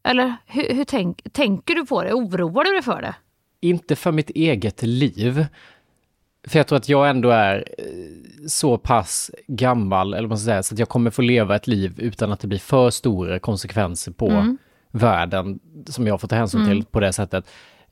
Eller 0.04 0.36
hur, 0.46 0.76
hur 0.76 0.84
tänk, 0.84 1.34
tänker 1.34 1.76
du 1.76 1.86
på 1.86 2.04
det? 2.04 2.14
Oroar 2.14 2.64
du 2.64 2.72
dig 2.72 2.82
för 2.82 3.02
det? 3.02 3.16
Inte 3.60 3.96
för 3.96 4.12
mitt 4.12 4.30
eget 4.30 4.84
liv. 4.84 5.46
För 6.48 6.60
jag 6.60 6.68
tror 6.68 6.78
att 6.78 6.90
jag 6.90 7.10
ändå 7.10 7.30
är 7.30 7.66
eh, 7.78 7.86
så 8.48 8.78
pass 8.78 9.32
gammal, 9.48 10.14
eller 10.14 10.22
vad 10.24 10.30
man 10.30 10.38
ska 10.38 10.46
säga, 10.46 10.64
så 10.64 10.76
att 10.76 10.80
jag 10.80 10.90
kommer 10.90 11.12
få 11.12 11.22
leva 11.22 11.56
ett 11.56 11.68
liv 11.68 11.94
utan 11.98 12.32
att 12.32 12.40
det 12.40 12.48
blir 12.48 12.60
för 12.60 12.90
stora 12.90 13.40
konsekvenser 13.40 14.12
på 14.12 14.28
Mm. 14.30 14.58
världen 14.92 15.60
som 15.86 16.08
jag 16.08 16.22
får 16.22 16.28
ta 16.28 16.36
hänsyn 16.36 16.66
till 16.66 16.86
på 16.86 17.00
det 17.00 17.14
sättet. 17.14 17.50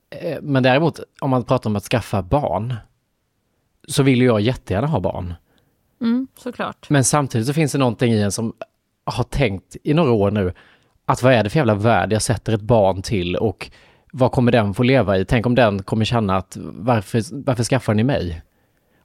Eh, 0.10 0.38
Men 0.42 0.64
däremot, 0.64 1.00
om 1.22 1.30
man 1.30 1.44
pratar 1.44 1.70
om 1.70 1.76
att 1.76 1.84
skaffa 1.84 2.22
barn, 2.22 2.74
så 3.88 4.04
vill 4.04 4.20
ju 4.22 4.26
jag 4.26 4.42
jättegärna 4.42 4.88
ha 4.88 5.00
barn. 5.00 5.34
Mm, 6.02 6.28
såklart. 6.38 6.90
Men 6.90 7.04
samtidigt 7.04 7.48
så 7.48 7.54
finns 7.54 7.72
det 7.72 7.78
någonting 7.78 8.14
i 8.14 8.22
en 8.22 8.32
som 8.32 8.54
har 9.06 9.24
tänkt 9.24 9.78
i 9.84 9.94
några 9.94 10.12
år 10.12 10.32
nu, 10.32 10.54
att 11.06 11.24
vad 11.24 11.34
är 11.34 11.44
det 11.44 11.50
för 11.50 11.60
jävla 11.60 11.76
värld 11.76 12.14
jag 12.14 12.22
sätter 12.22 12.54
ett 12.54 12.62
barn 12.62 13.02
till 13.02 13.36
och 13.36 13.72
vad 14.18 14.32
kommer 14.32 14.52
den 14.52 14.74
få 14.74 14.84
leva 14.84 15.18
i? 15.18 15.26
Tänk 15.26 15.46
om 15.46 15.56
den 15.56 15.84
kommer 15.84 16.06
känna 16.06 16.38
att 16.38 16.58
varför, 16.62 17.22
varför 17.46 17.64
skaffar 17.64 17.94
ni 17.94 18.04
mig? 18.04 18.42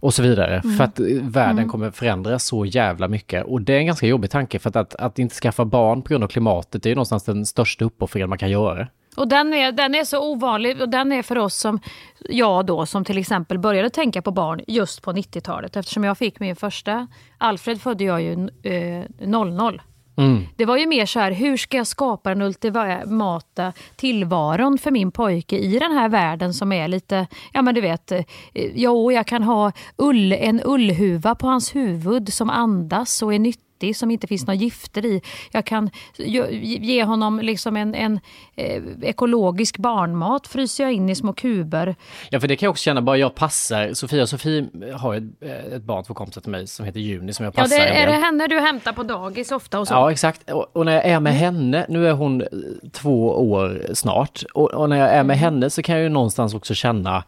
Och 0.01 0.15
så 0.15 0.23
vidare. 0.23 0.63
För 0.63 0.85
att 0.85 1.01
eh, 1.01 1.07
världen 1.23 1.69
kommer 1.69 1.91
förändras 1.91 2.45
så 2.45 2.65
jävla 2.65 3.09
mycket. 3.09 3.45
Och 3.45 3.63
det 3.63 3.73
är 3.73 3.79
en 3.79 3.87
ganska 3.87 4.07
jobbig 4.07 4.31
tanke 4.31 4.59
för 4.59 4.69
att, 4.69 4.77
att, 4.77 4.95
att 4.95 5.19
inte 5.19 5.35
skaffa 5.35 5.65
barn 5.65 6.03
på 6.03 6.09
grund 6.09 6.25
av 6.25 6.29
klimatet, 6.29 6.83
det 6.83 6.87
är 6.87 6.91
ju 6.91 6.95
någonstans 6.95 7.25
den 7.25 7.47
största 7.47 7.85
uppoffringen 7.85 8.29
man 8.29 8.39
kan 8.39 8.51
göra. 8.51 8.89
Och 9.17 9.29
den 9.29 9.55
är, 9.55 9.73
den 9.73 9.95
är 9.95 10.05
så 10.05 10.33
ovanlig 10.33 10.81
och 10.81 10.89
den 10.89 11.13
är 11.13 11.23
för 11.23 11.39
oss 11.39 11.55
som 11.55 11.81
jag 12.29 12.67
då 12.67 12.87
som 12.87 13.05
till 13.05 13.19
exempel 13.19 13.59
började 13.59 13.91
tänka 13.91 14.23
på 14.23 14.31
barn 14.31 14.61
just 14.67 15.03
på 15.03 15.13
90-talet 15.13 15.77
eftersom 15.77 16.05
jag 16.05 16.19
fick 16.19 16.41
min 16.41 16.57
första, 16.57 17.07
Alfred 17.39 17.81
födde 17.81 18.05
jag 18.05 18.23
ju 18.23 18.49
eh, 18.63 19.05
00. 19.19 19.83
Mm. 20.21 20.47
Det 20.57 20.65
var 20.65 20.77
ju 20.77 20.87
mer 20.87 21.07
så 21.07 21.21
här, 21.21 21.33
hur 21.33 21.57
ska 21.57 21.77
jag 21.77 21.87
skapa 21.87 22.29
den 22.29 22.43
ultimata 22.43 23.73
tillvaron 23.97 24.79
för 24.79 24.91
min 24.91 25.13
pojke 25.13 25.59
i 25.59 25.79
den 25.79 25.93
här 25.93 26.09
världen 26.09 26.55
som 26.55 26.73
är 26.73 26.89
lite, 26.89 27.27
ja 27.53 27.63
men 27.63 27.75
du 27.75 27.81
vet, 27.81 28.13
eh, 28.13 28.25
jo 28.55 29.13
jag 29.13 29.27
kan 29.27 29.43
ha 29.43 29.73
ull, 29.97 30.33
en 30.33 30.61
ullhuva 30.65 31.35
på 31.35 31.47
hans 31.47 31.75
huvud 31.75 32.33
som 32.33 32.51
andas 32.51 33.23
och 33.23 33.35
är 33.35 33.39
nyttig 33.39 33.70
som 33.95 34.11
inte 34.11 34.27
finns 34.27 34.47
några 34.47 34.55
gifter 34.55 35.05
i. 35.07 35.21
Jag 35.53 35.65
kan 35.65 35.91
ge- 36.17 37.05
honom 37.05 37.41
liksom 37.41 37.77
en, 37.77 37.95
en 37.95 38.21
eh, 38.57 38.83
ekologisk 39.03 39.79
barnmat, 39.79 40.47
fryser 40.47 40.85
jag 40.85 40.93
in 40.93 41.09
i 41.11 41.15
små 41.15 41.33
kuber. 41.33 41.95
Ja, 42.31 42.41
för 42.41 42.49
det 42.49 42.57
kan 42.57 42.67
jag 42.67 42.71
också 42.71 42.83
känna, 42.83 43.03
bara 43.03 43.17
jag 43.17 43.35
passar, 43.35 43.93
Sofia 43.95 44.23
och 44.23 44.29
Sofie 44.29 44.67
har 44.97 45.15
ett, 45.15 45.43
ett 45.73 45.83
barn, 45.83 46.05
två 46.05 46.15
kompisar 46.15 46.41
till 46.41 46.51
mig, 46.51 46.67
som 46.67 46.85
heter 46.87 47.01
Juni, 47.01 47.33
som 47.33 47.45
jag 47.45 47.55
Ja, 47.57 47.63
passar 47.63 47.77
det, 47.79 47.83
en 47.85 47.97
är 47.97 48.07
del. 48.07 48.21
det 48.21 48.27
henne 48.27 48.47
du 48.47 48.61
hämtar 48.61 48.93
på 48.93 49.03
dagis 49.03 49.53
ofta 49.53 49.81
och 49.81 49.89
så? 49.89 49.95
Ja, 49.95 50.11
exakt. 50.13 50.51
Och, 50.51 50.67
och 50.77 50.85
när 50.87 50.93
jag 50.93 51.05
är 51.05 51.21
med 51.21 51.35
henne, 51.35 51.87
nu 51.89 52.09
är 52.09 52.13
hon 52.13 52.41
eh, 52.41 52.47
två 52.93 53.51
år 53.51 53.83
snart, 53.95 54.43
och, 54.55 54.71
och 54.71 54.89
när 54.89 54.97
jag 54.97 55.09
är 55.09 55.25
med 55.25 55.37
Mm. 55.37 55.39
henne 55.39 55.71
så 55.71 55.83
kan 55.83 55.95
jag 55.95 56.03
ju 56.03 56.09
någonstans 56.09 56.55
också 56.55 56.75
känna 56.75 57.25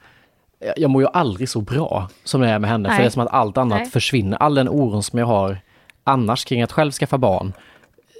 jag- 0.76 0.90
mår 0.90 1.02
ju 1.02 1.08
aldrig 1.12 1.48
så 1.48 1.60
bra 1.60 2.08
som 2.24 2.40
när 2.40 2.48
jag 2.48 2.54
är 2.54 2.58
med 2.58 2.70
henne, 2.70 2.88
för 2.88 2.94
Nej. 2.94 3.02
det 3.02 3.06
är 3.08 3.10
som 3.10 3.22
att 3.22 3.32
allt 3.32 3.58
annat 3.58 3.78
Nej. 3.80 3.90
försvinner. 3.90 4.36
All 4.38 4.54
den 4.54 4.68
oron 4.68 5.02
som 5.02 5.18
jag 5.18 5.26
har 5.26 5.58
annars 6.04 6.44
kring 6.44 6.62
att 6.62 6.72
själv 6.72 6.90
skaffa 6.92 7.18
barn 7.18 7.52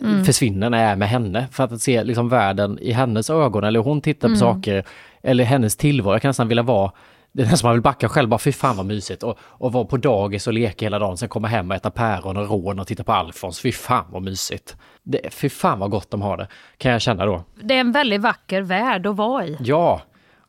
Mm. 0.04 0.24
försvinner 0.24 0.70
när 0.70 0.82
jag 0.82 0.90
är 0.90 0.96
med 0.96 1.08
henne. 1.08 1.46
För 1.52 1.64
att 1.64 1.80
se 1.80 2.04
liksom 2.04 2.28
världen 2.28 2.78
i 2.78 2.92
hennes 2.92 3.30
ögon, 3.30 3.64
eller 3.64 3.80
hon 3.80 4.00
tittar 4.00 4.28
Mm. 4.28 4.36
på 4.36 4.40
saker, 4.40 4.84
eller 5.22 5.44
hennes 5.44 5.76
tillvaro. 5.76 6.14
Jag 6.14 6.22
kan 6.22 6.28
nästan 6.28 6.48
vilja 6.48 6.62
vara 6.62 6.92
det 7.32 7.42
är 7.42 7.46
nästan 7.46 7.68
man 7.68 7.74
vill 7.74 7.82
backa 7.82 8.08
själv, 8.08 8.28
bara 8.28 8.38
fy 8.38 8.52
fan 8.52 8.76
vad 8.76 8.86
mysigt. 8.86 9.22
Och, 9.22 9.38
och 9.42 9.72
vara 9.72 9.84
på 9.84 9.96
dagis 9.96 10.46
och 10.46 10.52
leka 10.52 10.86
hela 10.86 10.98
dagen, 10.98 11.16
sen 11.16 11.28
komma 11.28 11.48
hem 11.48 11.70
och 11.70 11.76
äta 11.76 11.90
päron 11.90 12.36
och 12.36 12.48
rån 12.50 12.78
och 12.78 12.86
titta 12.86 13.04
på 13.04 13.12
Alfons. 13.12 13.60
Fy 13.60 13.72
fan 13.72 14.04
vad 14.10 14.22
mysigt. 14.22 14.76
Det, 15.02 15.34
fy 15.34 15.48
fan 15.48 15.78
vad 15.78 15.90
gott 15.90 16.10
de 16.10 16.22
har 16.22 16.36
det, 16.36 16.46
kan 16.78 16.92
jag 16.92 17.00
känna 17.00 17.26
då. 17.26 17.44
Det 17.62 17.74
är 17.74 17.80
en 17.80 17.92
väldigt 17.92 18.20
vacker 18.20 18.62
värld 18.62 19.06
att 19.06 19.16
vara 19.16 19.46
i. 19.46 19.56
Ja, 19.60 20.00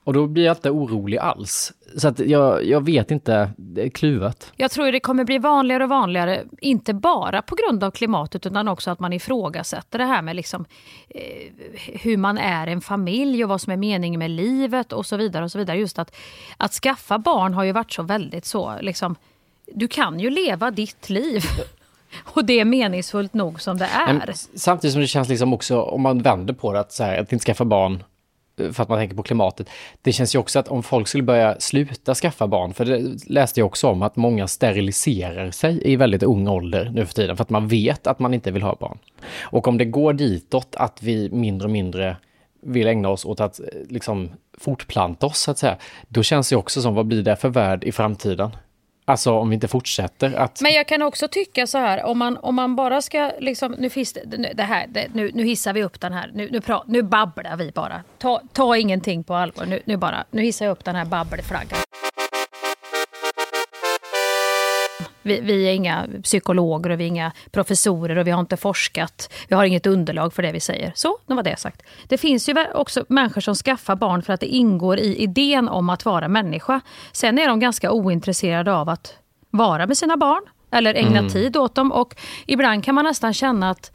och 0.04 0.14
då 0.14 0.28
blir 0.28 0.44
jag 0.46 0.58
inte 0.58 0.70
orolig 0.70 1.18
alls. 1.18 1.74
Så 1.98 2.08
att 2.08 2.20
jag, 2.20 2.66
jag 2.66 2.86
vet 2.86 3.12
inte, 3.12 3.52
det 3.58 3.82
är 3.82 3.90
kluvet. 3.90 4.52
Jag 4.56 4.72
tror 4.72 4.92
det 4.92 5.00
kommer 5.00 5.24
bli 5.24 5.38
vanligare 5.38 5.84
och 5.84 5.90
vanligare, 5.90 6.44
inte 6.62 6.94
bara 6.94 7.42
på 7.42 7.56
grund 7.56 7.84
av 7.84 7.92
klimatet 7.92 8.46
utan 8.46 8.68
också 8.68 8.92
att 8.92 9.00
man 9.00 9.14
ifrågasätter 9.14 10.00
det 10.00 10.06
här 10.06 10.22
med 10.22 10.36
liksom, 10.36 10.66
eh, 11.10 11.22
hur 12.02 12.18
man 12.18 12.38
är 12.38 12.68
en 12.68 12.82
familj 12.82 13.44
och 13.44 13.50
vad 13.50 13.62
som 13.62 13.74
är 13.74 13.78
meningen 13.78 14.20
med 14.20 14.32
livet 14.32 14.94
och 14.94 15.06
så 15.06 15.18
vidare. 15.18 15.44
och 15.44 15.52
så 15.52 15.58
vidare. 15.58 15.78
Just 15.78 16.00
att, 16.00 16.16
att 16.58 16.72
skaffa 16.72 17.18
barn 17.18 17.54
har 17.54 17.64
ju 17.64 17.72
varit 17.72 17.92
så 17.92 18.04
väldigt 18.04 18.46
så, 18.46 18.76
liksom, 18.82 19.16
du 19.74 19.88
kan 19.88 20.20
ju 20.20 20.30
leva 20.30 20.72
ditt 20.72 21.10
liv. 21.10 21.44
Och 22.24 22.46
det 22.46 22.60
är 22.60 22.66
meningsfullt 22.66 23.34
nog 23.34 23.62
som 23.62 23.78
det 23.78 23.86
är. 23.86 24.14
Men 24.14 24.22
samtidigt 24.56 24.94
som 24.94 25.02
det 25.02 25.08
känns 25.08 25.30
liksom 25.30 25.54
också, 25.54 25.82
om 25.82 26.02
man 26.02 26.22
vänder 26.22 26.54
på 26.54 26.74
det, 26.74 26.80
att, 26.80 26.92
så 26.92 27.04
här, 27.04 27.18
att 27.18 27.34
inte 27.34 27.46
skaffa 27.46 27.66
barn 27.66 28.04
Eh, 28.58 28.72
för 28.72 28.84
att 28.84 28.90
man 28.90 29.00
tänker 29.00 29.16
på 29.16 29.24
klimatet. 29.24 29.70
Det 30.02 30.12
känns 30.12 30.36
ju 30.36 30.40
också 30.40 30.60
att 30.60 30.68
om 30.68 30.84
folk 30.84 31.08
skulle 31.08 31.24
börja 31.24 31.60
sluta 31.60 32.16
skaffa 32.16 32.48
barn, 32.48 32.74
för 32.74 32.86
det 32.86 33.30
läste 33.30 33.60
jag 33.60 33.68
också 33.68 33.88
om 33.88 34.02
att 34.02 34.16
många 34.16 34.48
steriliserar 34.48 35.52
sig 35.52 35.92
i 35.92 35.96
väldigt 35.96 36.24
ung 36.24 36.48
ålder 36.48 36.92
nu 36.94 37.06
för 37.06 37.14
tiden, 37.14 37.38
för 37.38 37.44
att 37.44 37.50
man 37.50 37.68
vet 37.68 38.08
att 38.08 38.20
man 38.20 38.34
inte 38.34 38.52
vill 38.52 38.62
ha 38.62 38.76
barn. 38.76 38.98
Och 39.42 39.68
om 39.68 39.78
det 39.78 39.86
går 39.86 40.14
ditåt 40.14 40.76
att 40.76 41.04
vi 41.04 41.30
mindre 41.30 41.66
och 41.66 41.72
mindre 41.72 42.18
vill 42.62 42.88
ägna 42.88 43.10
oss 43.10 43.26
åt 43.26 43.40
att 43.40 43.60
eh, 43.60 43.66
liksom 43.90 44.30
fortplanta 44.58 45.26
oss, 45.26 45.40
så 45.40 45.52
att 45.52 45.58
säga, 45.58 45.78
då 46.08 46.24
känns 46.24 46.50
det 46.50 46.56
också 46.56 46.82
som, 46.82 46.96
vad 46.96 47.06
blir 47.06 47.24
det 47.24 47.36
för 47.36 47.50
värld 47.50 47.84
i 47.84 47.92
framtiden? 47.92 48.52
Alltså 49.06 49.32
om 49.32 49.50
vi 49.50 49.54
inte 49.54 49.68
fortsätter 49.68 50.34
att... 50.34 50.62
Men 50.62 50.74
jag 50.74 50.88
kan 50.88 51.02
också 51.02 51.28
tycka 51.28 51.68
så 51.68 51.78
här, 51.78 52.04
om 52.04 52.18
man, 52.18 52.38
om 52.38 52.56
man 52.56 52.76
bara 52.76 53.02
ska, 53.02 53.32
liksom, 53.40 53.72
nu, 53.72 53.90
finns 53.90 54.14
det, 54.14 54.38
nu- 54.38 54.52
det 54.56 54.64
här, 54.64 54.88
det, 54.88 55.08
nu, 55.14 55.32
nu 55.34 55.44
hissar 55.44 55.74
vi 55.74 55.84
upp 55.84 56.00
den 56.02 56.14
här, 56.14 56.32
nu, 56.34 56.50
nu, 56.52 56.62
pra, 56.62 56.84
nu 56.88 57.02
babblar 57.02 57.58
vi 57.58 57.72
bara. 57.72 58.04
Ta, 58.18 58.42
ta 58.54 58.78
ingenting 58.78 59.24
på 59.24 59.36
allvar, 59.36 59.66
nu, 59.66 59.80
nu, 59.86 59.98
bara, 59.98 60.24
nu 60.32 60.42
hissar 60.42 60.66
jag 60.66 60.72
upp 60.72 60.86
den 60.86 60.96
här 60.96 61.06
babbelflaggan. 61.06 61.80
Vi, 65.24 65.40
vi 65.42 65.68
är 65.68 65.74
inga 65.74 66.08
psykologer 66.24 66.90
och 66.90 67.00
vi 67.00 67.04
är 67.04 67.08
inga 67.08 67.32
professorer 67.52 68.18
och 68.18 68.28
vi 68.28 68.32
har 68.32 68.40
inte 68.40 68.58
forskat. 68.58 69.34
Vi 69.48 69.56
har 69.56 69.64
inget 69.64 69.86
underlag 69.86 70.34
för 70.34 70.44
det 70.44 70.52
vi 70.52 70.60
säger. 70.60 70.92
Så, 70.96 71.18
nu 71.26 71.36
var 71.36 71.44
det 71.44 71.60
sagt. 71.60 71.82
Det 72.08 72.18
finns 72.18 72.50
ju 72.50 72.56
också 72.74 73.06
människor 73.08 73.42
som 73.42 73.56
skaffar 73.56 73.96
barn 73.96 74.22
för 74.22 74.34
att 74.34 74.40
det 74.40 74.48
ingår 74.48 74.98
i 74.98 75.16
idén 75.16 75.70
om 75.70 75.90
att 75.90 76.06
vara 76.06 76.28
människa. 76.28 76.82
Sen 77.12 77.40
är 77.40 77.48
de 77.48 77.60
ganska 77.60 77.92
ointresserade 77.92 78.74
av 78.74 78.90
att 78.90 79.18
vara 79.50 79.88
med 79.88 79.98
sina 79.98 80.18
barn 80.18 80.44
eller 80.72 80.94
ägna 80.94 81.30
tid 81.30 81.58
åt 81.58 81.76
dem. 81.76 81.92
Och 81.92 82.16
ibland 82.46 82.84
kan 82.84 82.96
man 82.96 83.06
nästan 83.06 83.34
känna 83.34 83.70
att 83.70 83.92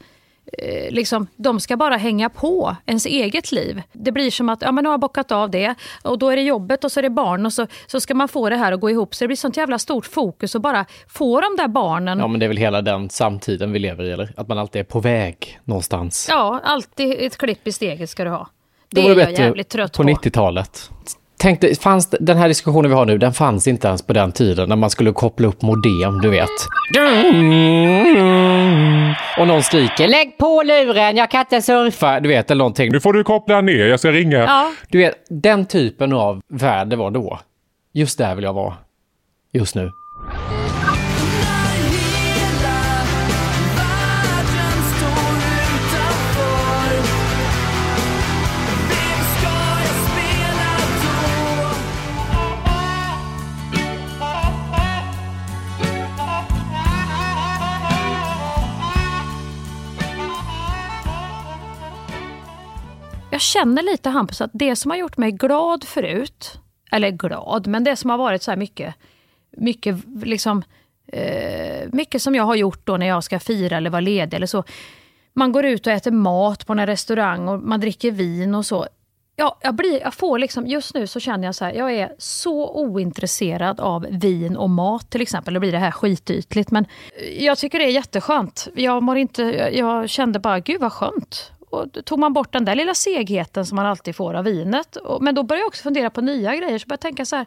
liksom, 0.89 1.27
de 1.35 1.59
ska 1.59 1.77
bara 1.77 1.97
hänga 1.97 2.29
på 2.29 2.75
ens 2.85 3.05
eget 3.05 3.51
liv. 3.51 3.81
Det 3.93 4.11
blir 4.11 4.31
som 4.31 4.49
att 4.49 4.61
ja, 4.61 4.71
men 4.71 4.83
nu 4.83 4.87
har 4.87 4.93
jag 4.93 4.99
bockat 4.99 5.31
av 5.31 5.51
det 5.51 5.75
och 6.03 6.19
då 6.19 6.29
är 6.29 6.35
det 6.35 6.41
jobbet 6.41 6.83
och 6.83 6.91
så 6.91 6.99
är 6.99 7.01
det 7.01 7.09
barn 7.09 7.45
och 7.45 7.53
så, 7.53 7.67
så 7.87 7.99
ska 7.99 8.13
man 8.13 8.27
få 8.27 8.49
det 8.49 8.55
här 8.55 8.71
att 8.71 8.79
gå 8.79 8.89
ihop. 8.89 9.15
Så 9.15 9.23
det 9.23 9.27
blir 9.27 9.37
sånt 9.37 9.57
jävla 9.57 9.79
stort 9.79 10.05
fokus 10.05 10.55
och 10.55 10.61
bara 10.61 10.85
få 11.07 11.41
de 11.41 11.55
där 11.57 11.67
barnen. 11.67 12.19
Ja, 12.19 12.27
men 12.27 12.39
det 12.39 12.45
är 12.45 12.47
väl 12.47 12.57
hela 12.57 12.81
den 12.81 13.09
samtiden 13.09 13.71
vi 13.71 13.79
lever 13.79 14.03
i, 14.03 14.11
eller? 14.11 14.33
Att 14.37 14.47
man 14.47 14.57
alltid 14.57 14.79
är 14.79 14.83
på 14.83 14.99
väg 14.99 15.59
någonstans. 15.63 16.27
Ja, 16.29 16.61
alltid 16.63 17.15
ett 17.19 17.37
klipp 17.37 17.67
i 17.67 17.71
steget 17.71 18.09
ska 18.09 18.23
du 18.23 18.29
ha. 18.29 18.49
Det 18.89 19.01
Det 19.01 19.07
är 19.07 19.15
jag 19.15 19.31
jävligt 19.31 19.69
trött 19.69 19.97
på 19.97 20.03
på. 20.03 20.09
90-talet. 20.09 20.91
Tänk 21.41 21.61
dig, 21.61 21.75
fanns 21.75 22.09
den 22.09 22.37
här 22.37 22.47
diskussionen 22.47 22.91
vi 22.91 22.95
har 22.97 23.05
nu, 23.05 23.17
den 23.17 23.33
fanns 23.33 23.67
inte 23.67 23.87
ens 23.87 24.01
på 24.01 24.13
den 24.13 24.31
tiden 24.31 24.69
när 24.69 24.75
man 24.75 24.89
skulle 24.89 25.11
koppla 25.11 25.47
upp 25.47 25.61
modem, 25.61 26.21
du 26.21 26.29
vet. 26.29 26.49
Och 29.39 29.47
någon 29.47 29.63
skriker 29.63 30.07
“Lägg 30.07 30.37
på 30.37 30.63
luren, 30.65 31.17
jag 31.17 31.31
kan 31.31 31.39
inte 31.41 31.61
surfa”, 31.61 32.19
du 32.19 32.29
vet, 32.29 32.51
eller 32.51 32.57
någonting. 32.59 32.91
Nu 32.91 32.99
får 32.99 33.13
du 33.13 33.23
koppla 33.23 33.61
ner, 33.61 33.85
jag 33.85 33.99
ska 33.99 34.11
ringa. 34.11 34.37
Ja, 34.37 34.71
Du 34.89 34.97
vet, 34.97 35.15
den 35.29 35.65
typen 35.65 36.13
av 36.13 36.41
värld 36.47 36.87
det 36.87 36.95
var 36.95 37.11
då. 37.11 37.39
Just 37.93 38.17
där 38.17 38.35
vill 38.35 38.43
jag 38.43 38.53
vara. 38.53 38.73
Just 39.53 39.75
nu. 39.75 39.91
Jag 63.39 63.43
känner 63.43 63.83
lite 63.83 64.09
Hampus 64.09 64.41
att 64.41 64.51
det 64.53 64.75
som 64.75 64.91
har 64.91 64.97
gjort 64.97 65.17
mig 65.17 65.31
glad 65.31 65.83
förut, 65.83 66.59
eller 66.91 67.09
glad, 67.11 67.67
men 67.67 67.83
det 67.83 67.95
som 67.95 68.09
har 68.09 68.17
varit 68.17 68.43
så 68.43 68.51
här 68.51 68.57
mycket, 68.57 68.95
mycket 69.57 69.95
liksom, 70.23 70.63
eh, 71.07 71.87
mycket 71.91 72.21
som 72.21 72.35
jag 72.35 72.43
har 72.43 72.55
gjort 72.55 72.85
då 72.85 72.97
när 72.97 73.05
jag 73.05 73.23
ska 73.23 73.39
fira 73.39 73.77
eller 73.77 73.89
vara 73.89 73.99
ledig 73.99 74.37
eller 74.37 74.47
så. 74.47 74.63
Man 75.33 75.51
går 75.51 75.65
ut 75.65 75.87
och 75.87 75.93
äter 75.93 76.11
mat 76.11 76.67
på 76.67 76.73
en 76.73 76.85
restaurang 76.85 77.47
och 77.47 77.59
man 77.59 77.79
dricker 77.79 78.11
vin 78.11 78.55
och 78.55 78.65
så. 78.65 78.87
Ja, 79.35 79.57
jag, 79.61 79.75
blir, 79.75 80.01
jag 80.01 80.13
får 80.13 80.39
liksom, 80.39 80.67
just 80.67 80.93
nu 80.93 81.07
så 81.07 81.19
känner 81.19 81.45
jag 81.47 81.55
så 81.55 81.65
här, 81.65 81.73
jag 81.73 81.93
är 81.93 82.15
så 82.17 82.69
ointresserad 82.75 83.79
av 83.79 84.07
vin 84.09 84.57
och 84.57 84.69
mat 84.69 85.09
till 85.09 85.21
exempel. 85.21 85.53
Då 85.53 85.59
blir 85.59 85.71
det 85.71 85.77
här 85.77 85.91
skitytligt. 85.91 86.71
Men 86.71 86.85
jag 87.37 87.57
tycker 87.57 87.79
det 87.79 87.85
är 87.85 87.91
jätteskönt. 87.91 88.67
Jag, 88.75 89.03
mår 89.03 89.17
inte, 89.17 89.43
jag 89.73 90.09
kände 90.09 90.39
bara, 90.39 90.59
gud 90.59 90.81
vad 90.81 90.93
skönt. 90.93 91.51
Och 91.69 91.87
då 91.87 92.01
tog 92.01 92.19
man 92.19 92.33
bort 92.33 92.53
den 92.53 92.65
där 92.65 92.75
lilla 92.75 92.93
segheten 92.93 93.65
som 93.65 93.75
man 93.75 93.85
alltid 93.85 94.15
får 94.15 94.33
av 94.33 94.43
vinet. 94.43 94.95
Och, 94.95 95.23
men 95.23 95.35
då 95.35 95.43
började 95.43 95.61
jag 95.61 95.67
också 95.67 95.83
fundera 95.83 96.09
på 96.09 96.21
nya 96.21 96.55
grejer. 96.55 96.79
Så 96.79 96.87
började 96.87 96.93
jag 96.93 96.99
tänka 96.99 97.25
så 97.25 97.35
här, 97.35 97.45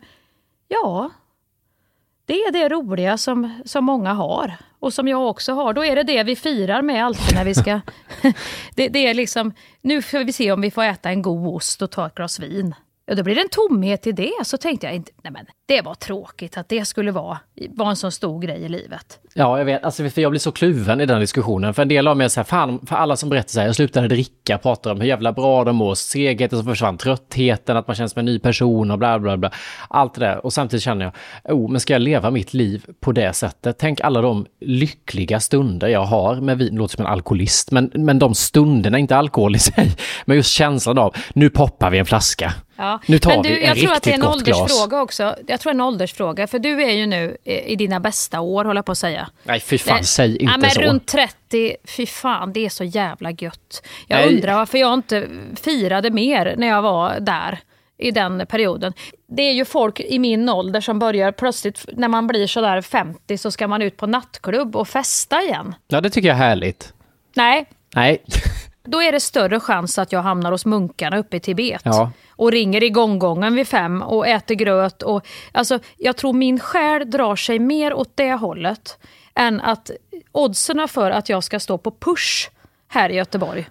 ja, 0.69 1.11
det 2.27 2.35
är 2.35 2.53
det 2.53 2.69
roliga 2.69 3.19
som, 3.19 3.63
som 3.65 3.85
många 3.85 4.13
har. 4.13 4.57
Och 4.79 4.93
som 4.93 5.09
jag 5.09 5.29
också 5.29 5.53
har. 5.53 5.73
Då 5.73 5.85
är 5.85 5.97
det 5.97 6.03
det 6.03 6.23
vi 6.23 6.37
firar 6.37 6.83
med 6.83 7.05
alltid 7.05 7.35
när 7.35 7.45
vi 7.45 7.55
ska... 7.55 7.81
det, 8.75 8.89
det 8.89 9.07
är 9.07 9.15
liksom, 9.15 9.53
nu 9.81 10.03
får 10.03 10.25
vi 10.25 10.33
se 10.33 10.53
om 10.53 10.61
vi 10.61 10.71
får 10.71 10.83
äta 10.83 11.11
en 11.11 11.23
god 11.23 11.47
ost 11.47 11.83
och 11.83 11.91
ta 11.91 12.07
ett 12.07 12.15
glas 12.15 12.41
vin. 12.41 12.75
Och 13.11 13.17
då 13.17 13.23
blir 13.23 13.35
det 13.35 13.41
en 13.41 13.49
tomhet 13.49 14.07
i 14.07 14.13
det. 14.13 14.33
Så 14.45 14.57
tänkte 14.57 14.87
jag, 14.87 14.95
nej 15.23 15.33
men 15.33 15.47
det 15.67 15.81
var 15.81 15.95
tråkigt 15.95 16.57
att 16.57 16.69
det 16.69 16.85
skulle 16.85 17.13
vara, 17.13 17.39
vara 17.71 17.91
en 17.91 17.97
sån 17.97 18.13
stor 18.13 18.41
grej 18.41 18.63
i 18.63 18.69
livet. 18.69 19.21
Ja, 19.35 19.59
jag 19.59 19.65
vet. 19.65 19.85
Alltså, 19.85 20.09
för 20.09 20.23
jag 20.23 20.31
blir 20.31 20.41
så 20.41 20.53
kluven 20.53 21.01
i 21.01 21.07
den 21.07 21.21
diskussionen. 21.21 21.75
För 21.75 21.83
en 21.83 21.89
del 21.89 22.09
av 22.09 22.17
mig 22.17 22.25
är 22.25 22.29
så 22.29 22.41
här, 22.41 22.45
fan, 22.45 22.87
för 22.87 22.97
alla 22.97 23.17
som 23.17 23.29
berättar 23.29 23.49
så 23.49 23.61
här, 23.61 23.67
jag 23.67 23.77
slutade 23.77 24.09
dricka, 24.09 24.59
pratar 24.59 24.93
om 24.93 25.01
hur 25.01 25.09
jävla 25.09 25.33
bra 25.33 25.65
de 25.65 25.77
mår, 25.77 25.95
segheten 25.95 26.59
som 26.59 26.67
försvann, 26.67 26.99
tröttheten, 26.99 27.77
att 27.77 27.87
man 27.87 27.97
känns 27.97 28.13
som 28.13 28.21
en 28.21 28.25
ny 28.25 28.39
person 28.39 28.91
och 28.91 28.99
bla 28.99 29.19
bla 29.19 29.37
bla. 29.37 29.51
Allt 29.89 30.15
det 30.15 30.21
där. 30.21 30.47
Och 30.47 30.53
samtidigt 30.53 30.83
känner 30.83 31.05
jag, 31.45 31.59
oh, 31.59 31.71
men 31.71 31.81
ska 31.81 31.93
jag 31.93 32.03
leva 32.03 32.31
mitt 32.31 32.55
liv 32.55 32.85
på 33.01 33.13
det 33.13 33.33
sättet? 33.33 33.77
Tänk 33.79 34.01
alla 34.01 34.21
de 34.21 34.47
lyckliga 34.61 35.41
stunder 35.41 35.89
jag 35.89 36.05
har 36.05 36.37
med 36.37 36.59
vin, 36.59 36.77
låter 36.77 36.97
som 36.97 37.07
en 37.07 37.13
alkoholist, 37.13 37.71
men, 37.71 37.91
men 37.95 38.19
de 38.19 38.35
stunderna, 38.35 38.99
inte 38.99 39.17
alkohol 39.17 39.57
i 39.57 39.59
sig, 39.59 39.91
men 40.25 40.37
just 40.37 40.51
känslan 40.51 40.99
av, 40.99 41.17
nu 41.35 41.51
poppar 41.51 41.91
vi 41.91 41.99
en 41.99 42.07
flaska. 42.07 42.55
Ja. 42.77 43.01
Nu 43.07 43.19
tar 43.19 43.31
Men 43.31 43.43
du, 43.43 43.49
vi 43.49 43.63
en 43.63 43.69
jag 43.69 43.79
tror 43.79 43.93
att 43.93 44.03
det 44.03 44.11
är 44.11 44.15
en 44.15 44.21
gott 44.21 44.45
glas. 44.45 44.61
åldersfråga 44.61 45.03
också. 45.03 45.37
Jag 45.47 45.61
tror 45.61 45.71
en 45.73 45.81
åldersfråga, 45.81 46.47
för 46.47 46.59
du 46.59 46.83
är 46.83 46.93
ju 46.93 47.07
nu 47.07 47.37
i 47.45 47.77
dina 47.77 48.01
bästa 48.01 48.41
år, 48.41 48.65
håller 48.65 48.79
jag 48.79 48.87
på 48.87 48.93
att 48.93 48.99
säga. 48.99 49.22
Nej, 49.43 49.61
fy 49.61 49.79
fan, 49.79 49.95
Nej. 49.95 50.05
säg 50.05 50.33
inte 50.33 50.45
ja, 50.45 50.59
men 50.59 50.71
så. 50.71 50.81
Runt 50.81 51.07
30, 51.07 51.77
fy 51.85 52.07
fan, 52.07 52.53
det 52.53 52.65
är 52.67 52.69
så 52.69 52.85
jävla 52.85 53.31
gött. 53.31 53.87
Jag 54.07 54.17
Nej. 54.17 54.35
undrar 54.35 54.55
varför 54.55 54.79
jag 54.79 54.95
inte 54.95 55.29
firade 55.63 56.11
mer 56.11 56.55
när 56.59 56.67
jag 56.67 56.83
var 56.83 57.21
där 57.21 57.59
i 57.99 58.11
den 58.11 58.47
perioden. 58.47 58.93
Det 59.29 59.43
är 59.43 59.53
ju 59.53 59.65
folk 59.65 60.01
i 60.01 60.19
min 60.19 60.49
ålder 60.49 60.81
som 60.81 60.99
börjar 60.99 61.33
plötsligt, 61.33 61.85
när 61.93 62.09
man 62.09 62.27
blir 62.27 62.47
sådär 62.47 62.81
50 62.81 63.39
så 63.39 63.51
ska 63.51 63.69
man 63.69 63.83
ut 63.83 63.97
på 63.97 64.07
nattklubb 64.07 64.77
och 64.77 64.89
festa 64.89 65.43
igen. 65.43 65.75
Ja, 65.89 66.01
det 66.01 66.11
tycker 66.11 66.29
jag 66.29 66.35
är 66.35 66.39
härligt. 66.39 66.93
Nej, 67.35 67.67
Nej, 67.95 68.23
då 68.85 69.03
är 69.03 69.13
det 69.13 69.21
större 69.21 69.61
chans 69.61 69.99
att 69.99 70.13
jag 70.13 70.23
hamnar 70.23 70.53
hos 70.53 70.67
munkarna 70.67 71.19
uppe 71.19 71.37
i 71.37 71.41
Tibet. 71.41 71.83
Ja. 71.85 72.13
Och 72.31 72.53
ringer 72.53 72.83
i 72.83 72.91
gånggången 72.91 73.55
vid 73.55 73.69
fem 73.69 74.03
och 74.03 74.27
äter 74.27 74.55
gröt. 74.55 75.03
Och, 75.03 75.27
alltså, 75.53 75.79
jag 75.97 76.17
tror 76.17 76.33
min 76.33 76.61
själ 76.61 77.11
drar 77.11 77.37
sig 77.37 77.59
mer 77.59 77.95
åt 77.95 78.11
det 78.15 78.33
hållet 78.33 78.99
än 79.35 79.61
att 79.61 79.91
oddsen 80.33 80.89
för 80.89 81.11
att 81.11 81.29
jag 81.29 81.45
ska 81.45 81.61
stå 81.61 81.79
på 81.79 81.91
push 81.91 82.51
här 82.89 83.11
i 83.11 83.15
Göteborg 83.15 83.69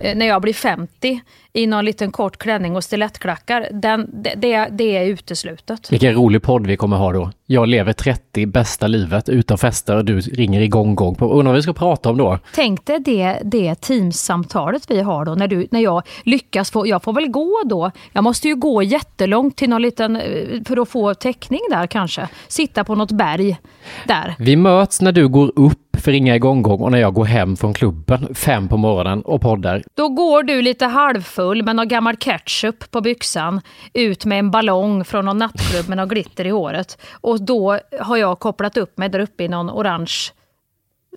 eh, 0.00 0.16
när 0.16 0.26
jag 0.26 0.42
blir 0.42 0.54
50 0.54 1.20
i 1.56 1.66
någon 1.66 1.84
liten 1.84 2.12
kort 2.12 2.36
klänning 2.36 2.76
och 2.76 2.84
stilettklackar, 2.84 3.68
den, 3.72 4.10
det, 4.12 4.34
det, 4.36 4.68
det 4.72 4.96
är 4.96 5.04
uteslutet. 5.04 5.92
vilken 5.92 6.14
rolig 6.14 6.42
podd 6.42 6.66
vi 6.66 6.76
kommer 6.76 6.96
ha 6.96 7.12
då. 7.12 7.30
Jag 7.46 7.68
lever 7.68 7.92
30, 7.92 8.46
bästa 8.46 8.86
livet, 8.86 9.28
ute 9.28 9.54
och 9.54 9.60
festar 9.60 9.96
och 9.96 10.04
du 10.04 10.20
ringer 10.20 10.60
igång 10.60 10.94
gång 10.94 11.14
på. 11.14 11.30
Undrar 11.30 11.44
vad 11.44 11.54
vi 11.54 11.62
ska 11.62 11.72
prata 11.72 12.10
om 12.10 12.16
då? 12.16 12.38
Tänk 12.54 12.86
dig 12.86 13.00
det, 13.00 13.38
det 13.44 13.74
teamsamtalet 13.74 14.90
vi 14.90 15.00
har 15.00 15.24
då 15.24 15.34
när, 15.34 15.48
du, 15.48 15.66
när 15.70 15.80
jag 15.80 16.02
lyckas 16.24 16.70
få, 16.70 16.86
jag 16.86 17.02
får 17.02 17.12
väl 17.12 17.28
gå 17.28 17.62
då. 17.64 17.90
Jag 18.12 18.24
måste 18.24 18.48
ju 18.48 18.54
gå 18.54 18.82
jättelångt 18.82 19.56
till 19.56 19.70
någon 19.70 19.82
liten, 19.82 20.16
eh, 20.16 20.62
för 20.66 20.82
att 20.82 20.88
få 20.88 21.14
täckning 21.14 21.60
där 21.70 21.86
kanske. 21.86 22.28
Sitta 22.48 22.84
på 22.84 22.94
något 22.94 23.12
berg 23.12 23.56
där. 24.06 24.34
Vi 24.38 24.56
möts 24.56 25.00
när 25.00 25.12
du 25.12 25.28
går 25.28 25.52
upp 25.56 25.86
för 25.96 26.12
ringa 26.12 26.36
igång 26.36 26.62
gång 26.62 26.80
och 26.80 26.92
när 26.92 26.98
jag 26.98 27.14
går 27.14 27.24
hem 27.24 27.56
från 27.56 27.74
klubben 27.74 28.34
fem 28.34 28.68
på 28.68 28.76
morgonen 28.76 29.22
och 29.22 29.40
poddar. 29.40 29.82
Då 29.94 30.08
går 30.08 30.42
du 30.42 30.62
lite 30.62 30.86
halvfull 30.86 31.45
med 31.54 31.76
någon 31.76 31.88
gammal 31.88 32.16
ketchup 32.16 32.90
på 32.90 33.00
byxan 33.00 33.60
ut 33.92 34.24
med 34.24 34.38
en 34.38 34.50
ballong 34.50 35.04
från 35.04 35.24
någon 35.24 35.38
nattklubb 35.38 35.88
med 35.88 35.96
något 35.96 36.08
glitter 36.08 36.46
i 36.46 36.50
håret. 36.50 36.98
Och 37.12 37.42
då 37.44 37.78
har 38.00 38.16
jag 38.16 38.38
kopplat 38.38 38.76
upp 38.76 38.98
mig 38.98 39.08
där 39.08 39.18
uppe 39.18 39.44
i 39.44 39.48
någon 39.48 39.70
orange 39.70 40.32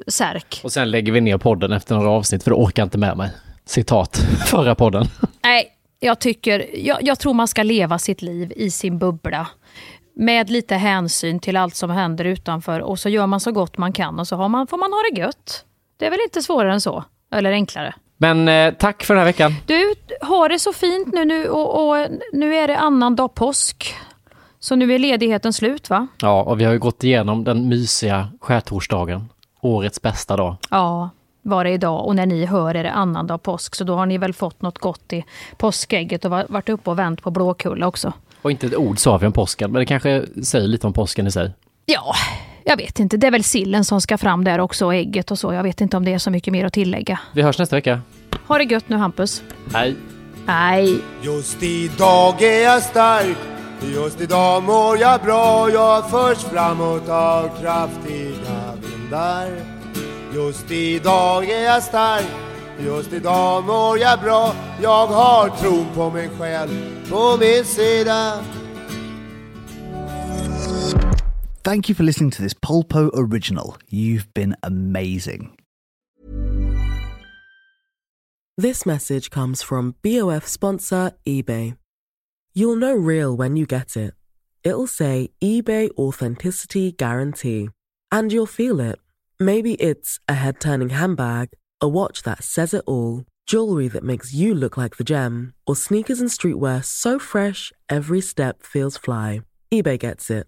särk. 0.07 0.61
Och 0.63 0.71
sen 0.71 0.91
lägger 0.91 1.11
vi 1.11 1.21
ner 1.21 1.37
podden 1.37 1.71
efter 1.71 1.95
några 1.95 2.09
avsnitt 2.09 2.43
för 2.43 2.51
du 2.51 2.55
orkar 2.57 2.83
inte 2.83 2.97
med 2.97 3.17
mig. 3.17 3.31
Citat 3.65 4.17
förra 4.45 4.75
podden. 4.75 5.05
Nej, 5.43 5.71
jag 5.99 6.19
tycker, 6.19 6.65
jag, 6.87 6.97
jag 7.01 7.19
tror 7.19 7.33
man 7.33 7.47
ska 7.47 7.63
leva 7.63 7.99
sitt 7.99 8.21
liv 8.21 8.53
i 8.55 8.71
sin 8.71 8.97
bubbla. 8.97 9.47
Med 10.15 10.49
lite 10.49 10.75
hänsyn 10.75 11.39
till 11.39 11.57
allt 11.57 11.75
som 11.75 11.89
händer 11.89 12.25
utanför 12.25 12.79
och 12.79 12.99
så 12.99 13.09
gör 13.09 13.27
man 13.27 13.39
så 13.39 13.51
gott 13.51 13.77
man 13.77 13.93
kan 13.93 14.19
och 14.19 14.27
så 14.27 14.35
har 14.35 14.49
man, 14.49 14.67
får 14.67 14.77
man 14.77 14.93
ha 14.93 14.99
det 15.11 15.19
gött. 15.19 15.65
Det 15.97 16.05
är 16.05 16.09
väl 16.09 16.19
inte 16.25 16.41
svårare 16.41 16.73
än 16.73 16.81
så, 16.81 17.03
eller 17.31 17.51
enklare. 17.51 17.93
Men 18.21 18.47
eh, 18.47 18.73
tack 18.73 19.03
för 19.03 19.13
den 19.13 19.19
här 19.19 19.25
veckan. 19.25 19.55
Du, 19.65 19.93
har 20.21 20.49
det 20.49 20.59
så 20.59 20.73
fint 20.73 21.13
nu, 21.13 21.25
nu 21.25 21.49
och, 21.49 21.89
och 21.89 22.07
nu 22.33 22.55
är 22.55 22.67
det 22.67 22.77
annan 22.77 23.15
påsk. 23.35 23.95
Så 24.59 24.75
nu 24.75 24.93
är 24.93 24.99
ledigheten 24.99 25.53
slut 25.53 25.89
va? 25.89 26.07
Ja, 26.21 26.43
och 26.43 26.59
vi 26.59 26.65
har 26.65 26.73
ju 26.73 26.79
gått 26.79 27.03
igenom 27.03 27.43
den 27.43 27.67
mysiga 27.67 28.27
skärtorsdagen. 28.41 29.29
Årets 29.61 30.01
bästa 30.01 30.37
dag. 30.37 30.55
Ja, 30.69 31.09
var 31.41 31.63
det 31.63 31.69
idag. 31.71 32.05
Och 32.05 32.15
när 32.15 32.25
ni 32.25 32.45
hör 32.45 32.75
är 32.75 32.83
det 32.83 32.91
annandag 32.91 33.37
påsk. 33.37 33.75
Så 33.75 33.83
då 33.83 33.95
har 33.95 34.05
ni 34.05 34.17
väl 34.17 34.33
fått 34.33 34.61
något 34.61 34.79
gott 34.79 35.13
i 35.13 35.25
påskägget 35.57 36.25
och 36.25 36.31
va- 36.31 36.45
varit 36.49 36.69
uppe 36.69 36.89
och 36.89 36.99
vänt 36.99 37.21
på 37.23 37.31
Blåkulla 37.31 37.87
också. 37.87 38.13
Och 38.41 38.51
inte 38.51 38.65
ett 38.67 38.75
ord 38.75 38.99
sa 38.99 39.17
vi 39.17 39.27
om 39.27 39.33
påsken, 39.33 39.71
men 39.71 39.79
det 39.79 39.85
kanske 39.85 40.25
säger 40.43 40.67
lite 40.67 40.87
om 40.87 40.93
påsken 40.93 41.27
i 41.27 41.31
sig. 41.31 41.51
Ja, 41.85 42.13
jag 42.69 42.77
vet 42.77 42.99
inte. 42.99 43.17
Det 43.17 43.27
är 43.27 43.31
väl 43.31 43.43
sillen 43.43 43.85
som 43.85 44.01
ska 44.01 44.17
fram 44.17 44.43
där 44.43 44.59
också 44.59 44.85
och 44.85 44.95
ägget 44.95 45.31
och 45.31 45.39
så. 45.39 45.53
Jag 45.53 45.63
vet 45.63 45.81
inte 45.81 45.97
om 45.97 46.05
det 46.05 46.13
är 46.13 46.17
så 46.17 46.31
mycket 46.31 46.51
mer 46.51 46.65
att 46.65 46.73
tillägga. 46.73 47.19
Vi 47.33 47.41
hörs 47.41 47.59
nästa 47.59 47.75
vecka. 47.75 48.01
Ha 48.47 48.57
det 48.57 48.63
gött 48.63 48.89
nu 48.89 48.95
Hampus. 48.95 49.43
Hej! 49.73 49.95
Nej. 50.45 51.01
Just 51.21 51.63
idag 51.63 52.41
är 52.41 52.63
jag 52.63 52.83
stark 52.83 53.37
Just 53.93 54.21
idag 54.21 54.63
mår 54.63 54.97
jag 54.97 55.21
bra 55.21 55.69
Jag 55.69 56.09
förs 56.09 56.37
framåt 56.37 57.09
av 57.09 57.49
kraftiga 57.61 58.73
vindar 58.81 59.47
Just 60.35 60.71
idag 60.71 61.49
är 61.49 61.63
jag 61.63 61.83
stark 61.83 62.25
Just 62.85 63.13
idag 63.13 63.63
mår 63.63 63.99
jag 63.99 64.19
bra 64.19 64.53
Jag 64.81 65.07
har 65.07 65.49
tron 65.49 65.85
på 65.95 66.09
mig 66.09 66.29
själv 66.39 67.09
på 67.09 67.37
min 67.39 67.65
sida 67.65 68.33
Thank 71.61 71.89
you 71.89 71.95
for 71.95 72.03
listening 72.03 72.29
to 72.31 72.41
this 72.41 72.53
Polpo 72.53 73.11
original. 73.13 73.77
You've 73.89 74.33
been 74.33 74.55
amazing. 74.63 75.57
This 78.57 78.85
message 78.85 79.29
comes 79.29 79.61
from 79.61 79.95
BOF 80.01 80.47
sponsor 80.47 81.11
eBay. 81.27 81.77
You'll 82.53 82.77
know 82.77 82.93
real 82.93 83.35
when 83.35 83.57
you 83.57 83.65
get 83.65 83.97
it. 83.97 84.13
It'll 84.63 84.87
say 84.87 85.31
eBay 85.43 85.89
Authenticity 85.97 86.93
Guarantee. 86.93 87.69
And 88.09 88.31
you'll 88.31 88.45
feel 88.45 88.79
it. 88.79 88.97
Maybe 89.37 89.73
it's 89.75 90.19
a 90.29 90.35
head 90.35 90.61
turning 90.61 90.89
handbag, 90.89 91.49
a 91.81 91.89
watch 91.89 92.23
that 92.23 92.41
says 92.43 92.73
it 92.73 92.85
all, 92.87 93.25
jewelry 93.45 93.89
that 93.89 94.03
makes 94.03 94.33
you 94.33 94.55
look 94.55 94.77
like 94.77 94.95
the 94.95 95.03
gem, 95.03 95.53
or 95.67 95.75
sneakers 95.75 96.21
and 96.21 96.29
streetwear 96.29 96.83
so 96.85 97.19
fresh 97.19 97.73
every 97.89 98.21
step 98.21 98.63
feels 98.63 98.95
fly. 98.95 99.41
eBay 99.73 99.99
gets 99.99 100.29
it. 100.29 100.47